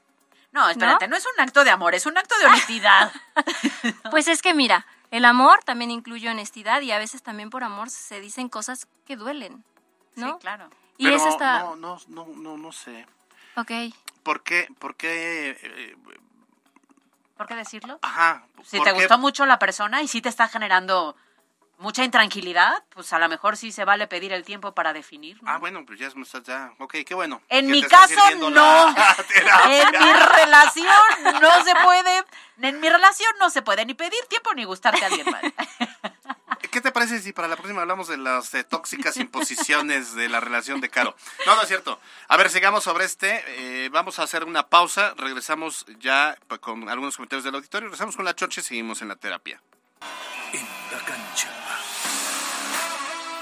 No, 0.52 0.68
espérate, 0.70 1.08
no, 1.08 1.16
es 1.16 1.26
un 1.26 1.42
acto 1.42 1.64
de 1.64 1.70
amor, 1.72 1.96
es 1.96 2.06
un 2.06 2.18
acto 2.18 2.38
de 2.38 2.46
honestidad. 2.46 3.12
Pues 4.12 4.28
es 4.28 4.42
que 4.42 4.54
mira, 4.54 4.86
el 5.10 5.26
amor 5.26 5.64
también 5.64 5.92
incluye 5.92 6.30
honestidad 6.30 6.82
y 6.82 6.92
a 6.92 7.00
veces 7.00 7.24
también 7.24 7.50
por 7.50 7.64
amor 7.64 7.90
se 7.90 8.20
dicen 8.20 8.50
cosas 8.50 8.88
que 9.06 9.16
duelen, 9.16 9.64
¿no? 10.16 10.34
Sí, 10.34 10.40
claro. 10.42 10.70
Y 10.98 11.06
Pero 11.06 11.16
eso 11.16 11.30
está... 11.30 11.60
no, 11.60 11.76
no, 11.76 12.00
no, 12.10 12.26
no, 12.28 12.58
no 12.58 12.72
sé. 12.72 13.08
Ok. 13.56 13.72
¿Por 14.24 14.44
qué? 14.44 14.68
¿Por 14.78 14.96
qué? 14.96 15.58
eh, 15.62 15.96
¿Por 17.42 17.48
qué 17.48 17.56
decirlo? 17.56 17.98
ajá. 18.04 18.44
Si 18.64 18.78
¿por 18.78 18.86
te 18.86 18.92
gustó 18.92 19.18
mucho 19.18 19.48
la 19.48 19.58
persona 19.58 20.04
y 20.04 20.08
si 20.08 20.22
te 20.22 20.30
está 20.30 20.48
generando 20.48 21.16
mucha 21.80 22.04
intranquilidad, 22.04 22.84
pues 22.90 23.12
a 23.14 23.18
lo 23.18 23.28
mejor 23.30 23.58
sí 23.58 23.72
se 23.72 23.84
vale 23.84 24.06
pedir 24.06 24.32
el 24.32 24.44
tiempo 24.44 24.76
para 24.76 24.94
definir. 24.94 25.42
¿no? 25.42 25.50
Ah, 25.50 25.58
bueno, 25.58 25.84
pues 25.84 25.98
ya 25.98 26.06
estás 26.06 26.44
ya. 26.44 26.72
Ok, 26.78 26.98
qué 27.04 27.16
bueno. 27.16 27.42
En 27.50 27.66
mi 27.66 27.82
caso, 27.82 28.14
no. 28.38 28.96
En 29.70 29.90
mi 29.90 30.14
relación 30.14 31.42
no 31.42 31.64
se 31.64 31.74
puede. 31.84 32.24
En 32.62 32.80
mi 32.80 32.88
relación 32.88 33.32
no 33.40 33.50
se 33.50 33.64
puede 33.64 33.88
ni 33.88 33.96
pedir 33.96 34.24
tiempo 34.30 34.54
ni 34.54 34.64
gustarte 34.64 35.04
a 35.04 35.08
alguien 35.08 35.26
más. 35.32 35.42
¿Qué 36.70 36.80
te 36.82 36.92
parece 36.92 37.20
si 37.22 37.34
para 37.34 37.48
la 37.48 37.56
próxima 37.56 37.82
hablamos 37.82 38.08
de 38.08 38.18
las 38.18 38.54
eh, 38.54 38.64
tóxicas 38.64 39.18
imposiciones 39.18 40.14
de 40.16 40.30
la 40.30 40.40
relación 40.40 40.80
de 40.82 40.90
Caro? 40.90 41.16
No, 41.46 41.56
no 41.56 41.62
es 41.62 41.68
cierto. 41.68 42.00
A 42.28 42.38
ver, 42.38 42.50
sigamos 42.50 42.84
sobre 42.84 43.06
este. 43.06 43.44
eh, 43.86 43.90
vamos 43.90 44.20
a 44.20 44.24
hacer 44.24 44.44
una 44.44 44.68
pausa. 44.68 45.14
Regresamos 45.18 45.86
ya 46.00 46.38
pa- 46.48 46.58
con 46.60 46.88
algunos 46.90 47.18
comentarios 47.18 47.44
del 47.44 47.56
auditorio. 47.56 47.88
Regresamos 47.90 48.16
con 48.16 48.26
la 48.26 48.36
choche 48.36 48.62
y 48.62 48.64
seguimos 48.64 49.02
en 49.02 49.08
la 49.10 49.16
terapia. 49.16 49.62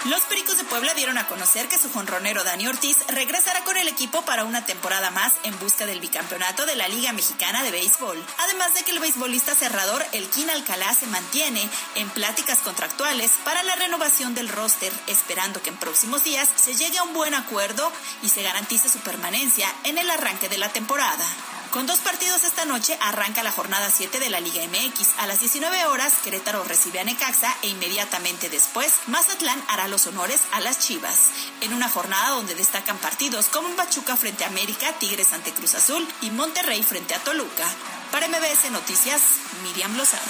Los 0.05 0.21
Pericos 0.21 0.57
de 0.57 0.63
Puebla 0.63 0.93
dieron 0.93 1.17
a 1.17 1.27
conocer 1.27 1.67
que 1.67 1.77
su 1.77 1.91
jonronero 1.91 2.45
Dani 2.45 2.67
Ortiz 2.67 2.95
regresará 3.09 3.65
con 3.65 3.75
el 3.75 3.89
equipo 3.89 4.21
para 4.21 4.45
una 4.45 4.65
temporada 4.65 5.11
más 5.11 5.33
en 5.43 5.59
busca 5.59 5.85
del 5.85 5.99
bicampeonato 5.99 6.65
de 6.65 6.77
la 6.77 6.87
Liga 6.87 7.11
Mexicana 7.11 7.63
de 7.63 7.71
Béisbol. 7.71 8.17
Además 8.37 8.73
de 8.73 8.83
que 8.83 8.91
el 8.91 8.99
beisbolista 8.99 9.55
cerrador 9.55 10.05
Elkin 10.13 10.49
Alcalá 10.51 10.93
se 10.93 11.05
mantiene 11.07 11.69
en 11.95 12.09
pláticas 12.11 12.59
contractuales 12.59 13.31
para 13.43 13.61
la 13.63 13.75
renovación 13.75 14.33
del 14.35 14.47
roster, 14.47 14.93
esperando 15.07 15.61
que 15.61 15.69
en 15.69 15.77
próximos 15.77 16.23
días 16.23 16.47
se 16.55 16.75
llegue 16.75 16.97
a 16.97 17.03
un 17.03 17.13
buen 17.13 17.33
acuerdo 17.33 17.91
y 18.23 18.29
se 18.29 18.41
garantice 18.41 18.87
su 18.87 18.99
permanencia 18.99 19.67
en 19.83 19.97
el 19.97 20.09
arranque 20.09 20.47
de 20.47 20.59
la 20.59 20.69
temporada. 20.69 21.25
Con 21.71 21.85
dos 21.85 21.99
partidos 21.99 22.43
esta 22.45 22.65
noche 22.65 22.97
arranca 22.99 23.43
la 23.43 23.51
jornada 23.51 23.91
7 23.91 24.19
de 24.19 24.31
la 24.31 24.39
Liga 24.39 24.61
MX. 24.65 25.19
A 25.19 25.27
las 25.27 25.39
19 25.39 25.85
horas, 25.85 26.13
Querétaro 26.23 26.63
recibe 26.63 26.99
a 26.99 27.03
Necaxa 27.03 27.55
e 27.61 27.67
inmediatamente 27.67 28.49
después, 28.49 28.91
Mazatlán 29.05 29.61
hará 29.67 29.87
los 29.87 30.07
honores 30.07 30.41
a 30.51 30.61
las 30.61 30.79
Chivas. 30.79 31.29
En 31.61 31.73
una 31.73 31.87
jornada 31.87 32.31
donde 32.31 32.55
destacan 32.55 32.97
partidos 32.97 33.45
como 33.47 33.69
Pachuca 33.75 34.17
frente 34.17 34.45
a 34.45 34.47
América, 34.47 34.93
Tigres 34.93 35.31
ante 35.31 35.51
Cruz 35.51 35.75
Azul 35.75 36.07
y 36.21 36.31
Monterrey 36.31 36.81
frente 36.81 37.13
a 37.13 37.19
Toluca. 37.19 37.67
Para 38.11 38.27
MBS 38.27 38.71
Noticias, 38.71 39.21
Miriam 39.61 39.95
Lozada. 39.95 40.23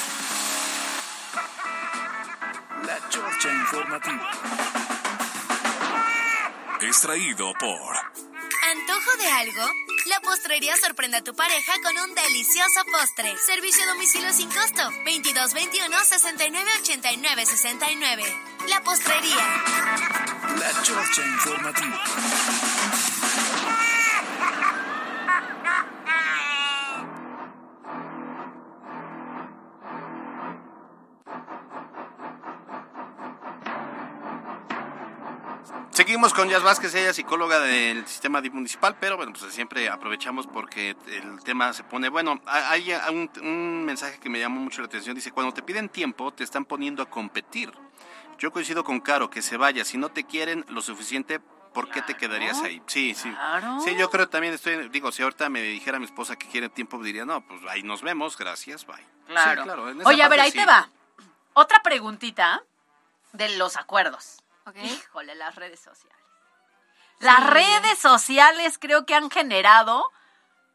La 2.86 3.10
Chorcha 3.10 3.50
Informativa. 3.50 4.32
Extraído 6.82 7.54
por 7.54 7.96
¿Antojo 8.72 9.18
de 9.18 9.28
algo? 9.28 9.89
La 10.06 10.20
postrería 10.22 10.76
sorprende 10.78 11.18
a 11.18 11.24
tu 11.24 11.36
pareja 11.36 11.74
con 11.84 11.98
un 11.98 12.16
delicioso 12.16 12.86
postre. 12.92 13.36
Servicio 13.38 13.84
a 13.84 13.88
domicilio 13.88 14.32
sin 14.32 14.48
costo. 14.50 14.84
2221 15.04 15.98
69 16.06 16.70
89 16.82 17.46
69. 17.46 18.24
La 18.70 18.82
postrería. 18.82 19.64
La 20.58 20.84
Chorcha 20.84 21.26
Informativa. 21.26 22.79
Seguimos 36.00 36.34
con 36.34 36.48
Jazz 36.48 36.64
Vázquez, 36.64 36.96
ella 36.96 37.10
es 37.10 37.18
psicóloga 37.18 37.60
del 37.60 38.08
sistema 38.08 38.42
municipal, 38.54 38.96
pero 39.02 39.18
bueno, 39.18 39.34
pues 39.38 39.54
siempre 39.54 39.90
aprovechamos 39.90 40.48
porque 40.48 40.96
el 41.08 41.44
tema 41.44 41.74
se 41.74 41.84
pone 41.84 42.08
bueno. 42.08 42.40
Hay 42.46 42.94
un, 43.10 43.30
un 43.42 43.84
mensaje 43.84 44.18
que 44.18 44.30
me 44.30 44.40
llamó 44.40 44.62
mucho 44.62 44.80
la 44.80 44.88
atención, 44.88 45.14
dice, 45.14 45.34
cuando 45.34 45.54
te 45.54 45.62
piden 45.62 45.90
tiempo, 45.90 46.32
te 46.32 46.46
están 46.46 46.64
poniendo 46.64 47.04
a 47.04 47.10
competir. 47.10 47.74
Yo 48.38 48.54
coincido 48.54 48.86
con 48.86 49.02
Caro, 49.02 49.30
que 49.30 49.42
se 49.42 49.58
vaya, 49.58 49.84
si 49.84 49.98
no 49.98 50.08
te 50.08 50.24
quieren 50.24 50.64
lo 50.70 50.82
suficiente, 50.82 51.42
¿por 51.74 51.90
qué 51.90 52.02
te 52.02 52.16
quedarías 52.16 52.62
ahí? 52.62 52.82
Sí, 52.88 53.14
sí. 53.14 53.36
Sí, 53.84 53.98
yo 53.98 54.10
creo 54.10 54.30
también 54.30 54.54
estoy, 54.54 54.88
digo, 54.88 55.12
si 55.12 55.24
ahorita 55.24 55.50
me 55.50 55.62
dijera 55.62 56.00
mi 56.00 56.06
esposa 56.06 56.38
que 56.38 56.48
quiere 56.48 56.70
tiempo, 56.70 57.04
diría, 57.04 57.26
no, 57.26 57.46
pues 57.46 57.60
ahí 57.68 57.84
nos 57.84 58.04
vemos, 58.04 58.38
gracias, 58.38 58.86
bye. 58.86 58.96
Claro. 59.28 59.64
Sí, 59.64 59.66
claro 59.66 59.84
Oye, 60.06 60.24
a 60.24 60.30
ver, 60.30 60.40
ahí 60.40 60.52
sí. 60.52 60.60
te 60.60 60.66
va. 60.66 60.88
Otra 61.52 61.84
preguntita 61.84 62.64
de 63.34 63.58
los 63.58 63.76
acuerdos. 63.76 64.38
Híjole, 64.78 65.36
las 65.36 65.56
redes 65.56 65.80
sociales. 65.80 66.18
Las 67.20 67.46
redes 67.50 68.00
sociales 68.00 68.78
creo 68.80 69.06
que 69.06 69.14
han 69.16 69.30
generado 69.30 70.10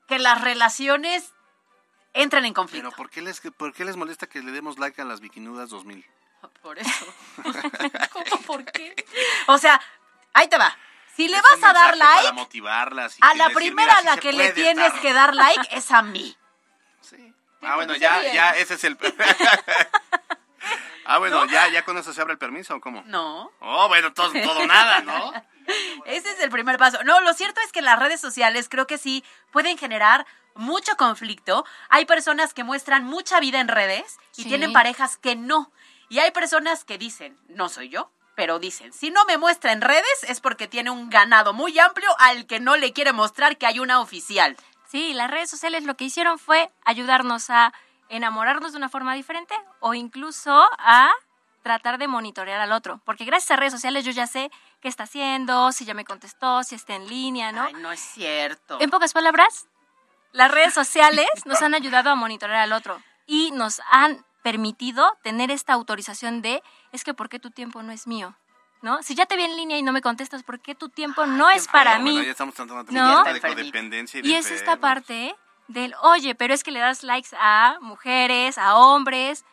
que 0.06 0.18
las 0.18 0.40
relaciones 0.42 1.32
entren 2.12 2.44
en 2.44 2.52
conflicto. 2.54 2.88
Pero 2.90 2.96
¿por 2.96 3.10
qué, 3.10 3.22
les, 3.22 3.40
¿por 3.40 3.72
qué 3.72 3.84
les 3.84 3.96
molesta 3.96 4.26
que 4.26 4.40
le 4.42 4.52
demos 4.52 4.78
like 4.78 5.00
a 5.00 5.04
las 5.04 5.20
Bikinudas 5.20 5.70
2000? 5.70 6.04
Por 6.62 6.78
eso. 6.78 7.14
¿Cómo 8.12 8.42
por 8.42 8.64
qué? 8.66 8.94
O 9.46 9.56
sea, 9.58 9.80
ahí 10.34 10.46
te 10.48 10.58
va. 10.58 10.76
Si 11.16 11.28
le 11.28 11.36
Es 11.38 11.42
vas 11.42 11.62
a 11.62 11.72
dar 11.72 11.96
Para 11.96 12.14
like, 12.16 12.32
motivarlas. 12.32 13.16
y 13.18 13.20
a 13.22 13.34
la 13.34 13.44
decir, 13.44 13.56
primera 13.56 13.86
mira, 13.86 13.96
a 13.96 14.00
sí 14.00 14.06
la 14.06 14.16
que 14.18 14.32
le 14.32 14.52
tienes 14.52 14.86
estar. 14.86 15.00
que 15.00 15.12
dar 15.12 15.34
like 15.34 15.68
es 15.70 15.90
a 15.90 16.02
mí. 16.02 16.36
Ah, 17.62 17.76
bueno, 17.76 17.92
pues, 17.92 18.00
ya, 18.00 18.20
ya, 18.34 18.50
ese 18.50 18.74
es 18.74 18.84
el... 18.84 18.98
ah, 21.06 21.18
bueno, 21.18 21.44
ya, 21.46 21.68
ya 21.68 21.84
con 21.84 21.96
eso 21.98 22.12
se 22.12 22.20
abre 22.20 22.32
el 22.32 22.38
permiso, 22.38 22.74
¿o 22.76 22.80
cómo? 22.80 23.02
No. 23.06 23.50
Oh, 23.60 23.88
bueno, 23.88 24.12
todo, 24.12 24.32
todo 24.32 24.66
nada, 24.66 25.00
¿no? 25.00 25.32
Ese 26.06 26.30
es 26.30 26.40
el 26.40 26.50
primer 26.50 26.78
paso. 26.78 27.02
No, 27.04 27.20
lo 27.20 27.32
cierto 27.34 27.60
es 27.64 27.72
que 27.72 27.82
las 27.82 27.98
redes 27.98 28.20
sociales 28.20 28.68
creo 28.68 28.86
que 28.86 28.98
sí 28.98 29.24
pueden 29.50 29.78
generar 29.78 30.26
mucho 30.54 30.96
conflicto. 30.96 31.64
Hay 31.88 32.04
personas 32.04 32.54
que 32.54 32.64
muestran 32.64 33.04
mucha 33.04 33.40
vida 33.40 33.60
en 33.60 33.68
redes 33.68 34.18
y 34.36 34.42
Sí. 34.42 34.48
tienen 34.48 34.72
parejas 34.72 35.16
que 35.16 35.36
no. 35.36 35.72
Y 36.08 36.18
hay 36.18 36.30
personas 36.32 36.84
que 36.84 36.98
dicen, 36.98 37.36
no 37.48 37.68
soy 37.68 37.88
yo, 37.88 38.10
pero 38.36 38.58
dicen, 38.58 38.92
si 38.92 39.10
no 39.10 39.24
me 39.24 39.38
muestra 39.38 39.72
en 39.72 39.80
redes 39.80 40.24
es 40.28 40.40
porque 40.40 40.68
tiene 40.68 40.90
un 40.90 41.08
ganado 41.08 41.52
muy 41.54 41.78
amplio 41.78 42.10
al 42.18 42.46
que 42.46 42.60
no 42.60 42.76
le 42.76 42.92
quiere 42.92 43.12
mostrar 43.12 43.56
que 43.56 43.66
hay 43.66 43.78
una 43.80 44.00
oficial. 44.00 44.56
Sí, 44.86 45.12
las 45.14 45.30
redes 45.30 45.50
sociales 45.50 45.84
lo 45.84 45.96
que 45.96 46.04
hicieron 46.04 46.38
fue 46.38 46.70
ayudarnos 46.84 47.48
a 47.50 47.72
enamorarnos 48.08 48.72
de 48.72 48.78
una 48.78 48.88
forma 48.88 49.14
diferente 49.14 49.54
o 49.80 49.94
incluso 49.94 50.68
a 50.78 51.10
tratar 51.62 51.98
de 51.98 52.06
monitorear 52.06 52.60
al 52.60 52.72
otro. 52.72 53.00
Porque 53.04 53.24
gracias 53.24 53.50
a 53.52 53.56
redes 53.56 53.72
sociales 53.72 54.04
yo 54.04 54.12
ya 54.12 54.26
sé 54.26 54.50
qué 54.80 54.88
está 54.88 55.04
haciendo, 55.04 55.72
si 55.72 55.84
ya 55.84 55.94
me 55.94 56.04
contestó, 56.04 56.62
si 56.62 56.74
está 56.74 56.94
en 56.94 57.08
línea, 57.08 57.52
¿no? 57.52 57.62
Ay, 57.62 57.72
no 57.74 57.90
es 57.90 58.00
cierto. 58.00 58.78
En 58.80 58.90
pocas 58.90 59.12
palabras, 59.12 59.66
las 60.32 60.50
redes 60.50 60.74
sociales 60.74 61.26
nos 61.46 61.62
han 61.62 61.74
ayudado 61.74 62.10
a 62.10 62.14
monitorear 62.14 62.60
al 62.60 62.72
otro 62.72 63.00
y 63.26 63.50
nos 63.52 63.80
han 63.90 64.24
permitido 64.42 65.16
tener 65.22 65.50
esta 65.50 65.72
autorización 65.72 66.42
de, 66.42 66.62
es 66.92 67.02
que 67.02 67.14
¿por 67.14 67.30
qué 67.30 67.38
tu 67.38 67.50
tiempo 67.50 67.82
no 67.82 67.92
es 67.92 68.06
mío? 68.06 68.36
¿No? 68.82 69.02
Si 69.02 69.14
ya 69.14 69.24
te 69.24 69.36
vi 69.36 69.44
en 69.44 69.56
línea 69.56 69.78
y 69.78 69.82
no 69.82 69.92
me 69.92 70.02
contestas, 70.02 70.42
¿por 70.42 70.60
qué 70.60 70.74
tu 70.74 70.90
tiempo 70.90 71.24
no 71.24 71.48
es 71.48 71.66
para 71.68 71.92
Pero, 71.92 72.04
mí? 72.04 72.10
Bueno, 72.10 72.26
ya 72.26 72.32
estamos 72.32 72.54
tratando 72.54 72.92
¿No? 72.92 73.24
de 73.24 73.40
codependencia 73.40 74.18
y, 74.20 74.22
de 74.22 74.28
Y 74.28 74.34
es 74.34 74.50
esta 74.50 74.76
parte 74.76 75.34
del, 75.68 75.94
oye, 76.02 76.34
pero 76.34 76.54
es 76.54 76.62
que 76.62 76.70
le 76.70 76.80
das 76.80 77.02
likes 77.02 77.30
a 77.38 77.78
mujeres, 77.80 78.58
a 78.58 78.76
hombres, 78.76 79.44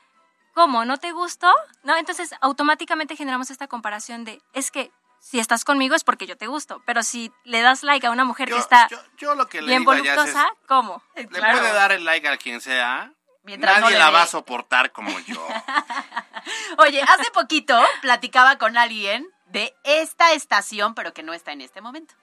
¿cómo? 0.53 0.85
¿No 0.85 0.97
te 0.97 1.11
gustó? 1.11 1.53
¿No? 1.83 1.95
Entonces 1.97 2.33
automáticamente 2.41 3.15
generamos 3.15 3.51
esta 3.51 3.67
comparación 3.67 4.25
de, 4.25 4.41
es 4.53 4.71
que 4.71 4.91
si 5.19 5.39
estás 5.39 5.63
conmigo 5.63 5.95
es 5.95 6.03
porque 6.03 6.25
yo 6.25 6.35
te 6.35 6.47
gusto, 6.47 6.81
pero 6.85 7.03
si 7.03 7.31
le 7.43 7.61
das 7.61 7.83
like 7.83 8.07
a 8.07 8.11
una 8.11 8.25
mujer 8.25 8.49
que 8.49 8.57
está 8.57 8.89
Yo 9.17 9.35
lo 9.35 9.47
que 9.47 9.61
le 9.61 9.67
bien 9.67 9.81
es, 9.81 9.85
voluptuosa, 9.85 10.49
¿cómo? 10.67 11.03
le 11.15 11.27
puede 11.27 11.73
dar 11.73 11.91
el 11.91 12.03
like 12.03 12.27
a 12.27 12.37
quien 12.37 12.59
sea, 12.59 13.11
Mientras 13.43 13.79
nadie 13.79 13.97
la 13.97 14.11
va 14.11 14.23
a 14.23 14.27
soportar 14.27 14.91
como 14.91 15.17
yo. 15.21 15.47
Oye, 16.77 17.01
hace 17.01 17.31
poquito 17.31 17.79
platicaba 18.01 18.57
con 18.57 18.77
alguien 18.77 19.27
de 19.47 19.75
esta 19.83 20.33
estación, 20.33 20.93
pero 20.93 21.13
que 21.13 21.23
no 21.23 21.33
está 21.33 21.51
en 21.51 21.61
este 21.61 21.81
momento. 21.81 22.13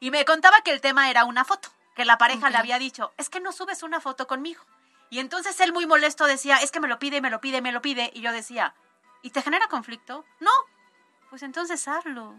Y 0.00 0.10
me 0.10 0.24
contaba 0.24 0.60
que 0.60 0.72
el 0.72 0.82
tema 0.82 1.08
era 1.08 1.24
una 1.24 1.44
foto, 1.44 1.70
que 1.96 2.04
la 2.04 2.18
pareja 2.18 2.50
le 2.50 2.58
había 2.58 2.78
dicho, 2.78 3.12
es 3.16 3.28
que 3.30 3.40
no 3.40 3.50
subes 3.52 3.82
una 3.82 4.00
foto 4.00 4.26
conmigo. 4.28 4.62
Y 5.10 5.18
entonces 5.18 5.58
él 5.60 5.72
muy 5.72 5.86
molesto 5.86 6.26
decía, 6.26 6.58
es 6.58 6.70
que 6.70 6.78
me 6.80 6.88
lo 6.88 6.98
pide, 6.98 7.20
me 7.20 7.30
lo 7.30 7.40
pide, 7.40 7.62
me 7.62 7.72
lo 7.72 7.80
pide. 7.82 8.10
Y 8.14 8.20
yo 8.20 8.32
decía, 8.32 8.74
¿y 9.22 9.30
te 9.30 9.40
genera 9.42 9.66
conflicto? 9.68 10.24
No, 10.40 10.50
pues 11.30 11.42
entonces 11.42 11.88
hazlo. 11.88 12.34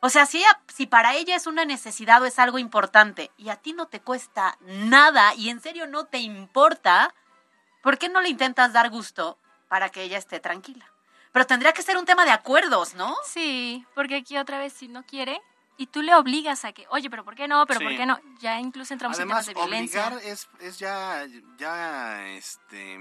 O 0.00 0.10
sea, 0.10 0.26
si, 0.26 0.38
ella- 0.38 0.60
si 0.68 0.86
para 0.86 1.14
ella 1.14 1.34
es 1.36 1.46
una 1.46 1.64
necesidad 1.64 2.22
o 2.22 2.26
es 2.26 2.38
algo 2.38 2.58
importante 2.58 3.30
y 3.36 3.48
a 3.48 3.56
ti 3.56 3.72
no 3.72 3.86
te 3.86 4.00
cuesta 4.00 4.56
nada 4.60 5.34
y 5.34 5.50
en 5.50 5.60
serio 5.60 5.86
no 5.86 6.04
te 6.04 6.18
importa, 6.18 7.14
¿por 7.82 7.96
qué 7.98 8.08
no 8.08 8.20
le 8.20 8.28
intentas 8.28 8.72
dar 8.72 8.90
gusto 8.90 9.38
para 9.68 9.88
que 9.90 10.02
ella 10.02 10.18
esté 10.18 10.40
tranquila? 10.40 10.84
Pero 11.32 11.46
tendría 11.46 11.72
que 11.72 11.82
ser 11.82 11.96
un 11.96 12.06
tema 12.06 12.24
de 12.24 12.32
acuerdos, 12.32 12.94
¿no? 12.94 13.14
Sí, 13.24 13.86
porque 13.94 14.16
aquí 14.16 14.36
otra 14.36 14.58
vez 14.58 14.72
si 14.72 14.88
no 14.88 15.04
quiere 15.04 15.40
y 15.80 15.86
tú 15.86 16.02
le 16.02 16.14
obligas 16.14 16.66
a 16.66 16.72
que, 16.72 16.86
oye, 16.90 17.08
pero 17.08 17.24
¿por 17.24 17.34
qué 17.34 17.48
no? 17.48 17.64
Pero 17.66 17.80
Sí. 17.80 17.86
¿por 17.86 17.96
qué 17.96 18.04
no? 18.04 18.20
Ya 18.38 18.60
incluso 18.60 18.92
entramos 18.92 19.16
Además, 19.16 19.48
en 19.48 19.54
temas 19.54 19.64
de 19.70 19.70
violencia. 19.76 20.06
obligar 20.08 20.24
es, 20.30 20.48
es 20.60 20.78
ya, 20.78 21.26
ya, 21.56 22.28
este, 22.32 22.98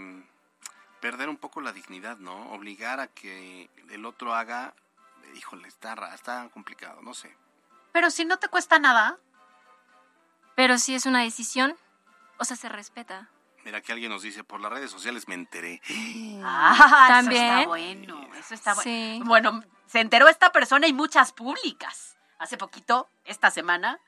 perder 1.02 1.28
un 1.28 1.36
poco 1.36 1.60
la 1.60 1.74
dignidad, 1.74 2.18
¿no? 2.20 2.52
Obligar 2.54 3.02
a 3.02 3.08
que 3.08 3.70
el 3.90 4.06
otro 4.06 4.34
haga, 4.34 4.74
híjole, 5.36 5.68
está, 5.68 5.94
está 6.16 6.48
complicado, 6.54 7.02
no 7.02 7.14
sé. 7.14 7.36
Pero 7.92 8.10
si 8.12 8.24
no 8.24 8.38
te 8.38 8.48
cuesta 8.48 8.80
nada, 8.80 9.18
Pero 10.56 10.78
si 10.78 10.96
es 10.96 11.06
una 11.06 11.22
decisión, 11.22 11.76
o 12.38 12.46
sea, 12.46 12.56
se 12.58 12.70
respeta. 12.70 13.30
Mira 13.66 13.82
que 13.82 13.92
alguien 13.92 14.10
nos 14.12 14.22
dice, 14.22 14.44
por 14.46 14.62
las 14.62 14.72
redes 14.72 14.90
sociales 14.90 15.28
me 15.28 15.36
enteré. 15.36 15.82
ah, 16.44 17.06
También. 17.10 17.44
eso 17.44 17.56
está 17.56 17.68
bueno, 17.68 18.30
eso 18.38 18.54
está 18.54 18.74
bueno. 18.74 18.84
Sí. 18.84 19.22
Bueno, 19.26 19.64
se 19.88 20.00
enteró 20.00 20.28
esta 20.30 20.52
persona 20.54 20.88
y 20.88 20.94
muchas 20.94 21.34
públicas. 21.34 22.16
Hace 22.40 22.58
poquito, 22.58 23.08
esta 23.26 23.52
semana, 23.52 24.00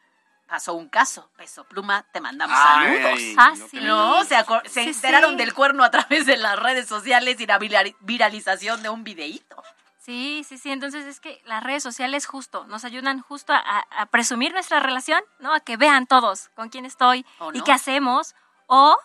pasó 0.48 0.74
un 0.74 0.90
caso. 0.90 1.30
Peso 1.38 1.64
Pluma, 1.66 2.04
te 2.12 2.20
mandamos 2.22 2.58
Ay, 2.60 3.02
saludos. 3.02 3.22
Ah, 3.38 3.54
no 3.58 3.68
sí. 3.68 3.80
No, 3.82 4.24
se, 4.24 4.36
se 4.70 4.84
Sí, 4.84 4.90
enteraron 4.90 5.32
sí. 5.32 5.36
del 5.38 5.54
cuerno 5.54 5.84
a 5.84 5.92
través 5.92 6.26
de 6.26 6.38
las 6.38 6.58
redes 6.58 6.88
sociales 6.88 7.40
y 7.40 7.46
la 7.46 7.60
viral- 7.60 7.96
viralización 8.00 8.82
de 8.84 8.90
un 8.90 9.04
videíto. 9.04 9.62
Sí, 10.00 10.44
sí, 10.48 10.58
sí. 10.58 10.72
Entonces 10.72 11.06
es 11.06 11.20
que 11.20 11.42
las 11.46 11.62
redes 11.64 11.84
sociales 11.84 12.26
justo 12.26 12.66
nos 12.68 12.86
ayudan 12.86 13.22
justo 13.22 13.54
a, 13.54 13.86
a 13.92 14.06
presumir 14.08 14.52
nuestra 14.52 14.80
relación, 14.80 15.22
¿no? 15.40 15.54
A 15.54 15.60
que 15.60 15.78
vean 15.78 16.08
todos 16.08 16.50
con 16.56 16.70
quién 16.70 16.86
estoy 16.86 17.26
¿O 17.40 17.52
y 17.54 17.62
qué 17.62 17.72
hacemos. 17.72 18.34
O 18.66 18.98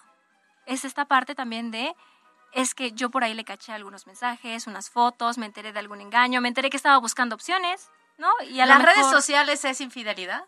es 0.65 0.85
esta 0.85 1.05
parte 1.05 1.35
también 1.35 1.71
de, 1.71 1.95
es 2.53 2.75
que 2.75 2.93
yo 2.93 3.11
por 3.11 3.25
ahí 3.25 3.35
le 3.35 3.45
caché 3.45 3.73
algunos 3.73 4.07
mensajes, 4.07 4.67
unas 4.67 4.89
fotos, 4.89 5.37
me 5.37 5.47
enteré 5.47 5.73
de 5.73 5.79
algún 5.81 6.01
engaño, 6.01 6.41
me 6.41 6.49
enteré 6.49 6.71
que 6.71 6.77
estaba 6.79 6.97
buscando 6.99 7.35
opciones, 7.35 7.91
¿no? 8.19 8.29
Y 8.49 8.61
a 8.61 8.67
¿Las 8.67 8.83
redes 8.83 9.07
sociales 9.11 9.65
es 9.65 9.81
infidelidad? 9.81 10.45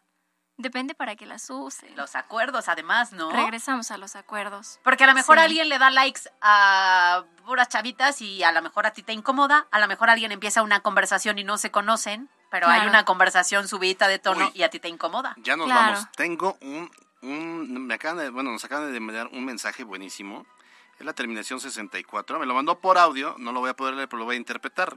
Depende 0.57 0.95
para 0.97 1.15
que 1.15 1.25
las 1.25 1.49
use. 1.51 1.89
Los 1.95 2.17
acuerdos, 2.17 2.69
además, 2.69 3.13
¿no? 3.13 3.31
Regresamos 3.31 3.93
a 3.93 3.97
los 3.97 4.17
acuerdos. 4.17 4.81
Porque 4.83 5.05
a 5.05 5.07
lo 5.07 5.15
mejor 5.15 5.39
Sí. 5.39 5.45
alguien 5.45 5.69
le 5.69 5.79
da 5.79 5.89
likes 5.91 6.23
a 6.41 7.23
puras 7.47 7.69
chavitas 7.69 8.21
y 8.21 8.43
a 8.43 8.51
lo 8.51 8.61
mejor 8.61 8.85
a 8.85 8.93
ti 8.93 9.05
te 9.05 9.13
incomoda, 9.13 9.69
a 9.71 9.79
lo 9.79 9.87
mejor 9.87 10.11
alguien 10.11 10.33
empieza 10.33 10.63
una 10.63 10.81
conversación 10.81 11.39
y 11.39 11.45
no 11.45 11.59
se 11.59 11.71
conocen, 11.71 12.29
pero 12.51 12.67
hay 12.67 12.89
una 12.89 13.05
conversación 13.05 13.69
subida 13.69 14.09
de 14.09 14.19
tono 14.19 14.47
Uy. 14.47 14.53
y 14.55 14.63
a 14.65 14.69
ti 14.71 14.81
te 14.81 14.89
incomoda. 14.89 15.37
Ya 15.39 15.57
nos 15.57 15.67
Claro. 15.67 15.93
vamos. 15.93 16.13
Tengo 16.17 16.57
un 16.61 16.91
un, 17.21 17.87
me 17.89 17.95
acaban 17.95 18.19
de, 18.19 18.31
bueno, 18.31 18.53
nos 18.53 18.65
acaban 18.65 18.93
de 18.93 18.97
enviar 18.97 19.27
un 19.29 19.45
mensaje 19.45 19.83
buenísimo. 19.83 20.47
Es 21.01 21.05
la 21.05 21.15
terminación 21.15 21.59
64. 21.59 22.39
Me 22.39 22.47
lo 22.47 22.55
mandó 22.55 22.79
por 22.81 22.97
audio, 22.97 23.35
no 23.39 23.51
lo 23.51 23.59
voy 23.59 23.71
a 23.71 23.75
poder 23.75 23.95
leer, 23.95 24.09
pero 24.09 24.21
lo 24.21 24.25
voy 24.25 24.37
a 24.37 24.39
interpretar. 24.39 24.97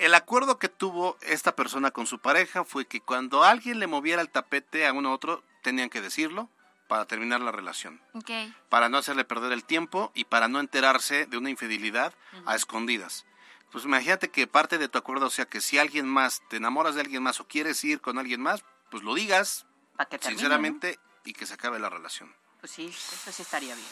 El 0.00 0.14
acuerdo 0.14 0.58
que 0.58 0.70
tuvo 0.70 1.18
esta 1.20 1.54
persona 1.54 1.90
con 1.90 2.06
su 2.06 2.20
pareja 2.20 2.64
fue 2.64 2.86
que 2.86 3.02
cuando 3.02 3.44
alguien 3.44 3.78
le 3.78 3.86
moviera 3.86 4.22
el 4.22 4.30
tapete 4.30 4.86
a 4.86 4.94
uno 4.94 5.10
u 5.10 5.12
otro, 5.12 5.44
tenían 5.60 5.90
que 5.90 6.00
decirlo 6.00 6.48
para 6.88 7.04
terminar 7.04 7.42
la 7.42 7.52
relación. 7.52 8.00
Ok. 8.14 8.30
Para 8.70 8.88
no 8.88 8.96
hacerle 8.96 9.26
perder 9.26 9.52
el 9.52 9.62
tiempo 9.62 10.10
y 10.14 10.24
para 10.24 10.48
no 10.48 10.58
enterarse 10.58 11.26
de 11.26 11.36
una 11.36 11.50
infidelidad 11.50 12.14
a 12.46 12.56
escondidas. 12.56 13.26
Pues 13.70 13.84
imagínate 13.84 14.30
que 14.30 14.46
parte 14.46 14.78
de 14.78 14.88
tu 14.88 14.96
acuerdo 14.96 15.28
sea 15.28 15.44
que 15.44 15.60
si 15.60 15.76
alguien 15.78 16.08
más, 16.08 16.40
te 16.48 16.56
enamoras 16.56 16.94
de 16.94 17.02
alguien 17.02 17.22
más 17.22 17.38
o 17.38 17.46
quieres 17.46 17.84
ir 17.84 18.00
con 18.00 18.18
alguien 18.18 18.40
más, 18.40 18.64
pues 18.90 19.02
lo 19.02 19.14
digas 19.14 19.66
Para 19.98 20.08
que 20.08 20.18
termine, 20.18 20.38
sinceramente 20.40 20.98
y 21.26 21.34
que 21.34 21.44
se 21.44 21.52
acabe 21.52 21.78
la 21.78 21.90
relación. 21.90 22.34
Pues 22.60 22.72
sí, 22.72 22.86
eso 22.86 23.32
sí 23.32 23.42
estaría 23.42 23.74
bien. 23.74 23.86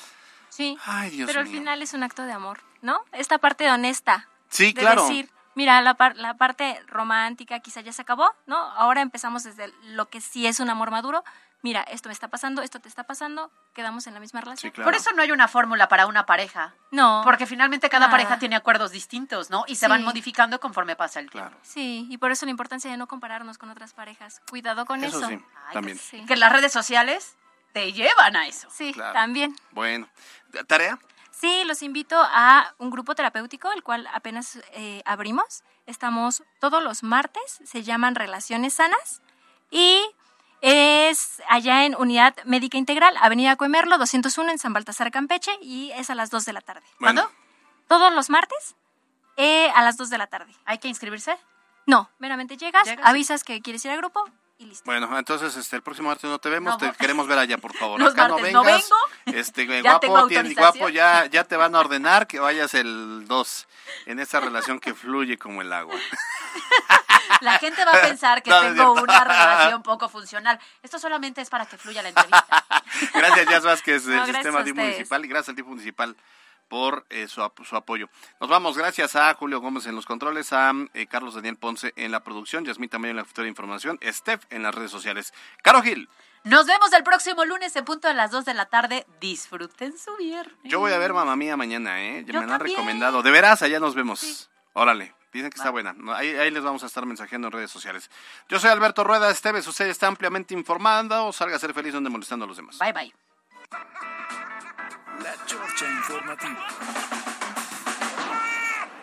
Sí. 0.49 0.79
Ay, 0.87 1.11
Dios 1.11 1.27
pero 1.27 1.41
al 1.41 1.47
mío. 1.49 1.59
final 1.59 1.83
es 1.83 1.93
un 1.93 2.03
acto 2.03 2.23
de 2.23 2.33
amor, 2.33 2.63
¿no? 2.81 3.05
Esta 3.13 3.37
parte 3.37 3.71
honesta. 3.71 4.27
Sí, 4.49 4.73
de 4.73 4.81
claro. 4.81 5.07
decir, 5.07 5.31
mira, 5.59 5.81
la, 5.83 5.95
par- 5.95 6.17
la 6.17 6.35
parte 6.35 6.81
romántica 6.87 7.59
quizá 7.59 7.81
ya 7.81 7.93
se 7.93 8.03
acabó, 8.03 8.33
¿no? 8.47 8.57
Ahora 8.57 9.01
empezamos 9.03 9.43
desde 9.43 9.73
lo 9.83 10.09
que 10.09 10.21
sí 10.21 10.47
es 10.47 10.61
un 10.61 10.71
amor 10.71 10.91
maduro. 10.93 11.25
Mira, 11.63 11.83
esto 11.83 12.09
me 12.09 12.13
está 12.13 12.29
pasando, 12.29 12.63
esto 12.63 12.79
te 12.79 12.89
está 12.89 13.03
pasando, 13.03 13.51
quedamos 13.75 14.07
en 14.07 14.15
la 14.15 14.21
misma 14.21 14.41
relación. 14.41 14.73
Por 14.73 14.95
eso 14.95 15.11
no 15.17 15.23
hay 15.23 15.33
una 15.33 15.49
fórmula 15.49 15.89
para 15.89 16.07
una 16.07 16.25
pareja. 16.25 16.73
No. 16.93 17.23
Porque 17.25 17.47
finalmente 17.47 17.89
cada 17.91 18.07
Nada. 18.07 18.13
pareja 18.13 18.39
tiene 18.39 18.55
acuerdos 18.55 18.93
distintos, 18.93 19.51
¿no? 19.51 19.65
Y 19.67 19.75
se 19.75 19.87
Sí. 19.87 19.91
van 19.91 20.05
modificando 20.05 20.61
conforme 20.61 20.95
pasa 20.95 21.19
el 21.19 21.29
tiempo. 21.29 21.57
Sí, 21.63 22.07
y 22.09 22.19
por 22.19 22.31
eso 22.31 22.47
la 22.47 22.53
importancia 22.53 22.89
de 22.89 22.97
no 22.97 23.09
compararnos 23.09 23.59
con 23.59 23.69
otras 23.71 23.93
parejas. 23.93 24.41
Cuidado 24.49 24.87
con 24.87 25.03
eso. 25.03 25.19
Eso 25.19 25.29
sí, 25.29 25.45
también. 25.73 25.99
Sí. 25.99 26.25
Que 26.27 26.37
las 26.37 26.53
redes 26.53 26.71
sociales 26.73 27.35
te 27.73 27.93
llevan 27.93 28.37
a 28.37 28.47
eso. 28.47 28.69
Sí, 28.71 28.93
Claro. 28.95 29.13
también. 29.15 29.57
Bueno, 29.73 30.07
¿tarea? 30.69 30.97
Sí, 31.39 31.63
los 31.67 31.83
invito 31.83 32.17
a 32.21 32.75
un 32.79 32.91
grupo 32.91 33.15
terapéutico, 33.15 33.71
el 33.73 33.83
cual 33.85 34.09
apenas 34.13 34.59
eh, 34.73 35.03
abrimos. 35.05 35.63
Estamos 35.87 36.43
todos 36.59 36.83
los 36.83 37.03
martes, 37.03 37.61
se 37.65 37.83
llaman 37.85 38.15
Relaciones 38.17 38.75
Sanas 38.75 39.23
y 39.71 40.01
es 40.61 41.41
allá 41.49 41.85
en 41.85 41.95
Unidad 41.95 42.35
Médica 42.45 42.77
Integral, 42.77 43.15
Avenida 43.21 43.55
Coemerlo, 43.57 43.99
201 43.99 44.51
en 44.51 44.59
San 44.59 44.73
Baltasar, 44.73 45.11
Campeche 45.13 45.53
y 45.63 45.93
es 45.93 46.11
a 46.11 46.17
las 46.17 46.31
2 46.31 46.45
de 46.45 46.53
la 46.53 46.61
tarde. 46.61 46.83
Bueno. 46.99 47.31
Todos 47.87 48.13
los 48.13 48.29
martes 48.31 48.75
eh, 49.37 49.71
a 49.77 49.83
las 49.83 49.97
2 49.97 50.11
de 50.11 50.19
la 50.19 50.27
tarde. 50.27 50.53
¿Hay 50.65 50.79
que 50.79 50.89
inscribirse? 50.89 51.39
No, 51.87 52.11
meramente 52.19 52.57
llegas, 52.57 52.85
Llegas. 52.87 53.07
avisas 53.07 53.45
que 53.45 53.63
quieres 53.63 53.83
ir 53.85 53.93
al 53.93 53.97
grupo 53.99 54.29
y 54.59 54.67
listo. 54.67 54.83
Bueno, 54.85 55.17
entonces 55.17 55.57
este, 55.57 55.77
el 55.77 55.83
próximo 55.83 56.09
martes 56.09 56.29
no 56.29 56.39
te 56.39 56.51
vemos, 56.51 56.73
No, 56.73 56.77
te 56.79 56.93
queremos 56.99 57.27
ver 57.29 57.39
allá, 57.39 57.57
por 57.57 57.73
favor. 57.75 57.99
Los 58.01 58.13
Acá 58.13 58.29
no 58.29 58.35
martes 58.35 58.53
no 58.53 58.63
vengas. 58.65 58.83
vengo. 58.83 58.97
Este, 59.39 59.67
Ya 59.67 59.81
guapo, 59.83 60.17
autorización. 60.17 60.55
guapo, 60.55 60.89
ya, 60.89 61.27
ya 61.27 61.45
te 61.45 61.57
van 61.57 61.75
a 61.75 61.81
ordenar 61.81 62.27
que 62.27 62.41
vayas 62.41 62.75
el 62.75 63.27
2 63.27 63.69
en 64.07 64.21
esa 64.21 64.41
relación 64.41 64.81
que 64.81 64.95
fluye 64.95 65.39
como 65.39 65.63
el 65.63 65.73
agua. 65.73 65.95
La 67.41 67.59
gente 67.59 67.85
va 67.85 67.93
a 67.93 68.01
pensar 68.01 68.43
que 68.43 68.51
No, 68.51 68.61
tengo 68.61 68.93
una 68.95 69.23
relación 69.23 69.83
poco 69.83 70.09
funcional. 70.09 70.59
Esto 70.83 70.99
solamente 70.99 71.41
es 71.41 71.51
para 71.51 71.67
que 71.67 71.77
fluya 71.77 72.03
la 72.03 72.09
entrevista. 72.09 72.65
Gracias, 73.15 73.49
Jazz 73.49 73.65
Vázquez, 73.65 74.07
del 74.07 74.17
No, 74.17 74.27
Sistema. 74.27 74.61
Municipal, 74.65 75.25
y 75.25 75.29
gracias 75.29 75.51
al 75.51 75.55
DIF 75.57 75.67
Municipal 75.67 76.17
por 76.69 77.07
eh, 77.11 77.29
su, 77.29 77.43
su 77.65 77.77
apoyo. 77.77 78.09
Nos 78.41 78.49
vamos, 78.49 78.77
gracias 78.77 79.17
a 79.17 79.33
Julio 79.35 79.61
Gómez 79.61 79.87
en 79.87 79.95
los 79.95 80.07
controles, 80.07 80.53
a 80.53 80.73
eh, 80.95 81.07
Carlos 81.07 81.35
Daniel 81.35 81.57
Ponce 81.57 81.93
en 81.97 82.13
la 82.13 82.23
producción, 82.23 82.65
Yasmita 82.65 82.93
también 82.93 83.11
en 83.11 83.17
la 83.17 83.25
futura 83.25 83.45
de 83.45 83.51
información, 83.51 83.99
Steph 84.03 84.45
en 84.51 84.63
las 84.63 84.75
redes 84.75 84.91
sociales. 84.91 85.33
Caro 85.63 85.83
Gil, 85.83 86.09
Nos 86.45 86.67
vemos 86.67 86.93
el 86.93 87.03
próximo 87.03 87.45
lunes 87.45 87.75
en 87.77 87.85
punto 87.85 88.09
a 88.09 88.15
las 88.15 88.31
2 88.31 88.45
de 88.45 88.55
la 88.55 88.67
tarde. 88.67 89.07
Disfruten 89.21 89.97
su 89.99 90.17
viernes. 90.17 90.57
yo 90.65 90.81
voy 90.81 90.93
a 90.93 90.99
ver 90.99 91.13
Mamá 91.13 91.37
Mía 91.37 91.57
mañana, 91.57 92.03
¿eh? 92.03 92.25
Ya 92.27 92.35
Yo 92.35 92.41
me 92.41 92.47
la 92.47 92.55
han 92.55 92.61
recomendado. 92.61 93.23
De 93.23 93.31
veras, 93.31 93.63
allá 93.63 93.81
nos 93.81 93.95
vemos. 93.95 94.51
Órale. 94.73 95.15
Dicen 95.33 95.51
que 95.51 95.57
está 95.57 95.71
buena. 95.71 95.95
Ahí, 96.15 96.31
ahí 96.31 96.51
les 96.51 96.63
vamos 96.63 96.83
a 96.83 96.87
estar 96.87 97.05
mensajeando 97.05 97.49
en 97.49 97.53
redes 97.53 97.71
sociales. 97.71 98.11
Yo 98.49 98.59
soy 98.59 98.71
Alberto 98.71 99.05
Rueda 99.05 99.31
Esteves. 99.31 99.67
Usted 99.67 99.87
está 99.89 100.07
ampliamente 100.07 100.55
informando. 100.55 101.33
Salga 101.33 101.57
a 101.57 101.59
ser 101.59 101.75
feliz 101.75 101.93
donde 101.93 102.09
molestando 102.09 102.47
a 102.47 102.49
los 102.49 102.57
demás. 102.57 102.79
Bye, 102.79 102.93
bye. 102.93 104.18
La 105.21 105.35
Chorcha 105.47 105.87
Informativa. 105.87 106.69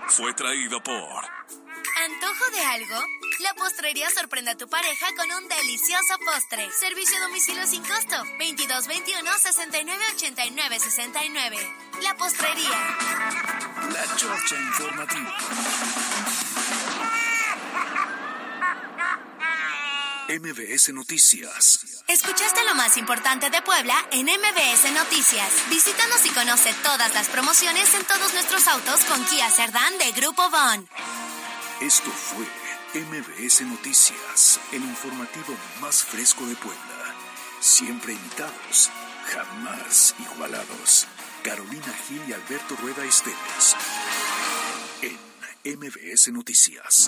Fue 0.08 0.34
traído 0.34 0.82
por 0.82 0.94
¿Antojo 0.94 2.52
de 2.52 2.62
algo? 2.62 2.96
La 3.40 3.54
postrería 3.56 4.10
sorprende 4.12 4.52
a 4.52 4.56
tu 4.56 4.68
pareja 4.68 5.08
con 5.18 5.30
un 5.32 5.48
delicioso 5.50 6.16
postre. 6.26 6.70
Servicio 6.72 7.18
a 7.18 7.28
domicilio 7.28 7.68
sin 7.68 7.82
costo. 7.82 8.16
2221 8.40 9.32
69 9.38 10.04
89 10.16 10.80
69. 10.80 11.58
La 12.02 12.16
postrería. 12.16 12.98
La 13.92 14.16
Chorcha 14.16 14.56
Informativa. 14.56 15.36
MBS 20.28 20.92
Noticias. 20.92 22.02
Escuchaste 22.08 22.64
lo 22.66 22.74
más 22.74 22.98
importante 22.98 23.52
de 23.52 23.62
Puebla 23.62 23.94
en 24.12 24.26
MBS 24.26 24.92
Noticias. 24.92 25.54
Visítanos 25.70 26.26
y 26.26 26.30
conoce 26.30 26.74
todas 26.82 27.14
las 27.14 27.28
promociones 27.28 27.94
en 27.94 28.04
todos 28.06 28.34
nuestros 28.34 28.68
autos 28.68 29.02
con 29.06 29.24
Kia 29.26 29.52
Cerdán 29.52 29.96
de 30.00 30.12
Grupo 30.14 30.50
Bon. 30.50 30.90
Esto 31.80 32.10
fue 32.10 32.44
MBS 33.00 33.62
Noticias, 33.68 34.60
el 34.72 34.82
informativo 34.82 35.56
más 35.80 36.04
fresco 36.04 36.44
de 36.48 36.56
Puebla. 36.56 37.16
Siempre 37.60 38.14
imitados, 38.14 38.90
jamás 39.32 40.16
igualados. 40.18 41.06
Carolina 41.44 41.94
Gil 42.08 42.22
y 42.28 42.34
Alberto 42.34 42.76
Rueda 42.78 43.06
Esteves. 43.06 43.76
En 45.04 45.78
MBS 45.78 46.30
Noticias. 46.30 47.04